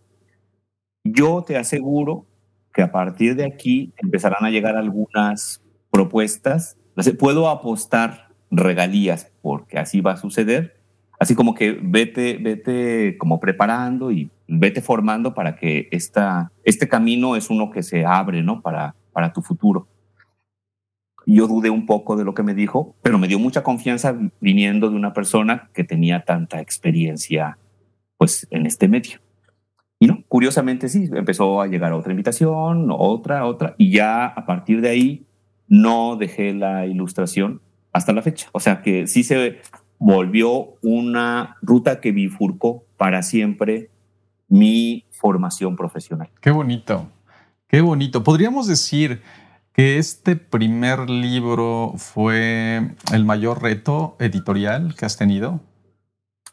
Yo 1.05 1.43
te 1.43 1.57
aseguro 1.57 2.27
que 2.73 2.83
a 2.83 2.93
partir 2.93 3.37
de 3.37 3.45
aquí 3.45 3.93
empezarán 3.97 4.45
a 4.45 4.51
llegar 4.51 4.77
algunas 4.77 5.63
propuestas. 5.91 6.77
Puedo 7.19 7.49
apostar 7.49 8.29
regalías 8.51 9.33
porque 9.43 9.79
así 9.79 10.01
va 10.01 10.13
a 10.13 10.17
suceder. 10.17 10.81
Así 11.19 11.35
como 11.35 11.55
que 11.55 11.79
vete, 11.81 12.39
vete 12.39 13.17
como 13.19 13.39
preparando 13.39 14.11
y 14.11 14.31
vete 14.49 14.81
formando 14.81 15.35
para 15.35 15.57
que 15.57 15.89
esta, 15.93 16.51
este 16.65 16.89
camino 16.89 17.37
es 17.37 17.49
uno 17.49 17.71
que 17.71 17.83
se 17.83 18.05
abre, 18.05 18.43
¿no? 18.43 18.61
Para, 18.61 18.97
para 19.13 19.33
tu 19.33 19.41
futuro. 19.41 19.87
Yo 21.25 21.47
dudé 21.47 21.71
un 21.71 21.87
poco 21.87 22.17
de 22.17 22.25
lo 22.25 22.35
que 22.35 22.43
me 22.43 22.55
dijo, 22.55 22.97
pero 23.03 23.19
me 23.19 23.29
dio 23.29 23.39
mucha 23.39 23.63
confianza 23.63 24.19
viniendo 24.41 24.91
de 24.91 24.97
una 24.97 25.13
persona 25.13 25.71
que 25.73 25.85
tenía 25.85 26.25
tanta 26.25 26.61
experiencia, 26.61 27.57
pues, 28.19 28.47
en 28.51 28.67
este 28.67 28.89
medio. 28.89 29.21
Y 30.03 30.09
no, 30.09 30.25
curiosamente 30.27 30.89
sí, 30.89 31.09
empezó 31.15 31.61
a 31.61 31.69
llegar 31.69 31.93
otra 31.93 32.11
invitación, 32.11 32.89
otra, 32.91 33.47
otra, 33.47 33.77
y 33.79 33.93
ya 33.93 34.27
a 34.27 34.47
partir 34.47 34.81
de 34.81 34.89
ahí 34.89 35.27
no 35.69 36.17
dejé 36.17 36.55
la 36.55 36.87
ilustración 36.87 37.61
hasta 37.93 38.13
la 38.13 38.21
fecha. 38.21 38.49
O 38.51 38.59
sea 38.59 38.83
que 38.83 39.07
sí 39.07 39.23
se 39.23 39.61
volvió 40.01 40.75
una 40.83 41.57
ruta 41.63 42.01
que 42.01 42.11
bifurcó 42.11 42.85
para 42.97 43.23
siempre 43.23 43.91
mi 44.49 45.05
formación 45.13 45.77
profesional. 45.77 46.31
Qué 46.41 46.51
bonito, 46.51 47.09
qué 47.69 47.81
bonito. 47.81 48.25
Podríamos 48.25 48.67
decir 48.67 49.23
que 49.73 49.99
este 49.99 50.35
primer 50.35 51.09
libro 51.11 51.93
fue 51.97 52.97
el 53.13 53.25
mayor 53.25 53.63
reto 53.63 54.17
editorial 54.19 54.97
que 54.97 55.05
has 55.05 55.17
tenido. 55.17 55.61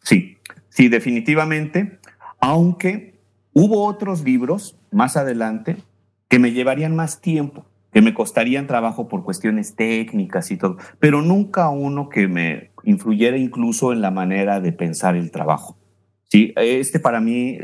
Sí, 0.04 0.38
sí, 0.70 0.88
definitivamente, 0.88 1.97
aunque 2.39 3.09
Hubo 3.54 3.86
otros 3.86 4.24
libros 4.24 4.78
más 4.91 5.18
adelante 5.18 5.78
que 6.28 6.39
me 6.39 6.52
llevarían 6.52 6.95
más 6.95 7.22
tiempo, 7.22 7.66
que 7.91 8.02
me 8.02 8.14
costarían 8.14 8.68
trabajo 8.68 9.08
por 9.08 9.24
cuestiones 9.24 9.76
técnicas 9.76 10.52
y 10.52 10.58
todo, 10.58 10.78
pero 11.00 11.22
nunca 11.22 11.70
uno 11.70 12.10
que 12.10 12.28
me 12.28 12.72
influyera 12.84 13.38
incluso 13.38 13.91
en 13.91 14.02
la 14.02 14.12
manera 14.12 14.60
de 14.60 14.72
pensar 14.72 15.16
el 15.16 15.32
trabajo. 15.32 15.78
Sí, 16.26 16.54
este 16.56 17.00
para 17.00 17.20
mí, 17.20 17.58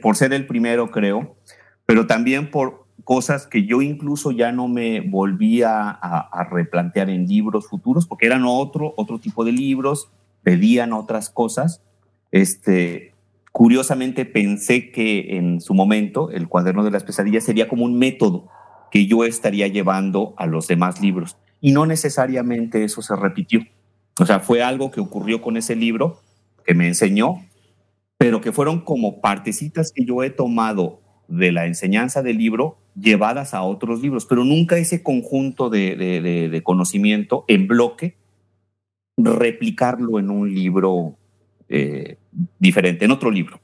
por 0.00 0.16
ser 0.16 0.32
el 0.32 0.46
primero, 0.46 0.92
creo, 0.92 1.36
pero 1.84 2.06
también 2.06 2.50
por 2.52 2.86
cosas 3.02 3.48
que 3.48 3.66
yo 3.66 3.82
incluso 3.82 4.30
ya 4.30 4.52
no 4.52 4.68
me 4.68 5.00
volvía 5.00 5.90
a, 5.90 6.20
a 6.20 6.44
replantear 6.44 7.10
en 7.10 7.26
libros 7.26 7.66
futuros, 7.68 8.06
porque 8.06 8.26
eran 8.26 8.44
otro, 8.44 8.94
otro 8.96 9.18
tipo 9.18 9.44
de 9.44 9.50
libros, 9.50 10.10
pedían 10.44 10.92
otras 10.92 11.28
cosas. 11.28 11.82
Este, 12.30 13.15
Curiosamente 13.56 14.26
pensé 14.26 14.90
que 14.90 15.38
en 15.38 15.62
su 15.62 15.72
momento 15.72 16.30
el 16.30 16.46
cuaderno 16.46 16.84
de 16.84 16.90
las 16.90 17.04
pesadillas 17.04 17.42
sería 17.42 17.68
como 17.68 17.86
un 17.86 17.98
método 17.98 18.50
que 18.90 19.06
yo 19.06 19.24
estaría 19.24 19.66
llevando 19.66 20.34
a 20.36 20.44
los 20.44 20.68
demás 20.68 21.00
libros. 21.00 21.38
Y 21.62 21.72
no 21.72 21.86
necesariamente 21.86 22.84
eso 22.84 23.00
se 23.00 23.16
repitió. 23.16 23.62
O 24.20 24.26
sea, 24.26 24.40
fue 24.40 24.62
algo 24.62 24.90
que 24.90 25.00
ocurrió 25.00 25.40
con 25.40 25.56
ese 25.56 25.74
libro 25.74 26.20
que 26.66 26.74
me 26.74 26.86
enseñó, 26.86 27.46
pero 28.18 28.42
que 28.42 28.52
fueron 28.52 28.82
como 28.82 29.22
partecitas 29.22 29.90
que 29.90 30.04
yo 30.04 30.22
he 30.22 30.28
tomado 30.28 31.00
de 31.26 31.50
la 31.50 31.64
enseñanza 31.64 32.22
del 32.22 32.36
libro 32.36 32.76
llevadas 32.94 33.54
a 33.54 33.62
otros 33.62 34.02
libros, 34.02 34.26
pero 34.26 34.44
nunca 34.44 34.76
ese 34.76 35.02
conjunto 35.02 35.70
de, 35.70 35.96
de 35.96 36.62
conocimiento 36.62 37.46
en 37.48 37.68
bloque, 37.68 38.18
replicarlo 39.16 40.18
en 40.18 40.28
un 40.28 40.52
libro 40.52 41.16
eh, 41.68 42.18
diferente 42.58 43.04
en 43.04 43.10
otro 43.10 43.30
libro. 43.30 43.60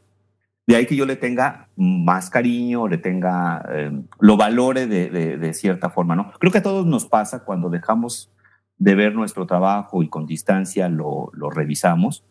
De 0.66 0.76
ahí 0.76 0.86
que 0.86 0.96
yo 0.96 1.06
le 1.06 1.16
tenga 1.16 1.68
más 1.76 2.30
cariño, 2.30 2.86
le 2.86 2.98
tenga, 2.98 3.64
eh, 3.72 3.90
lo 4.20 4.36
valore 4.36 4.86
de, 4.86 5.54
cierta 5.54 5.90
forma, 5.90 6.14
¿no? 6.14 6.32
Creo 6.38 6.52
que 6.52 6.58
a 6.58 6.62
todos 6.62 6.86
nos 6.86 7.06
pasa 7.06 7.44
cuando 7.44 7.68
dejamos 7.68 8.30
de 8.78 8.94
ver 8.94 9.14
nuestro 9.14 9.46
trabajo 9.46 10.02
y 10.02 10.08
con 10.08 10.26
distancia 10.26 10.88
lo, 10.88 11.30
lo 11.34 11.50
revisamos. 11.50 12.24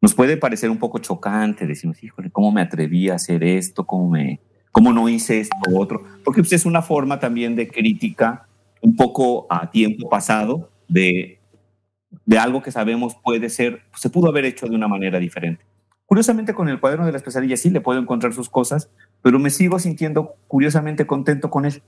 Nos 0.00 0.14
puede 0.14 0.36
parecer 0.36 0.70
un 0.70 0.78
poco 0.78 0.98
chocante, 0.98 1.66
decimos, 1.66 2.02
híjole, 2.02 2.30
¿cómo 2.30 2.52
me 2.52 2.62
atreví 2.62 3.10
a 3.10 3.14
hacer 3.14 3.44
esto? 3.44 3.86
¿Cómo, 3.86 4.10
me, 4.10 4.40
cómo 4.72 4.92
no 4.92 5.08
hice 5.08 5.40
esto 5.40 5.56
o 5.70 5.80
otro? 5.80 6.04
Porque 6.24 6.42
pues, 6.42 6.52
es 6.54 6.66
una 6.66 6.82
forma 6.82 7.20
también 7.20 7.54
de 7.54 7.68
crítica 7.68 8.46
un 8.80 8.96
poco 8.96 9.46
a 9.48 9.70
tiempo 9.70 10.08
pasado 10.08 10.70
de 10.88 11.38
de 12.26 12.38
algo 12.38 12.62
que 12.62 12.72
sabemos 12.72 13.16
puede 13.22 13.48
ser, 13.50 13.82
se 13.94 14.10
pudo 14.10 14.28
haber 14.28 14.44
hecho 14.44 14.66
de 14.66 14.74
una 14.74 14.88
manera 14.88 15.18
diferente. 15.18 15.64
Curiosamente 16.06 16.54
con 16.54 16.68
el 16.68 16.80
cuaderno 16.80 17.06
de 17.06 17.12
las 17.12 17.22
pesadillas 17.22 17.60
sí 17.60 17.70
le 17.70 17.80
puedo 17.80 17.98
encontrar 17.98 18.32
sus 18.34 18.48
cosas, 18.48 18.90
pero 19.22 19.38
me 19.38 19.50
sigo 19.50 19.78
sintiendo 19.78 20.36
curiosamente 20.48 21.06
contento 21.06 21.50
con 21.50 21.64
él. 21.64 21.82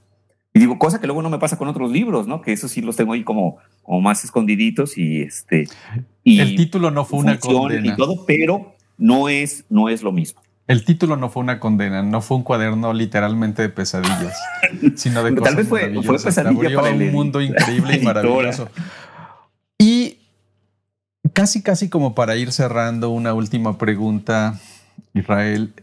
Y 0.55 0.59
digo, 0.59 0.79
cosa 0.79 1.01
que 1.01 1.07
luego 1.07 1.21
no 1.21 1.29
me 1.29 1.39
pasa 1.39 1.59
con 1.59 1.69
otros 1.69 1.91
libros, 1.91 2.27
¿no? 2.27 2.41
Que 2.41 2.53
eso 2.53 2.67
sí 2.67 2.81
los 2.81 2.97
tengo 2.97 3.13
ahí 3.13 3.25
como, 3.25 3.59
como 3.83 4.01
más 4.01 4.25
escondiditos 4.25 4.97
y 4.97 5.21
este... 5.21 5.69
Y 6.25 6.41
el 6.41 6.57
título 6.57 6.91
no 6.91 7.05
fue 7.05 7.19
una 7.19 7.39
condena. 7.39 7.87
Y 7.87 7.95
todo, 7.95 8.25
pero 8.27 8.75
no 8.97 9.29
es, 9.29 9.67
no 9.69 9.91
es 9.91 10.03
lo 10.03 10.13
mismo. 10.13 10.41
El 10.67 10.85
título 10.85 11.17
no 11.17 11.29
fue 11.29 11.43
una 11.43 11.61
condena, 11.61 12.03
no 12.03 12.23
fue 12.23 12.39
un 12.39 12.43
cuaderno 12.43 12.93
literalmente 12.93 13.63
de 13.63 13.69
pesadillas, 13.69 14.37
sino 14.97 15.23
de 15.23 15.35
cosas 15.35 15.45
Tal 15.45 15.57
vez 15.57 15.69
fue, 15.69 16.03
fue 16.03 16.19
pesadilla 16.19 16.75
para 16.75 16.91
un 16.91 17.13
mundo 17.13 17.41
increíble 17.41 17.99
y 17.99 18.05
maravilloso. 18.05 18.69
Y 19.79 20.19
casi, 21.37 21.63
casi 21.63 21.91
como 21.91 22.15
para 22.15 22.37
ir 22.37 22.51
cerrando 22.51 23.11
una 23.11 23.35
última 23.35 23.77
pregunta, 23.77 24.59
Israel, 25.13 25.75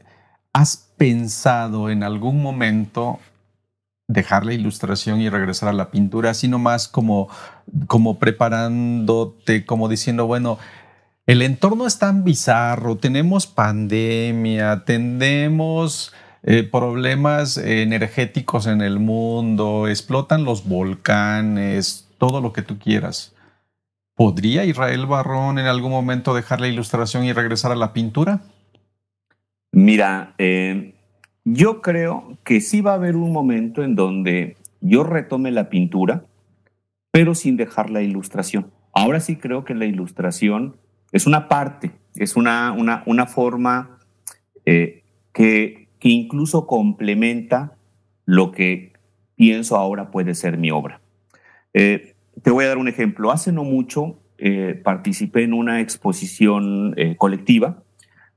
¿has 0.52 0.90
pensado 0.98 1.92
en 1.92 2.02
algún 2.02 2.42
momento 2.42 3.20
dejar 4.08 4.48
la 4.48 4.56
ilustración 4.56 5.22
y 5.22 5.30
regresar 5.30 5.70
a 5.70 5.74
la 5.74 5.92
pintura, 5.92 6.34
sino 6.34 6.58
más 6.58 6.88
como, 6.88 7.30
como 7.86 8.18
preparándote, 8.18 9.64
como 9.64 9.90
diciendo, 9.90 10.26
bueno, 10.26 10.58
el 11.28 11.44
entorno 11.44 11.86
es 11.86 12.00
tan 12.00 12.24
bizarro, 12.24 12.98
tenemos 12.98 13.46
pandemia, 13.46 14.86
tenemos 14.86 16.14
eh, 16.42 16.64
problemas 16.64 17.58
energéticos 17.58 18.66
en 18.66 18.82
el 18.82 18.98
mundo, 18.98 19.88
explotan 19.88 20.46
los 20.46 20.68
volcanes, 20.68 22.08
todo 22.18 22.42
lo 22.42 22.54
que 22.54 22.64
tú 22.64 22.80
quieras. 22.80 23.34
¿Podría 24.16 24.64
Israel 24.66 25.06
Barrón 25.08 25.58
en 25.58 25.66
algún 25.66 25.92
momento 25.92 26.36
dejar 26.36 26.62
la 26.62 26.68
ilustración 26.68 27.24
y 27.24 27.34
regresar 27.34 27.72
a 27.72 27.76
la 27.76 27.94
pintura? 27.94 28.42
Mira, 29.72 30.36
eh, 30.38 30.94
yo 31.44 31.82
creo 31.82 32.38
que 32.44 32.62
sí 32.62 32.82
va 32.82 32.92
a 32.92 32.96
haber 32.96 33.16
un 33.16 33.32
momento 33.32 33.84
en 33.84 33.96
donde 33.96 34.58
yo 34.82 35.04
retome 35.04 35.52
la 35.52 35.70
pintura, 35.70 36.26
pero 37.12 37.34
sin 37.34 37.58
dejar 37.58 37.90
la 37.90 38.02
ilustración. 38.02 38.72
Ahora 38.94 39.20
sí 39.20 39.38
creo 39.38 39.66
que 39.66 39.74
la 39.74 39.86
ilustración 39.86 40.78
es 41.12 41.26
una 41.26 41.48
parte, 41.48 41.92
es 42.16 42.36
una, 42.36 42.72
una, 42.72 43.26
forma 43.26 43.98
eh, 44.66 45.04
que, 45.34 45.88
que 46.00 46.10
incluso 46.10 46.68
complementa 46.68 47.78
lo 48.26 48.52
que 48.52 48.94
pienso 49.36 49.76
ahora 49.78 50.12
puede 50.12 50.36
ser 50.36 50.58
mi 50.58 50.70
obra. 50.70 51.02
Eh, 51.74 52.13
te 52.42 52.52
voy 52.52 52.66
a 52.66 52.70
dar 52.70 52.78
un 52.78 52.88
ejemplo. 52.88 53.32
Hace 53.32 53.52
no 53.52 53.64
mucho 53.64 54.20
eh, 54.38 54.80
participé 54.84 55.44
en 55.44 55.54
una 55.54 55.80
exposición 55.80 56.94
eh, 56.98 57.16
colectiva 57.18 57.84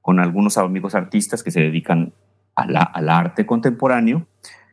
con 0.02 0.20
algunos 0.20 0.58
amigos 0.58 0.94
artistas 0.94 1.42
que 1.42 1.50
se 1.50 1.60
dedican 1.60 2.12
al 2.54 3.08
arte 3.10 3.44
contemporáneo 3.44 4.26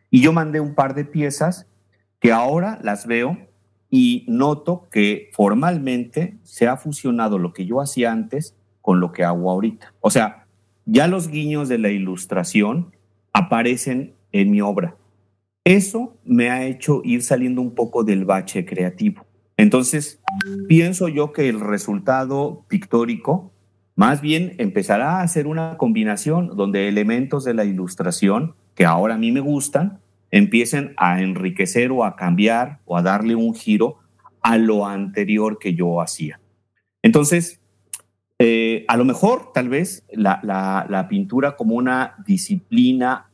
y 0.10 0.22
yo 0.22 0.32
mandé 0.32 0.62
un 0.62 0.74
par 0.74 0.94
de 0.94 1.04
piezas 1.04 1.68
que 2.20 2.32
ahora 2.32 2.80
las 2.82 3.08
veo 3.08 3.38
y 3.90 4.26
noto 4.28 4.88
que 4.92 5.30
formalmente 5.34 6.38
se 6.44 6.68
ha 6.68 6.78
fusionado 6.78 7.40
lo 7.40 7.52
que 7.52 7.66
yo 7.66 7.82
hacía 7.82 8.12
antes 8.12 8.56
con 8.82 9.00
lo 9.00 9.12
que 9.12 9.24
hago 9.24 9.50
ahorita. 9.50 9.94
O 10.02 10.10
sea, 10.10 10.46
ya 10.86 11.08
los 11.08 11.30
guiños 11.30 11.68
de 11.68 11.80
la 11.80 11.90
ilustración 11.90 12.96
aparecen 13.34 14.14
en 14.32 14.52
mi 14.52 14.62
obra. 14.62 14.96
Eso 15.66 16.18
me 16.26 16.50
ha 16.50 16.66
hecho 16.66 17.02
ir 17.06 17.24
saliendo 17.24 17.62
un 17.62 17.74
poco 17.74 18.04
del 18.04 18.26
bache 18.26 18.66
creativo. 18.66 19.26
Entonces, 19.56 20.20
pienso 20.68 21.08
yo 21.08 21.32
que 21.32 21.48
el 21.48 21.62
resultado 21.62 22.66
pictórico 22.68 23.54
más 23.96 24.22
bien 24.22 24.56
empezará 24.58 25.22
a 25.22 25.28
ser 25.28 25.48
una 25.48 25.78
combinación 25.78 26.58
donde 26.58 26.90
elementos 26.90 27.46
de 27.46 27.54
la 27.54 27.64
ilustración 27.64 28.56
que 28.76 28.86
ahora 28.86 29.16
a 29.16 29.18
mí 29.18 29.32
me 29.32 29.40
gustan 29.40 30.00
empiecen 30.32 30.94
a 30.98 31.22
enriquecer 31.22 31.92
o 31.92 32.04
a 32.04 32.16
cambiar 32.16 32.80
o 32.86 32.98
a 32.98 33.04
darle 33.04 33.36
un 33.36 33.54
giro 33.54 34.00
a 34.42 34.58
lo 34.58 34.86
anterior 34.86 35.60
que 35.60 35.76
yo 35.76 36.02
hacía. 36.02 36.42
Entonces, 37.04 37.62
eh, 38.40 38.84
a 38.88 38.98
lo 38.98 39.06
mejor 39.06 39.52
tal 39.54 39.70
vez 39.70 40.04
la, 40.12 40.42
la 40.44 41.08
pintura 41.08 41.56
como 41.56 41.76
una 41.76 42.16
disciplina 42.26 43.30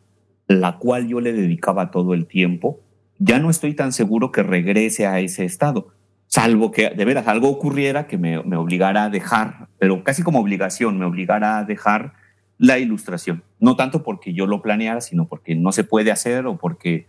la 0.50 0.78
cual 0.78 1.08
yo 1.08 1.22
le 1.22 1.32
dedicaba 1.32 1.92
todo 1.92 2.14
el 2.14 2.26
tiempo, 2.26 2.82
ya 3.18 3.40
no 3.40 3.50
estoy 3.50 3.74
tan 3.74 3.94
seguro 3.94 4.34
que 4.34 4.44
regrese 4.44 5.08
a 5.08 5.22
ese 5.22 5.46
estado 5.46 5.94
salvo 6.30 6.72
que 6.72 6.92
de 6.92 7.06
veras 7.06 7.28
algo 7.28 7.50
ocurriera 7.50 8.08
que 8.08 8.18
me, 8.18 8.38
obligara 8.38 9.06
a 9.06 9.10
dejar, 9.10 9.68
pero 9.80 10.04
casi 10.04 10.22
como 10.22 10.40
obligación, 10.40 10.98
me 10.98 11.06
obligara 11.06 11.58
a 11.58 11.64
dejar 11.66 12.14
la 12.58 12.78
ilustración. 12.78 13.44
No 13.60 13.76
tanto 13.76 14.04
porque 14.04 14.34
yo 14.34 14.46
lo 14.46 14.62
planeara, 14.62 15.02
sino 15.02 15.28
porque 15.28 15.56
no 15.56 15.72
se 15.72 15.84
puede 15.84 16.12
hacer 16.12 16.46
o 16.46 16.58
porque 16.58 17.08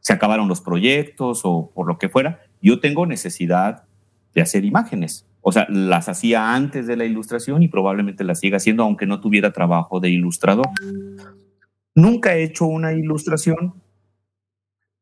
se 0.00 0.14
acabaron 0.14 0.48
los 0.48 0.62
proyectos 0.62 1.42
o 1.44 1.70
por 1.74 1.86
lo 1.86 1.98
que 1.98 2.08
fuera. 2.08 2.40
Yo 2.62 2.80
tengo 2.80 3.06
necesidad 3.06 3.84
de 4.34 4.40
hacer 4.40 4.64
imágenes. 4.64 5.26
O 5.42 5.52
sea, 5.52 5.66
las 5.68 6.08
hacía 6.08 6.54
antes 6.54 6.86
de 6.86 6.96
la 6.96 7.04
ilustración 7.04 7.62
y 7.62 7.68
probablemente 7.68 8.24
las 8.24 8.40
siga 8.40 8.56
haciendo 8.56 8.84
aunque 8.84 9.06
no 9.06 9.20
tuviera 9.20 9.52
trabajo 9.52 10.00
de 10.00 10.08
ilustrador. 10.08 10.68
Nunca 11.94 12.34
he 12.34 12.44
hecho 12.44 12.66
una 12.66 12.92
ilustración 12.92 13.82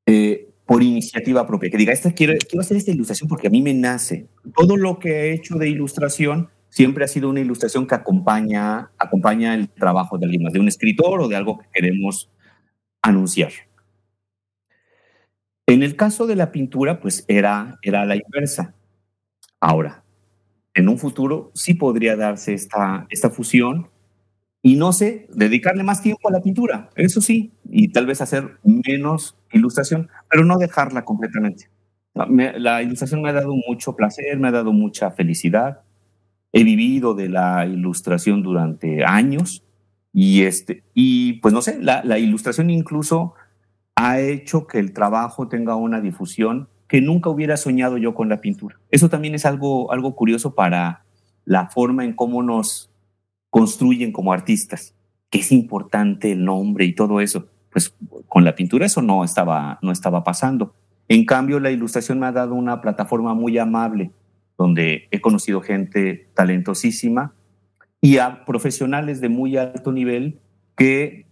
eh, 0.06 0.48
por 0.66 0.82
iniciativa 0.82 1.46
propia, 1.46 1.70
que 1.70 1.76
diga, 1.76 1.92
esta, 1.92 2.12
quiero, 2.12 2.34
quiero 2.48 2.60
hacer 2.60 2.76
esta 2.76 2.90
ilustración 2.90 3.28
porque 3.28 3.48
a 3.48 3.50
mí 3.50 3.62
me 3.62 3.74
nace. 3.74 4.28
Todo 4.54 4.76
lo 4.76 4.98
que 4.98 5.10
he 5.10 5.32
hecho 5.32 5.56
de 5.56 5.68
ilustración 5.68 6.48
siempre 6.68 7.04
ha 7.04 7.08
sido 7.08 7.28
una 7.28 7.40
ilustración 7.40 7.86
que 7.86 7.94
acompaña, 7.94 8.90
acompaña 8.98 9.54
el 9.54 9.68
trabajo 9.68 10.16
de 10.18 10.26
alguien 10.26 10.44
más, 10.44 10.52
de 10.52 10.60
un 10.60 10.68
escritor 10.68 11.20
o 11.20 11.28
de 11.28 11.36
algo 11.36 11.58
que 11.58 11.66
queremos 11.72 12.30
anunciar. 13.02 13.52
En 15.66 15.82
el 15.82 15.96
caso 15.96 16.26
de 16.26 16.36
la 16.36 16.50
pintura, 16.50 17.00
pues 17.00 17.24
era, 17.28 17.78
era 17.82 18.04
la 18.04 18.16
inversa. 18.16 18.74
Ahora, 19.60 20.04
en 20.74 20.88
un 20.88 20.98
futuro 20.98 21.52
sí 21.54 21.74
podría 21.74 22.16
darse 22.16 22.54
esta, 22.54 23.06
esta 23.10 23.30
fusión 23.30 23.90
y 24.62 24.76
no 24.76 24.92
sé, 24.92 25.26
dedicarle 25.32 25.82
más 25.82 26.02
tiempo 26.02 26.28
a 26.28 26.32
la 26.32 26.42
pintura, 26.42 26.90
eso 26.94 27.20
sí, 27.20 27.52
y 27.64 27.88
tal 27.88 28.06
vez 28.06 28.20
hacer 28.20 28.58
menos 28.62 29.36
ilustración, 29.52 30.08
pero 30.28 30.44
no 30.44 30.58
dejarla 30.58 31.04
completamente. 31.04 31.70
la 32.14 32.82
ilustración 32.82 33.22
me 33.22 33.30
ha 33.30 33.32
dado 33.32 33.54
mucho 33.68 33.96
placer, 33.96 34.38
me 34.38 34.48
ha 34.48 34.52
dado 34.52 34.72
mucha 34.72 35.10
felicidad. 35.12 35.82
He 36.52 36.64
vivido 36.64 37.14
de 37.14 37.28
la 37.28 37.64
ilustración 37.64 38.42
durante 38.42 39.04
años 39.04 39.62
y, 40.12 40.42
este, 40.42 40.82
y 40.94 41.34
pues 41.34 41.54
no 41.54 41.62
sé, 41.62 41.78
la, 41.80 42.02
la 42.04 42.18
ilustración 42.18 42.70
incluso 42.70 43.34
ha 43.94 44.20
hecho 44.20 44.66
que 44.66 44.78
el 44.78 44.92
trabajo 44.92 45.48
tenga 45.48 45.76
una 45.76 46.00
difusión 46.00 46.68
que 46.88 47.00
nunca 47.00 47.30
hubiera 47.30 47.56
soñado 47.56 47.98
yo 47.98 48.14
con 48.14 48.28
la 48.28 48.40
pintura. 48.40 48.80
Eso 48.90 49.08
también 49.08 49.34
es 49.36 49.46
algo, 49.46 49.92
algo 49.92 50.16
curioso 50.16 50.56
para 50.56 51.04
la 51.44 51.68
forma 51.68 52.04
en 52.04 52.14
cómo 52.14 52.42
nos 52.42 52.89
construyen 53.50 54.12
como 54.12 54.32
artistas, 54.32 54.94
que 55.28 55.40
es 55.40 55.52
importante 55.52 56.32
el 56.32 56.44
nombre 56.44 56.84
y 56.84 56.94
todo 56.94 57.20
eso. 57.20 57.48
Pues 57.70 57.94
con 58.26 58.44
la 58.44 58.54
pintura 58.54 58.86
eso 58.86 59.02
no 59.02 59.22
estaba, 59.22 59.78
no 59.82 59.92
estaba 59.92 60.24
pasando. 60.24 60.74
En 61.08 61.24
cambio, 61.24 61.60
la 61.60 61.70
ilustración 61.70 62.20
me 62.20 62.26
ha 62.26 62.32
dado 62.32 62.54
una 62.54 62.80
plataforma 62.80 63.34
muy 63.34 63.58
amable, 63.58 64.12
donde 64.56 65.08
he 65.10 65.20
conocido 65.20 65.60
gente 65.60 66.28
talentosísima 66.34 67.34
y 68.00 68.18
a 68.18 68.44
profesionales 68.44 69.20
de 69.20 69.28
muy 69.28 69.56
alto 69.56 69.92
nivel 69.92 70.40
que 70.76 71.26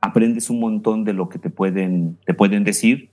aprendes 0.00 0.50
un 0.50 0.60
montón 0.60 1.04
de 1.04 1.12
lo 1.12 1.28
que 1.28 1.38
te 1.38 1.50
pueden, 1.50 2.18
te 2.24 2.34
pueden 2.34 2.64
decir 2.64 3.10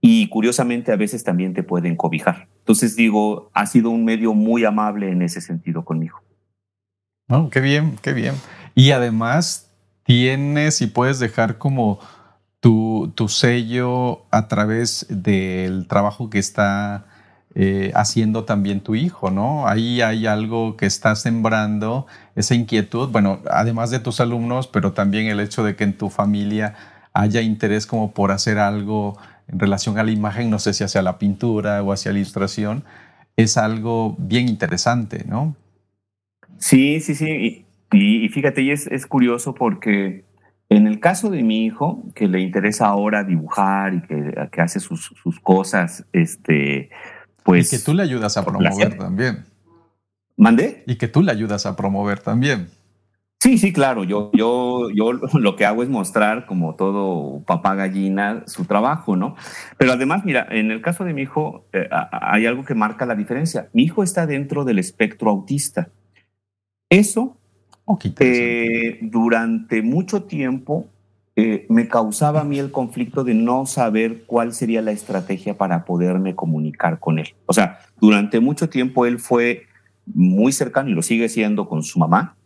y 0.00 0.28
curiosamente 0.28 0.92
a 0.92 0.96
veces 0.96 1.24
también 1.24 1.54
te 1.54 1.62
pueden 1.62 1.96
cobijar. 1.96 2.48
Entonces 2.58 2.96
digo, 2.96 3.50
ha 3.52 3.66
sido 3.66 3.90
un 3.90 4.04
medio 4.04 4.34
muy 4.34 4.64
amable 4.64 5.10
en 5.10 5.22
ese 5.22 5.40
sentido 5.40 5.84
conmigo. 5.84 6.22
Oh, 7.32 7.48
qué 7.48 7.60
bien, 7.60 7.96
qué 8.02 8.12
bien. 8.12 8.34
Y 8.74 8.90
además 8.90 9.70
tienes 10.02 10.82
y 10.82 10.88
puedes 10.88 11.20
dejar 11.20 11.58
como 11.58 12.00
tu, 12.58 13.14
sello 13.28 14.24
a 14.32 14.48
través 14.48 15.06
del 15.08 15.86
trabajo 15.86 16.28
que 16.28 16.40
está 16.40 17.06
eh, 17.54 17.92
haciendo 17.94 18.44
también 18.44 18.80
tu 18.80 18.96
hijo, 18.96 19.30
¿no? 19.30 19.68
Ahí 19.68 20.02
hay 20.02 20.26
algo 20.26 20.76
que 20.76 20.86
está 20.86 21.14
sembrando, 21.14 22.08
esa 22.34 22.56
inquietud, 22.56 23.10
bueno, 23.10 23.38
además 23.48 23.90
de 23.90 24.00
tus 24.00 24.20
alumnos, 24.20 24.66
pero 24.66 24.92
también 24.92 25.28
el 25.28 25.38
hecho 25.38 25.62
de 25.62 25.76
que 25.76 25.84
en 25.84 25.96
tu 25.96 26.10
familia 26.10 26.74
haya 27.12 27.42
interés 27.42 27.86
como 27.86 28.12
por 28.12 28.32
hacer 28.32 28.58
algo 28.58 29.16
en 29.46 29.60
relación 29.60 29.98
a 29.98 30.02
la 30.02 30.10
imagen, 30.10 30.50
no 30.50 30.58
sé 30.58 30.74
si 30.74 30.82
hacia 30.82 31.02
la 31.02 31.18
pintura 31.18 31.80
o 31.84 31.92
hacia 31.92 32.12
la 32.12 32.18
ilustración, 32.18 32.82
es 33.36 33.56
algo 33.56 34.16
bien 34.18 34.48
interesante, 34.48 35.24
¿no? 35.28 35.54
Sí, 36.60 37.00
sí, 37.00 37.14
sí. 37.14 37.64
Y, 37.92 38.28
fíjate, 38.28 38.62
y 38.62 38.70
es, 38.70 38.86
es, 38.86 39.06
curioso 39.06 39.54
porque 39.54 40.24
en 40.68 40.86
el 40.86 41.00
caso 41.00 41.30
de 41.30 41.42
mi 41.42 41.64
hijo, 41.64 42.04
que 42.14 42.28
le 42.28 42.40
interesa 42.40 42.86
ahora 42.86 43.24
dibujar 43.24 43.94
y 43.94 44.02
que, 44.02 44.48
que 44.52 44.60
hace 44.60 44.78
sus, 44.78 45.12
sus, 45.20 45.40
cosas, 45.40 46.04
este, 46.12 46.90
pues... 47.42 47.72
Y 47.72 47.78
que 47.78 47.84
tú 47.84 47.94
le 47.94 48.04
ayudas 48.04 48.36
a 48.36 48.44
promover 48.44 48.96
también. 48.96 49.44
¿Mandé? 50.36 50.84
Y 50.86 50.96
que 50.96 51.08
tú 51.08 51.22
le 51.22 51.32
ayudas 51.32 51.66
a 51.66 51.74
promover 51.74 52.20
también. 52.20 52.68
Sí, 53.42 53.56
sí, 53.56 53.72
claro. 53.72 54.04
Yo, 54.04 54.30
yo, 54.34 54.90
yo 54.90 55.12
lo 55.38 55.56
que 55.56 55.64
hago 55.64 55.82
es 55.82 55.88
mostrar, 55.88 56.44
como 56.44 56.74
todo 56.76 57.42
papá 57.46 57.74
gallina, 57.74 58.44
su 58.46 58.66
trabajo, 58.66 59.16
¿no? 59.16 59.34
Pero 59.78 59.92
además, 59.92 60.24
mira, 60.24 60.46
en 60.50 60.70
el 60.70 60.82
caso 60.82 61.04
de 61.04 61.14
mi 61.14 61.22
hijo, 61.22 61.64
eh, 61.72 61.88
hay 61.90 62.46
algo 62.46 62.64
que 62.64 62.74
marca 62.74 63.06
la 63.06 63.14
diferencia. 63.14 63.70
Mi 63.72 63.84
hijo 63.84 64.02
está 64.02 64.26
dentro 64.26 64.64
del 64.64 64.78
espectro 64.78 65.30
autista. 65.30 65.88
Eso 66.90 67.36
eh, 68.18 68.98
durante 69.00 69.82
mucho 69.82 70.24
tiempo 70.24 70.86
eh, 71.36 71.66
me 71.68 71.88
causaba 71.88 72.40
a 72.40 72.44
mí 72.44 72.58
el 72.58 72.70
conflicto 72.70 73.24
de 73.24 73.34
no 73.34 73.64
saber 73.64 74.24
cuál 74.26 74.52
sería 74.52 74.82
la 74.82 74.90
estrategia 74.90 75.56
para 75.56 75.84
poderme 75.84 76.34
comunicar 76.34 76.98
con 76.98 77.18
él. 77.18 77.28
O 77.46 77.52
sea, 77.52 77.78
durante 78.00 78.40
mucho 78.40 78.68
tiempo 78.68 79.06
él 79.06 79.18
fue 79.18 79.62
muy 80.04 80.52
cercano 80.52 80.90
y 80.90 80.94
lo 80.94 81.02
sigue 81.02 81.28
siendo 81.28 81.68
con 81.68 81.82
su 81.82 81.98
mamá. 81.98 82.36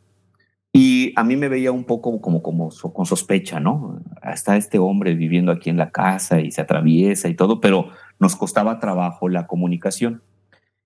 Y 0.73 1.13
a 1.17 1.25
mí 1.25 1.37
me 1.37 1.49
veía 1.49 1.73
un 1.73 1.85
poco 1.85 2.21
como, 2.21 2.43
como 2.43 2.71
con 2.93 3.07
sospecha, 3.07 3.61
¿no? 3.61 4.01
Está 4.23 4.57
este 4.57 4.79
hombre 4.79 5.15
viviendo 5.15 5.53
aquí 5.53 5.71
en 5.71 5.77
la 5.77 5.91
casa 5.91 6.41
y 6.41 6.51
se 6.51 6.61
atraviesa 6.61 7.29
y 7.29 7.35
todo, 7.35 7.61
pero 7.61 7.91
nos 8.19 8.35
costaba 8.37 8.81
trabajo 8.81 9.29
la 9.29 9.47
comunicación. 9.47 10.23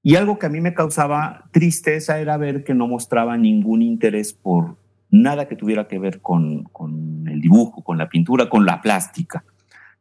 Y 0.03 0.17
algo 0.17 0.39
que 0.39 0.47
a 0.47 0.49
mí 0.49 0.61
me 0.61 0.75
causaba 0.75 1.49
tristeza 1.53 2.19
era 2.21 2.37
ver 2.37 2.65
que 2.65 2.75
no 2.75 2.87
mostraba 2.87 3.37
ningún 3.37 3.83
interés 3.83 4.33
por 4.33 4.77
nada 5.11 5.49
que 5.49 5.57
tuviera 5.57 5.89
que 5.89 5.99
ver 5.99 6.21
con, 6.21 6.65
con 6.65 7.27
el 7.29 7.41
dibujo, 7.41 7.83
con 7.83 7.99
la 7.99 8.09
pintura, 8.09 8.49
con 8.49 8.65
la 8.65 8.81
plástica. 8.81 9.45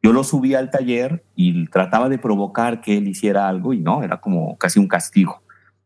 Yo 0.04 0.14
lo 0.14 0.24
subía 0.24 0.60
al 0.60 0.70
taller 0.70 1.26
y 1.36 1.66
trataba 1.68 2.10
de 2.10 2.20
provocar 2.20 2.82
que 2.82 2.98
él 2.98 3.08
hiciera 3.08 3.48
algo 3.48 3.74
y 3.74 3.80
no, 3.80 4.04
era 4.04 4.22
como 4.22 4.58
casi 4.58 4.80
un 4.80 4.88
castigo. 4.88 5.42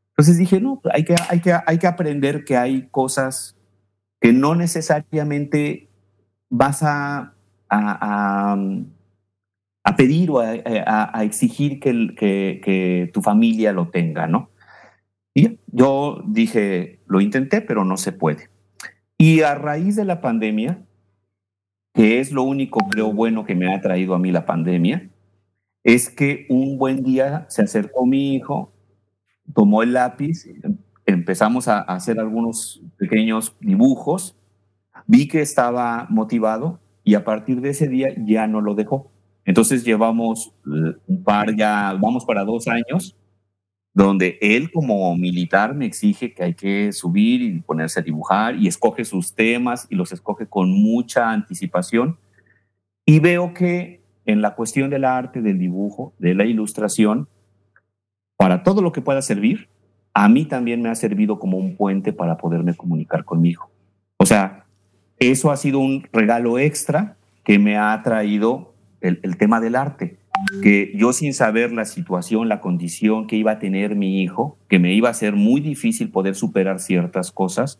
Entonces 0.09 0.37
dije, 0.37 0.59
no, 0.59 0.81
hay 0.91 1.05
que, 1.05 1.15
hay 1.29 1.39
que, 1.39 1.57
hay 1.65 1.77
que 1.77 1.87
aprender 1.87 2.43
que 2.43 2.57
hay 2.57 2.87
cosas 2.89 3.55
que 4.19 4.33
no 4.33 4.55
necesariamente 4.55 5.89
vas 6.49 6.83
a 6.83 7.33
a 7.71 8.57
pedir 9.95 10.29
o 10.31 10.39
a, 10.39 11.23
exigir 11.23 11.79
que, 11.79 12.15
que, 12.15 13.09
tu 13.13 13.21
familia 13.21 13.73
lo 13.73 13.89
tenga, 13.89 14.27
¿no? 14.27 14.49
Y 15.33 15.59
yo 15.67 16.23
dije, 16.27 16.99
lo 17.07 17.21
intenté, 17.21 17.61
pero 17.61 17.85
no 17.85 17.97
se 17.97 18.11
puede. 18.11 18.49
Y 19.17 19.41
a 19.41 19.55
raíz 19.55 19.95
de 19.95 20.05
la 20.05 20.21
pandemia, 20.21 20.83
que 21.93 22.19
es 22.19 22.31
lo 22.31 22.43
único, 22.43 22.79
creo, 22.89 23.11
bueno 23.13 23.45
que 23.45 23.55
me 23.55 23.73
ha 23.73 23.81
traído 23.81 24.13
a 24.13 24.19
mí 24.19 24.31
la 24.31 24.45
pandemia, 24.45 25.09
es 25.83 26.09
que 26.09 26.45
un 26.49 26.77
buen 26.77 27.03
día 27.03 27.45
se 27.49 27.63
acercó 27.63 28.05
mi 28.05 28.35
hijo, 28.35 28.73
tomó 29.53 29.83
el 29.83 29.93
lápiz, 29.93 30.45
empezamos 31.05 31.67
a 31.67 31.79
hacer 31.79 32.19
algunos 32.19 32.81
pequeños 32.97 33.55
dibujos 33.59 34.35
vi 35.07 35.27
que 35.27 35.41
estaba 35.41 36.07
motivado 36.09 36.79
y 37.03 37.15
a 37.15 37.23
partir 37.23 37.61
de 37.61 37.69
ese 37.69 37.87
día 37.87 38.13
ya 38.17 38.47
no 38.47 38.61
lo 38.61 38.75
dejó. 38.75 39.10
Entonces 39.45 39.83
llevamos 39.83 40.53
eh, 40.65 40.95
un 41.07 41.23
par, 41.23 41.55
ya 41.55 41.97
vamos 41.99 42.25
para 42.25 42.43
dos 42.43 42.67
años, 42.67 43.15
donde 43.93 44.37
él 44.41 44.71
como 44.71 45.15
militar 45.17 45.75
me 45.75 45.85
exige 45.85 46.33
que 46.33 46.43
hay 46.43 46.53
que 46.53 46.93
subir 46.93 47.41
y 47.41 47.59
ponerse 47.59 47.99
a 47.99 48.03
dibujar 48.03 48.55
y 48.55 48.67
escoge 48.67 49.03
sus 49.03 49.33
temas 49.33 49.87
y 49.89 49.95
los 49.95 50.11
escoge 50.11 50.47
con 50.47 50.71
mucha 50.71 51.31
anticipación. 51.31 52.17
Y 53.05 53.19
veo 53.19 53.53
que 53.53 54.01
en 54.25 54.41
la 54.41 54.55
cuestión 54.55 54.89
del 54.89 55.03
arte, 55.03 55.41
del 55.41 55.59
dibujo, 55.59 56.13
de 56.19 56.35
la 56.35 56.45
ilustración, 56.45 57.27
para 58.37 58.63
todo 58.63 58.81
lo 58.81 58.91
que 58.91 59.01
pueda 59.01 59.21
servir, 59.21 59.67
a 60.13 60.29
mí 60.29 60.45
también 60.45 60.81
me 60.81 60.89
ha 60.89 60.95
servido 60.95 61.39
como 61.39 61.57
un 61.57 61.75
puente 61.75 62.13
para 62.13 62.37
poderme 62.37 62.75
comunicar 62.75 63.25
con 63.25 63.41
mi 63.41 63.49
hijo. 63.49 63.71
O 64.17 64.25
sea, 64.25 64.65
eso 65.17 65.51
ha 65.51 65.57
sido 65.57 65.79
un 65.79 66.07
regalo 66.11 66.59
extra 66.59 67.17
que 67.43 67.59
me 67.59 67.77
ha 67.77 68.01
traído 68.03 68.70
el, 69.01 69.19
el 69.23 69.37
tema 69.37 69.59
del 69.59 69.75
arte 69.75 70.17
que 70.61 70.91
yo 70.95 71.13
sin 71.13 71.33
saber 71.33 71.71
la 71.71 71.85
situación, 71.85 72.49
la 72.49 72.61
condición 72.61 73.27
que 73.27 73.35
iba 73.35 73.53
a 73.53 73.59
tener 73.59 73.95
mi 73.95 74.21
hijo, 74.21 74.57
que 74.67 74.79
me 74.79 74.93
iba 74.93 75.09
a 75.09 75.13
ser 75.13 75.35
muy 75.35 75.61
difícil 75.61 76.09
poder 76.09 76.35
superar 76.35 76.79
ciertas 76.79 77.31
cosas, 77.31 77.79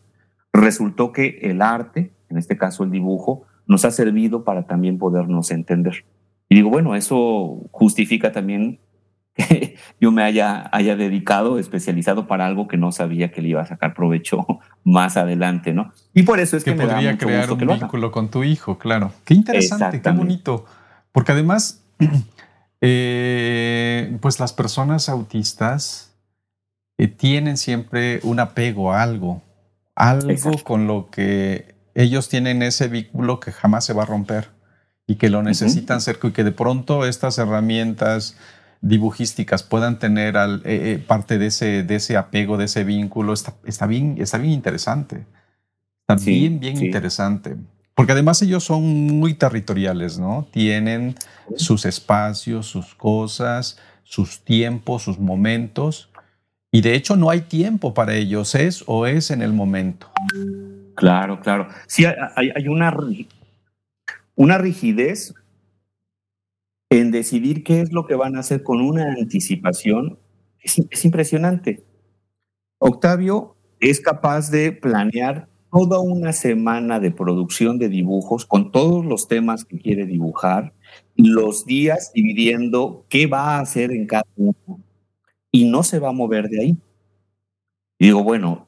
resultó 0.54 1.12
que 1.12 1.40
el 1.44 1.62
arte, 1.62 2.12
en 2.30 2.38
este 2.38 2.58
caso 2.58 2.84
el 2.84 2.92
dibujo, 2.92 3.46
nos 3.68 3.86
ha 3.86 3.92
servido 3.92 4.44
para 4.44 4.68
también 4.68 4.98
podernos 4.98 5.52
entender. 5.52 6.06
Y 6.50 6.56
digo, 6.56 6.70
bueno, 6.70 6.96
eso 6.96 7.68
justifica 7.72 8.32
también 8.32 8.80
que 9.34 9.76
yo 10.00 10.12
me 10.12 10.24
haya, 10.24 10.70
haya 10.74 10.96
dedicado, 10.96 11.58
especializado 11.58 12.28
para 12.28 12.46
algo 12.46 12.68
que 12.68 12.78
no 12.78 12.92
sabía 12.92 13.32
que 13.32 13.42
le 13.42 13.50
iba 13.50 13.62
a 13.62 13.66
sacar 13.66 13.94
provecho 13.94 14.46
más 14.84 15.18
adelante, 15.18 15.74
¿no? 15.74 15.92
Y 16.14 16.24
por 16.24 16.40
eso 16.40 16.58
es 16.58 16.64
que, 16.64 16.76
me 16.76 16.86
podría 16.86 17.12
da 17.12 17.18
crear 17.18 17.52
un 17.52 17.60
vínculo 17.60 18.12
con 18.12 18.30
tu 18.30 18.44
hijo, 18.44 18.78
claro. 18.78 19.14
Qué 19.26 19.34
interesante, 19.34 20.02
qué 20.02 20.12
bonito. 20.12 20.66
Porque 21.12 21.32
además 21.32 21.82
Eh, 22.82 24.18
pues 24.22 24.40
las 24.40 24.54
personas 24.54 25.08
autistas 25.08 26.16
eh, 26.98 27.08
tienen 27.08 27.58
siempre 27.58 28.20
un 28.24 28.40
apego 28.40 28.92
a 28.92 29.04
algo, 29.04 29.44
algo 29.94 30.64
con 30.64 30.88
lo 30.88 31.12
que 31.12 31.76
ellos 31.94 32.28
tienen 32.28 32.64
ese 32.64 32.88
vínculo 32.88 33.40
que 33.40 33.52
jamás 33.52 33.86
se 33.86 33.94
va 33.94 34.04
a 34.04 34.08
romper 34.08 34.50
y 35.06 35.16
que 35.16 35.30
lo 35.30 35.44
necesitan 35.44 36.02
cerca 36.02 36.28
y 36.28 36.32
que 36.32 36.44
de 36.44 36.52
pronto 36.52 37.06
estas 37.06 37.38
herramientas 37.38 38.36
dibujísticas 38.82 39.62
puedan 39.62 40.00
tener 40.00 40.34
eh, 40.66 41.04
parte 41.06 41.38
de 41.38 41.48
ese, 41.48 41.84
de 41.84 41.96
ese 41.96 42.18
apego, 42.18 42.58
de 42.58 42.66
ese 42.66 42.84
vínculo, 42.84 43.34
está, 43.34 43.54
está 43.64 43.86
bien, 43.86 44.16
está 44.20 44.40
bien 44.40 44.54
interesante. 44.54 45.28
Está 46.08 46.16
bien, 46.16 46.60
bien 46.60 46.84
interesante. 46.84 47.58
Porque 47.96 48.14
además 48.14 48.42
ellos 48.42 48.64
son 48.64 48.84
muy 48.84 49.34
territoriales, 49.34 50.18
¿no? 50.18 50.48
Tienen 50.52 51.16
sus 51.56 51.86
espacios, 51.86 52.66
sus 52.66 52.96
cosas, 52.96 53.78
sus 54.04 54.44
tiempos, 54.44 55.04
sus 55.04 55.20
momentos. 55.20 56.10
Y 56.72 56.82
de 56.82 56.96
hecho 56.96 57.16
no 57.16 57.30
hay 57.30 57.42
tiempo 57.42 57.94
para 57.94 58.16
ellos, 58.16 58.56
es 58.56 58.84
o 58.88 59.06
es 59.06 59.30
en 59.30 59.42
el 59.42 59.54
momento. 59.54 60.10
Claro, 60.96 61.42
claro. 61.42 61.68
Sí, 61.88 62.06
hay, 62.06 62.68
una, 62.68 62.96
una 64.36 64.58
rigidez 64.58 65.34
en 66.90 67.12
decidir 67.12 67.64
qué 67.64 67.82
es 67.82 67.92
lo 67.92 68.08
que 68.08 68.16
van 68.16 68.36
a 68.36 68.40
hacer 68.40 68.64
con 68.64 68.82
una 68.82 69.12
anticipación. 69.12 70.18
es 70.62 71.06
impresionante. 71.06 71.84
Octavio 72.80 73.56
es 73.80 74.00
capaz 74.00 74.50
de 74.50 74.72
planear 74.72 75.51
toda 75.72 76.00
una 76.00 76.34
semana 76.34 77.00
de 77.00 77.12
producción 77.12 77.80
de 77.80 77.88
dibujos 77.90 78.46
con 78.46 78.72
todos 78.72 79.06
los 79.06 79.28
temas 79.28 79.64
que 79.64 79.80
quiere 79.80 80.06
dibujar, 80.06 80.74
los 81.16 81.66
días 81.66 82.12
dividiendo 82.14 83.06
qué 83.10 83.28
va 83.28 83.56
a 83.56 83.60
hacer 83.62 83.92
en 83.92 84.06
cada 84.06 84.26
uno 84.36 84.82
y 85.52 85.66
no 85.66 85.84
se 85.84 86.00
va 86.00 86.10
a 86.10 86.14
mover 86.14 86.50
de 86.50 86.62
ahí. 86.62 86.78
Y 88.00 88.06
digo, 88.08 88.24
bueno, 88.24 88.68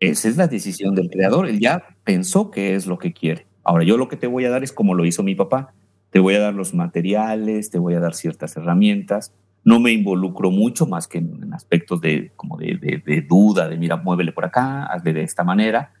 esa 0.00 0.28
es 0.28 0.36
la 0.36 0.48
decisión 0.48 0.94
del 0.94 1.10
creador, 1.10 1.46
él 1.48 1.60
ya 1.60 1.96
pensó 2.02 2.50
qué 2.50 2.74
es 2.74 2.86
lo 2.86 2.98
que 2.98 3.12
quiere. 3.12 3.46
Ahora 3.62 3.84
yo 3.84 3.96
lo 3.96 4.08
que 4.08 4.16
te 4.16 4.26
voy 4.26 4.44
a 4.44 4.50
dar 4.50 4.64
es 4.64 4.72
como 4.72 4.94
lo 4.94 5.04
hizo 5.04 5.22
mi 5.22 5.36
papá, 5.36 5.74
te 6.10 6.18
voy 6.18 6.34
a 6.34 6.40
dar 6.40 6.54
los 6.54 6.74
materiales, 6.74 7.70
te 7.70 7.78
voy 7.78 7.94
a 7.94 8.00
dar 8.00 8.14
ciertas 8.14 8.56
herramientas, 8.56 9.32
no 9.64 9.78
me 9.78 9.92
involucro 9.92 10.50
mucho 10.50 10.86
más 10.86 11.06
que 11.06 11.18
en 11.18 11.54
aspectos 11.54 12.00
de 12.00 12.32
como 12.34 12.56
de, 12.56 13.02
de 13.04 13.22
duda, 13.22 13.68
de 13.68 13.76
mira, 13.76 13.96
muévele 13.96 14.32
por 14.32 14.44
acá, 14.44 14.86
hazle 14.86 15.12
de 15.12 15.22
esta 15.22 15.44
manera, 15.44 15.92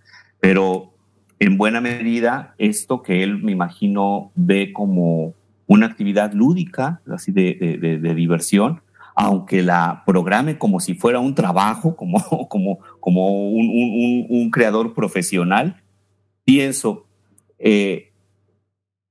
pero 0.42 0.92
en 1.38 1.56
buena 1.56 1.80
medida 1.80 2.56
esto 2.58 3.00
que 3.00 3.22
él 3.22 3.40
me 3.40 3.52
imagino 3.52 4.32
ve 4.34 4.72
como 4.72 5.34
una 5.68 5.86
actividad 5.86 6.32
lúdica, 6.32 7.00
así 7.08 7.30
de, 7.30 8.00
diversión, 8.16 8.82
aunque 9.14 9.62
la 9.62 10.02
programe 10.04 10.58
como 10.58 10.80
si 10.80 10.94
fuera 10.94 11.20
un 11.20 11.36
trabajo, 11.36 11.94
como, 11.96 12.18
como, 12.48 12.80
como 12.98 13.50
un, 13.52 14.50
creador 14.50 14.94
profesional, 14.94 15.80
pienso, 16.44 17.06
eh, 17.60 18.10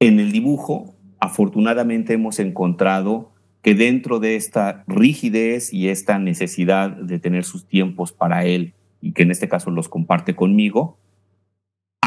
en 0.01 0.19
el 0.19 0.33
dibujo, 0.33 0.95
afortunadamente 1.21 2.11
hemos 2.11 2.39
encontrado 2.39 3.31
que 3.61 3.73
dentro 3.73 4.19
de 4.19 4.35
esta 4.35 4.83
rigidez 4.85 5.71
y 5.71 5.87
esta 5.87 6.19
necesidad 6.19 6.89
de 6.89 7.19
tener 7.19 7.45
sus 7.45 7.65
tiempos 7.69 8.11
para 8.11 8.43
él, 8.43 8.73
y 8.99 9.13
que 9.13 9.23
en 9.23 9.31
este 9.31 9.47
caso 9.47 9.71
los 9.71 9.87
comparte 9.87 10.35
conmigo, 10.35 10.97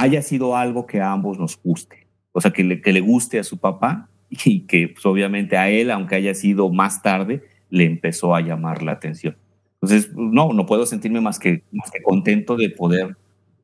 haya 0.04 0.22
sido 0.22 0.56
algo 0.56 0.86
que 0.86 1.00
a 1.00 1.12
ambos 1.12 1.38
nos 1.38 1.60
guste. 1.62 2.06
O 2.32 2.40
sea, 2.40 2.50
que 2.50 2.64
le, 2.64 2.80
que 2.80 2.92
le 2.92 3.00
guste 3.00 3.38
a 3.38 3.44
su 3.44 3.58
papá 3.58 4.08
y 4.30 4.60
que 4.60 4.88
pues, 4.88 5.04
obviamente 5.06 5.56
a 5.56 5.68
él, 5.68 5.90
aunque 5.90 6.16
haya 6.16 6.34
sido 6.34 6.70
más 6.70 7.02
tarde, 7.02 7.42
le 7.70 7.84
empezó 7.84 8.34
a 8.34 8.40
llamar 8.40 8.82
la 8.82 8.92
atención. 8.92 9.36
Entonces, 9.80 10.12
no, 10.14 10.52
no 10.52 10.66
puedo 10.66 10.86
sentirme 10.86 11.20
más 11.20 11.38
que, 11.38 11.62
más 11.72 11.90
que 11.90 12.02
contento 12.02 12.56
de 12.56 12.70
poder 12.70 13.16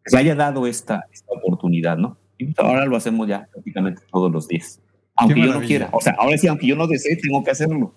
que 0.04 0.10
se 0.10 0.18
haya 0.18 0.34
dado 0.34 0.66
esta, 0.66 1.04
esta 1.12 1.32
oportunidad, 1.32 1.96
¿no? 1.96 2.16
Y 2.38 2.46
pues, 2.46 2.58
ahora 2.58 2.86
lo 2.86 2.96
hacemos 2.96 3.28
ya 3.28 3.48
prácticamente 3.52 4.02
todos 4.10 4.30
los 4.30 4.48
días. 4.48 4.80
Aunque 5.16 5.40
yo 5.40 5.52
no 5.52 5.60
quiera. 5.60 5.90
O 5.92 6.00
sea, 6.00 6.14
ahora 6.18 6.38
sí, 6.38 6.46
aunque 6.46 6.66
yo 6.66 6.76
no 6.76 6.86
desee, 6.86 7.16
tengo 7.16 7.44
que 7.44 7.50
hacerlo. 7.50 7.92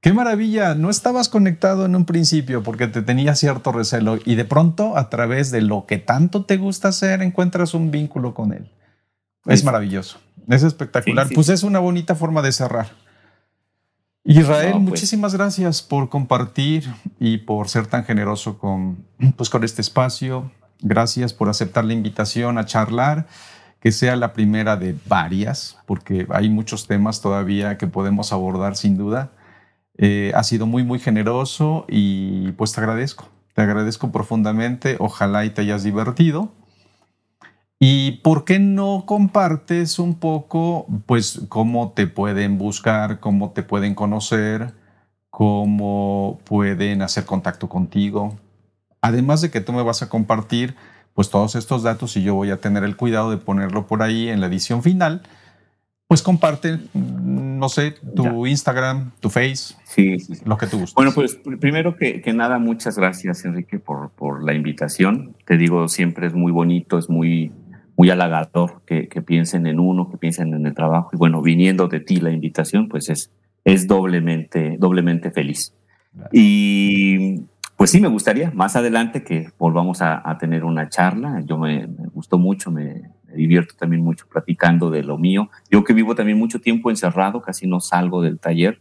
Qué 0.00 0.14
maravilla, 0.14 0.74
no 0.74 0.88
estabas 0.88 1.28
conectado 1.28 1.84
en 1.84 1.94
un 1.94 2.06
principio 2.06 2.62
porque 2.62 2.86
te 2.86 3.02
tenía 3.02 3.34
cierto 3.34 3.70
recelo 3.70 4.18
y 4.24 4.34
de 4.34 4.46
pronto 4.46 4.96
a 4.96 5.10
través 5.10 5.50
de 5.50 5.60
lo 5.60 5.84
que 5.84 5.98
tanto 5.98 6.46
te 6.46 6.56
gusta 6.56 6.88
hacer 6.88 7.20
encuentras 7.20 7.74
un 7.74 7.90
vínculo 7.90 8.32
con 8.32 8.54
él. 8.54 8.70
Es 9.44 9.62
maravilloso, 9.62 10.18
es 10.48 10.62
espectacular. 10.62 11.28
Pues 11.34 11.50
es 11.50 11.62
una 11.62 11.80
bonita 11.80 12.14
forma 12.14 12.40
de 12.40 12.52
cerrar. 12.52 12.88
Israel, 14.24 14.72
pues. 14.72 14.82
muchísimas 14.82 15.34
gracias 15.34 15.82
por 15.82 16.08
compartir 16.08 16.90
y 17.18 17.38
por 17.38 17.68
ser 17.68 17.86
tan 17.86 18.04
generoso 18.04 18.58
con, 18.58 19.04
pues, 19.36 19.48
con 19.48 19.64
este 19.64 19.80
espacio. 19.80 20.50
Gracias 20.80 21.32
por 21.34 21.48
aceptar 21.48 21.84
la 21.84 21.92
invitación 21.92 22.58
a 22.58 22.64
charlar, 22.64 23.26
que 23.80 23.92
sea 23.92 24.16
la 24.16 24.32
primera 24.32 24.76
de 24.76 24.94
varias, 25.06 25.78
porque 25.86 26.26
hay 26.30 26.48
muchos 26.48 26.86
temas 26.86 27.20
todavía 27.20 27.76
que 27.76 27.86
podemos 27.86 28.32
abordar 28.32 28.76
sin 28.76 28.96
duda. 28.96 29.30
Eh, 29.98 30.32
ha 30.34 30.42
sido 30.44 30.66
muy, 30.66 30.84
muy 30.84 30.98
generoso 30.98 31.84
y 31.88 32.52
pues 32.52 32.72
te 32.72 32.80
agradezco. 32.80 33.28
Te 33.54 33.62
agradezco 33.62 34.12
profundamente. 34.12 34.96
Ojalá 34.98 35.44
y 35.44 35.50
te 35.50 35.62
hayas 35.62 35.82
divertido. 35.82 36.52
¿Y 37.78 38.12
por 38.22 38.44
qué 38.44 38.58
no 38.58 39.04
compartes 39.06 39.98
un 39.98 40.14
poco, 40.16 40.86
pues, 41.06 41.40
cómo 41.48 41.92
te 41.92 42.06
pueden 42.06 42.58
buscar, 42.58 43.20
cómo 43.20 43.52
te 43.52 43.62
pueden 43.62 43.94
conocer, 43.94 44.74
cómo 45.30 46.40
pueden 46.44 47.00
hacer 47.00 47.24
contacto 47.24 47.70
contigo? 47.70 48.36
Además 49.00 49.40
de 49.40 49.50
que 49.50 49.62
tú 49.62 49.72
me 49.72 49.82
vas 49.82 50.02
a 50.02 50.10
compartir, 50.10 50.76
pues, 51.14 51.30
todos 51.30 51.54
estos 51.54 51.82
datos 51.82 52.18
y 52.18 52.22
yo 52.22 52.34
voy 52.34 52.50
a 52.50 52.60
tener 52.60 52.84
el 52.84 52.96
cuidado 52.96 53.30
de 53.30 53.38
ponerlo 53.38 53.86
por 53.86 54.02
ahí 54.02 54.28
en 54.28 54.42
la 54.42 54.48
edición 54.48 54.82
final 54.82 55.22
pues 56.10 56.22
comparte, 56.22 56.80
no 56.92 57.68
sé, 57.68 57.94
tu 58.16 58.44
Instagram, 58.44 59.12
tu 59.20 59.30
Face, 59.30 59.76
sí, 59.84 60.16
lo 60.44 60.58
que 60.58 60.66
tú 60.66 60.80
gustes. 60.80 60.96
Bueno, 60.96 61.12
pues 61.14 61.38
primero 61.60 61.94
que, 61.94 62.20
nada, 62.34 62.58
muchas 62.58 62.98
gracias, 62.98 63.44
Enrique, 63.44 63.78
por, 63.78 64.10
por, 64.10 64.42
la 64.42 64.52
invitación. 64.52 65.36
Te 65.46 65.56
digo, 65.56 65.86
siempre 65.86 66.26
es 66.26 66.34
muy 66.34 66.50
bonito, 66.50 66.98
es 66.98 67.08
muy, 67.08 67.52
muy 67.96 68.10
halagador 68.10 68.82
que, 68.86 69.06
piensen 69.24 69.68
en 69.68 69.78
uno, 69.78 70.10
que 70.10 70.16
piensen 70.16 70.52
en 70.52 70.66
el 70.66 70.74
trabajo. 70.74 71.10
Y 71.12 71.16
bueno, 71.16 71.42
viniendo 71.42 71.86
de 71.86 72.00
ti 72.00 72.16
la 72.16 72.32
invitación, 72.32 72.88
pues 72.88 73.08
es, 73.08 73.30
es 73.64 73.86
doblemente, 73.86 74.78
doblemente 74.80 75.30
feliz. 75.30 75.76
Y 76.32 77.42
pues 77.76 77.92
sí, 77.92 78.00
me 78.00 78.08
gustaría 78.08 78.50
más 78.50 78.74
adelante 78.74 79.22
que 79.22 79.50
volvamos 79.60 80.02
a, 80.02 80.36
tener 80.40 80.64
una 80.64 80.88
charla. 80.88 81.40
Yo 81.46 81.56
me, 81.56 81.86
me 81.86 82.08
gustó 82.08 82.36
mucho, 82.36 82.72
me, 82.72 83.12
me 83.30 83.36
divierto 83.36 83.74
también 83.78 84.02
mucho 84.02 84.26
platicando 84.26 84.90
de 84.90 85.02
lo 85.02 85.18
mío. 85.18 85.50
Yo 85.70 85.84
que 85.84 85.92
vivo 85.92 86.14
también 86.14 86.38
mucho 86.38 86.60
tiempo 86.60 86.90
encerrado, 86.90 87.40
casi 87.40 87.66
no 87.66 87.80
salgo 87.80 88.22
del 88.22 88.38
taller, 88.38 88.80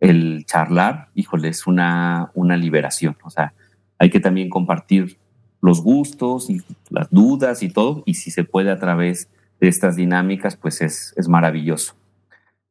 el 0.00 0.44
charlar, 0.46 1.08
híjole, 1.14 1.48
es 1.48 1.66
una, 1.66 2.30
una 2.34 2.56
liberación. 2.56 3.16
O 3.22 3.30
sea, 3.30 3.52
hay 3.98 4.10
que 4.10 4.20
también 4.20 4.48
compartir 4.48 5.18
los 5.60 5.82
gustos 5.82 6.48
y 6.48 6.62
las 6.88 7.10
dudas 7.10 7.62
y 7.62 7.68
todo, 7.68 8.02
y 8.06 8.14
si 8.14 8.30
se 8.30 8.44
puede 8.44 8.70
a 8.70 8.78
través 8.78 9.28
de 9.60 9.68
estas 9.68 9.96
dinámicas, 9.96 10.56
pues 10.56 10.80
es, 10.80 11.12
es 11.16 11.28
maravilloso. 11.28 11.94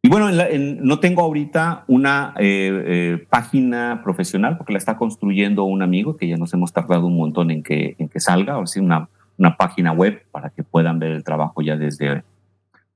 Y 0.02 0.08
bueno, 0.08 0.30
no 0.32 1.00
tengo 1.00 1.22
ahorita 1.22 1.84
una 1.88 2.34
eh, 2.38 2.84
eh, 2.86 3.28
página 3.30 4.00
profesional 4.02 4.58
porque 4.58 4.72
la 4.72 4.80
está 4.80 4.96
construyendo 4.96 5.66
un 5.66 5.82
amigo 5.82 6.16
que 6.16 6.28
ya 6.28 6.38
nos 6.38 6.54
hemos 6.54 6.72
tardado 6.72 7.06
un 7.08 7.18
montón 7.18 7.52
en 7.52 7.64
que, 7.64 7.96
en 8.00 8.08
que 8.08 8.22
salga, 8.22 8.60
o 8.60 8.66
sea, 8.66 8.82
una, 8.82 9.10
una 9.40 9.56
página 9.56 9.94
web 9.94 10.22
para 10.32 10.50
que 10.50 10.64
puedan 10.64 11.00
ver 11.00 11.12
el 11.12 11.24
trabajo 11.24 11.62
ya 11.62 11.78
desde, 11.78 12.24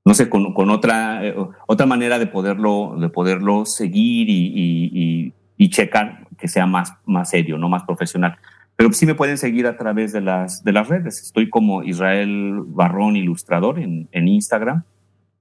no 0.04 0.14
sé, 0.14 0.28
con, 0.28 0.52
con 0.52 0.70
otra, 0.70 1.26
eh, 1.26 1.34
otra 1.66 1.86
manera 1.86 2.18
de 2.18 2.26
poderlo, 2.26 2.96
de 3.00 3.08
poderlo 3.08 3.64
seguir 3.64 4.28
y, 4.28 4.52
y, 4.54 5.34
y, 5.56 5.70
checar 5.70 6.28
que 6.38 6.46
sea 6.46 6.66
más, 6.66 6.92
más 7.06 7.30
serio, 7.30 7.56
no 7.56 7.68
más 7.68 7.84
profesional. 7.84 8.36
Pero 8.76 8.92
sí 8.92 9.06
me 9.06 9.14
pueden 9.14 9.38
seguir 9.38 9.66
a 9.66 9.76
través 9.76 10.12
de 10.12 10.20
las, 10.20 10.62
de 10.62 10.72
las 10.72 10.88
redes. 10.88 11.22
Estoy 11.22 11.48
como 11.48 11.82
Israel 11.82 12.60
Barrón 12.66 13.16
Ilustrador 13.16 13.78
en, 13.78 14.08
en 14.12 14.28
Instagram 14.28 14.82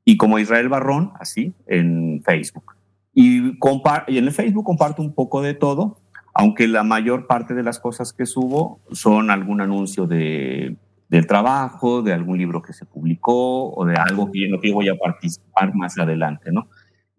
y 0.06 0.18
como 0.18 0.40
Israel 0.40 0.70
Barrón, 0.70 1.12
así, 1.20 1.54
en 1.68 2.22
Facebook. 2.24 2.76
Y, 3.14 3.58
y 4.08 4.18
en 4.18 4.26
el 4.26 4.32
Facebook 4.32 4.64
comparto 4.64 5.02
un 5.02 5.14
poco 5.14 5.42
de 5.42 5.54
todo, 5.54 5.98
aunque 6.34 6.68
la 6.68 6.84
mayor 6.84 7.28
parte 7.28 7.54
de 7.54 7.64
las 7.64 7.80
cosas 7.80 8.14
que 8.14 8.26
subo 8.26 8.80
son 8.92 9.30
algún 9.30 9.62
anuncio 9.62 10.08
de, 10.08 10.78
del 11.14 11.28
trabajo, 11.28 12.02
de 12.02 12.12
algún 12.12 12.40
libro 12.40 12.64
que 12.64 12.74
se 12.74 12.88
publicó 12.88 13.72
o 13.72 13.86
de 13.86 13.96
algo 13.96 14.32
que, 14.32 14.46
en 14.46 14.52
lo 14.52 14.60
que 14.60 14.74
voy 14.74 14.90
a 14.90 14.96
participar 14.96 15.72
más 15.76 15.96
adelante, 16.00 16.52
¿no? 16.52 16.68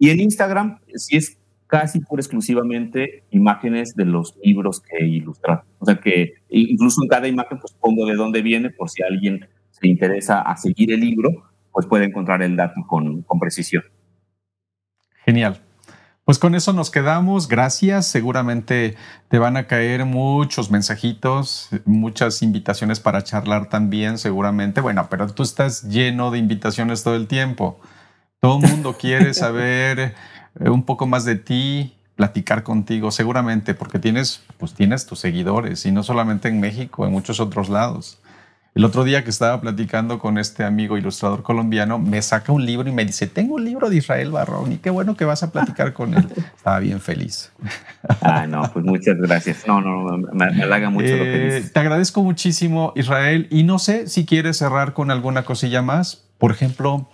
Y 0.00 0.10
en 0.10 0.18
Instagram 0.18 0.80
sí 0.96 1.16
es 1.16 1.38
casi 1.68 2.00
por 2.00 2.18
exclusivamente 2.18 3.22
imágenes 3.30 3.94
de 3.94 4.04
los 4.04 4.36
libros 4.42 4.80
que 4.80 4.96
he 4.96 5.06
ilustrado. 5.06 5.62
O 5.78 5.86
sea 5.86 6.00
que 6.00 6.32
incluso 6.48 7.04
en 7.04 7.08
cada 7.08 7.28
imagen 7.28 7.60
pues 7.60 7.72
pongo 7.74 8.04
de 8.06 8.16
dónde 8.16 8.42
viene 8.42 8.70
por 8.70 8.90
si 8.90 9.04
alguien 9.04 9.46
se 9.70 9.86
interesa 9.86 10.40
a 10.40 10.56
seguir 10.56 10.92
el 10.92 10.98
libro, 10.98 11.30
pues 11.70 11.86
puede 11.86 12.06
encontrar 12.06 12.42
el 12.42 12.56
dato 12.56 12.80
con, 12.88 13.22
con 13.22 13.38
precisión. 13.38 13.84
Genial. 15.24 15.63
Pues 16.24 16.38
con 16.38 16.54
eso 16.54 16.72
nos 16.72 16.90
quedamos. 16.90 17.48
Gracias. 17.48 18.06
Seguramente 18.06 18.96
te 19.28 19.38
van 19.38 19.58
a 19.58 19.66
caer 19.66 20.06
muchos 20.06 20.70
mensajitos, 20.70 21.68
muchas 21.84 22.42
invitaciones 22.42 22.98
para 22.98 23.22
charlar 23.22 23.68
también, 23.68 24.16
seguramente. 24.16 24.80
Bueno, 24.80 25.06
pero 25.10 25.26
tú 25.28 25.42
estás 25.42 25.82
lleno 25.82 26.30
de 26.30 26.38
invitaciones 26.38 27.02
todo 27.02 27.16
el 27.16 27.26
tiempo. 27.28 27.78
Todo 28.40 28.58
el 28.58 28.70
mundo 28.70 28.96
quiere 28.98 29.34
saber 29.34 30.14
eh, 30.60 30.70
un 30.70 30.84
poco 30.84 31.06
más 31.06 31.26
de 31.26 31.36
ti, 31.36 31.94
platicar 32.16 32.62
contigo, 32.62 33.10
seguramente, 33.10 33.74
porque 33.74 33.98
tienes, 33.98 34.42
pues 34.56 34.72
tienes 34.72 35.04
tus 35.04 35.18
seguidores 35.18 35.84
y 35.84 35.92
no 35.92 36.02
solamente 36.02 36.48
en 36.48 36.58
México, 36.58 37.04
en 37.04 37.12
muchos 37.12 37.38
otros 37.38 37.68
lados. 37.68 38.18
El 38.74 38.84
otro 38.84 39.04
día 39.04 39.22
que 39.22 39.30
estaba 39.30 39.60
platicando 39.60 40.18
con 40.18 40.36
este 40.36 40.64
amigo 40.64 40.98
ilustrador 40.98 41.44
colombiano, 41.44 42.00
me 42.00 42.20
saca 42.22 42.50
un 42.50 42.66
libro 42.66 42.88
y 42.88 42.92
me 42.92 43.04
dice, 43.04 43.28
tengo 43.28 43.54
un 43.54 43.64
libro 43.64 43.88
de 43.88 43.98
Israel 43.98 44.32
Barrón 44.32 44.72
y 44.72 44.78
qué 44.78 44.90
bueno 44.90 45.16
que 45.16 45.24
vas 45.24 45.44
a 45.44 45.52
platicar 45.52 45.92
con 45.92 46.12
él. 46.12 46.26
Estaba 46.56 46.80
bien 46.80 47.00
feliz. 47.00 47.52
Ah, 48.20 48.48
no, 48.48 48.68
pues 48.72 48.84
muchas 48.84 49.16
gracias. 49.18 49.64
No, 49.68 49.80
no, 49.80 50.18
me, 50.18 50.44
halaga 50.60 50.90
mucho 50.90 51.16
lo 51.16 51.22
que 51.22 51.36
eh, 51.36 51.44
dices. 51.44 51.72
Te 51.72 51.78
agradezco 51.78 52.24
muchísimo, 52.24 52.92
Israel, 52.96 53.46
y 53.48 53.62
no 53.62 53.78
sé 53.78 54.08
si 54.08 54.26
quieres 54.26 54.56
cerrar 54.56 54.92
con 54.92 55.12
alguna 55.12 55.44
cosilla 55.44 55.80
más. 55.80 56.28
Por 56.38 56.50
ejemplo, 56.50 57.08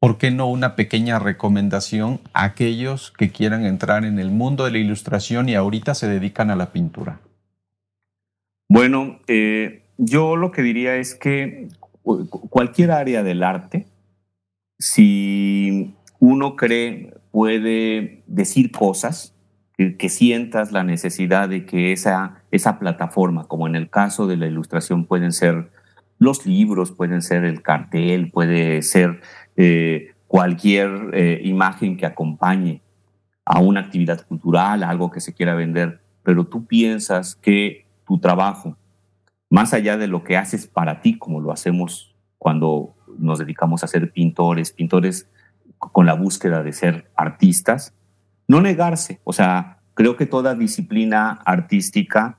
¿por 0.00 0.18
qué 0.18 0.32
no 0.32 0.48
una 0.48 0.74
pequeña 0.74 1.20
recomendación 1.20 2.20
a 2.32 2.42
aquellos 2.42 3.12
que 3.16 3.30
quieran 3.30 3.64
entrar 3.64 4.04
en 4.04 4.18
el 4.18 4.32
mundo 4.32 4.64
de 4.64 4.72
la 4.72 4.78
ilustración 4.78 5.48
y 5.48 5.54
ahorita 5.54 5.94
se 5.94 6.08
dedican 6.08 6.50
a 6.50 6.56
la 6.56 6.72
pintura? 6.72 7.20
Bueno, 8.68 9.20
eh, 9.28 9.79
yo 10.02 10.34
lo 10.34 10.50
que 10.50 10.62
diría 10.62 10.96
es 10.96 11.14
que 11.14 11.68
cualquier 12.48 12.90
área 12.90 13.22
del 13.22 13.42
arte, 13.42 13.86
si 14.78 15.94
uno 16.18 16.56
cree 16.56 17.12
puede 17.30 18.22
decir 18.26 18.72
cosas, 18.72 19.36
que, 19.76 20.08
sientas 20.10 20.72
la 20.72 20.84
necesidad 20.84 21.48
de 21.48 21.64
que 21.64 21.92
esa, 21.92 22.42
esa 22.50 22.78
plataforma, 22.78 23.44
como 23.44 23.66
en 23.66 23.76
el 23.76 23.88
caso 23.88 24.26
de 24.26 24.36
la 24.36 24.46
ilustración, 24.46 25.06
pueden 25.06 25.32
ser 25.32 25.70
los 26.18 26.44
libros, 26.44 26.92
pueden 26.92 27.22
ser 27.22 27.44
el 27.44 27.62
cartel, 27.62 28.30
puede 28.30 28.82
ser 28.82 29.20
eh, 29.56 30.12
cualquier 30.26 31.10
eh, 31.14 31.40
imagen 31.44 31.96
que 31.96 32.04
acompañe 32.04 32.82
a 33.46 33.60
una 33.60 33.80
actividad 33.80 34.26
cultural, 34.26 34.82
algo 34.82 35.10
que 35.10 35.20
se 35.20 35.32
quiera 35.32 35.54
vender, 35.54 36.00
pero 36.22 36.46
tú 36.46 36.66
piensas 36.66 37.34
que 37.36 37.86
tu 38.06 38.18
trabajo 38.18 38.76
más 39.50 39.74
allá 39.74 39.96
de 39.96 40.06
lo 40.06 40.24
que 40.24 40.36
haces 40.36 40.66
para 40.66 41.02
ti, 41.02 41.18
como 41.18 41.40
lo 41.40 41.52
hacemos 41.52 42.14
cuando 42.38 42.94
nos 43.18 43.40
dedicamos 43.40 43.84
a 43.84 43.88
ser 43.88 44.12
pintores, 44.12 44.72
pintores 44.72 45.28
con 45.78 46.06
la 46.06 46.14
búsqueda 46.14 46.62
de 46.62 46.72
ser 46.72 47.10
artistas, 47.16 47.92
no 48.46 48.60
negarse. 48.60 49.20
O 49.24 49.32
sea, 49.32 49.80
creo 49.94 50.16
que 50.16 50.26
toda 50.26 50.54
disciplina 50.54 51.40
artística 51.44 52.38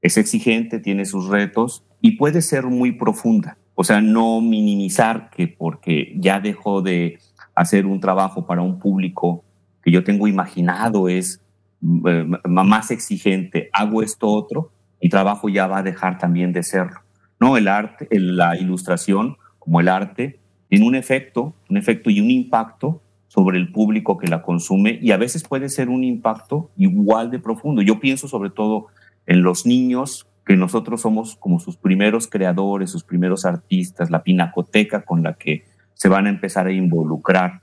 es 0.00 0.16
exigente, 0.16 0.78
tiene 0.78 1.04
sus 1.04 1.28
retos 1.28 1.84
y 2.00 2.12
puede 2.12 2.42
ser 2.42 2.64
muy 2.64 2.92
profunda. 2.92 3.58
O 3.74 3.84
sea, 3.84 4.00
no 4.00 4.40
minimizar 4.40 5.30
que 5.30 5.48
porque 5.48 6.14
ya 6.16 6.40
dejo 6.40 6.82
de 6.82 7.18
hacer 7.54 7.86
un 7.86 8.00
trabajo 8.00 8.46
para 8.46 8.62
un 8.62 8.78
público 8.78 9.44
que 9.82 9.90
yo 9.90 10.02
tengo 10.02 10.26
imaginado 10.26 11.08
es 11.08 11.40
eh, 11.82 12.26
más 12.44 12.90
exigente, 12.90 13.68
hago 13.72 14.02
esto 14.02 14.28
otro, 14.28 14.72
mi 15.00 15.08
trabajo 15.08 15.48
ya 15.48 15.66
va 15.66 15.78
a 15.78 15.82
dejar 15.82 16.18
también 16.18 16.52
de 16.52 16.62
serlo. 16.62 17.00
No, 17.40 17.56
el 17.56 17.68
arte, 17.68 18.08
la 18.10 18.56
ilustración, 18.56 19.36
como 19.58 19.80
el 19.80 19.88
arte, 19.88 20.40
tiene 20.68 20.86
un 20.86 20.94
efecto, 20.94 21.54
un 21.68 21.76
efecto 21.76 22.10
y 22.10 22.20
un 22.20 22.30
impacto 22.30 23.02
sobre 23.28 23.58
el 23.58 23.70
público 23.70 24.18
que 24.18 24.26
la 24.26 24.42
consume 24.42 24.98
y 25.00 25.12
a 25.12 25.16
veces 25.16 25.44
puede 25.44 25.68
ser 25.68 25.88
un 25.88 26.02
impacto 26.02 26.70
igual 26.76 27.30
de 27.30 27.38
profundo. 27.38 27.82
Yo 27.82 28.00
pienso 28.00 28.26
sobre 28.26 28.50
todo 28.50 28.88
en 29.26 29.42
los 29.42 29.66
niños, 29.66 30.26
que 30.44 30.56
nosotros 30.56 31.02
somos 31.02 31.36
como 31.36 31.60
sus 31.60 31.76
primeros 31.76 32.26
creadores, 32.26 32.90
sus 32.90 33.04
primeros 33.04 33.44
artistas, 33.44 34.10
la 34.10 34.22
pinacoteca 34.22 35.02
con 35.02 35.22
la 35.22 35.34
que 35.34 35.66
se 35.92 36.08
van 36.08 36.26
a 36.26 36.30
empezar 36.30 36.66
a 36.66 36.72
involucrar 36.72 37.60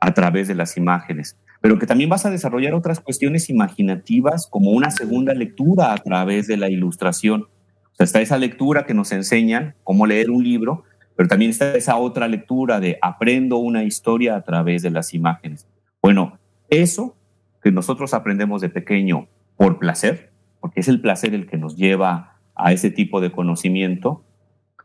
a 0.00 0.12
través 0.12 0.48
de 0.48 0.56
las 0.56 0.76
imágenes 0.76 1.36
pero 1.66 1.80
que 1.80 1.86
también 1.88 2.08
vas 2.08 2.24
a 2.24 2.30
desarrollar 2.30 2.74
otras 2.74 3.00
cuestiones 3.00 3.50
imaginativas 3.50 4.46
como 4.46 4.70
una 4.70 4.92
segunda 4.92 5.34
lectura 5.34 5.92
a 5.92 5.96
través 5.96 6.46
de 6.46 6.56
la 6.56 6.70
ilustración. 6.70 7.42
O 7.42 7.94
sea, 7.96 8.04
está 8.04 8.20
esa 8.20 8.38
lectura 8.38 8.86
que 8.86 8.94
nos 8.94 9.10
enseñan 9.10 9.74
cómo 9.82 10.06
leer 10.06 10.30
un 10.30 10.44
libro, 10.44 10.84
pero 11.16 11.28
también 11.28 11.50
está 11.50 11.74
esa 11.74 11.96
otra 11.96 12.28
lectura 12.28 12.78
de 12.78 13.00
aprendo 13.02 13.56
una 13.56 13.82
historia 13.82 14.36
a 14.36 14.42
través 14.42 14.82
de 14.82 14.90
las 14.90 15.12
imágenes. 15.12 15.66
Bueno, 16.00 16.38
eso 16.70 17.16
que 17.60 17.72
nosotros 17.72 18.14
aprendemos 18.14 18.60
de 18.60 18.68
pequeño 18.68 19.26
por 19.56 19.80
placer, 19.80 20.30
porque 20.60 20.78
es 20.78 20.86
el 20.86 21.00
placer 21.00 21.34
el 21.34 21.48
que 21.48 21.56
nos 21.56 21.74
lleva 21.76 22.38
a 22.54 22.72
ese 22.72 22.92
tipo 22.92 23.20
de 23.20 23.32
conocimiento, 23.32 24.24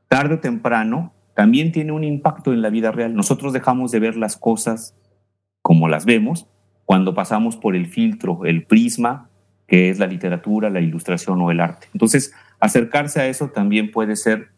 tarde 0.08 0.34
o 0.34 0.40
temprano 0.40 1.14
también 1.36 1.72
tiene 1.72 1.92
un 1.92 2.04
impacto 2.04 2.52
en 2.54 2.64
la 2.64 2.72
vida 2.72 2.92
real. 2.92 3.14
Nosotros 3.14 3.54
dejamos 3.54 3.92
de 3.92 4.00
ver 4.00 4.16
las 4.16 4.36
cosas 4.36 4.98
como 5.62 5.88
las 5.88 6.06
vemos 6.06 6.48
cuando 6.92 7.14
pasamos 7.14 7.56
por 7.56 7.78
el 7.78 7.86
filtro, 7.88 8.44
el 8.44 8.66
prisma, 8.66 9.30
que 9.66 9.90
es 9.90 9.98
la 9.98 10.08
literatura, 10.08 10.70
la 10.70 10.82
ilustración 10.82 11.40
o 11.40 11.50
el 11.50 11.62
arte. 11.62 11.88
Entonces, 11.94 12.34
acercarse 12.60 13.22
a 13.22 13.28
eso 13.28 13.48
también 13.48 13.92
puede 13.92 14.18
ser 14.18 14.50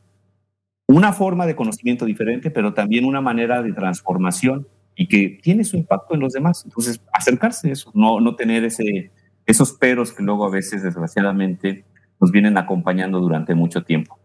una 0.88 1.14
forma 1.14 1.46
de 1.46 1.56
conocimiento 1.56 2.06
diferente, 2.06 2.50
pero 2.50 2.74
también 2.74 3.06
una 3.06 3.22
manera 3.22 3.62
de 3.62 3.72
transformación 3.72 4.68
y 4.96 5.08
que 5.08 5.38
tiene 5.44 5.64
su 5.64 5.78
impacto 5.78 6.16
en 6.16 6.22
los 6.22 6.34
demás. 6.34 6.64
Entonces, 6.66 7.04
acercarse 7.14 7.70
a 7.70 7.74
eso, 7.74 7.92
no, 7.94 8.20
no 8.20 8.36
tener 8.36 8.64
ese, 8.64 9.12
esos 9.46 9.74
peros 9.74 10.12
que 10.12 10.24
luego 10.24 10.48
a 10.48 10.50
veces, 10.50 10.82
desgraciadamente, 10.82 11.86
nos 12.20 12.32
vienen 12.32 12.58
acompañando 12.58 13.20
durante 13.20 13.54
mucho 13.54 13.84
tiempo. 13.84 14.18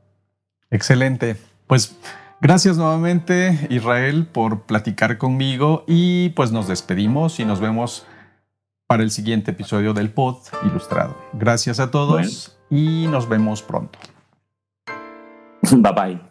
Excelente. 0.70 1.36
Pues 1.66 1.94
Gracias 2.40 2.76
nuevamente 2.76 3.66
Israel 3.68 4.26
por 4.26 4.62
platicar 4.62 5.18
conmigo 5.18 5.84
y 5.88 6.28
pues 6.30 6.52
nos 6.52 6.68
despedimos 6.68 7.40
y 7.40 7.44
nos 7.44 7.60
vemos 7.60 8.06
para 8.86 9.02
el 9.02 9.10
siguiente 9.10 9.50
episodio 9.50 9.92
del 9.92 10.10
Pod 10.10 10.36
Ilustrado. 10.64 11.16
Gracias 11.32 11.80
a 11.80 11.90
todos 11.90 12.58
y 12.70 13.06
nos 13.08 13.28
vemos 13.28 13.62
pronto. 13.62 13.98
Bye 15.62 15.92
bye. 15.92 16.27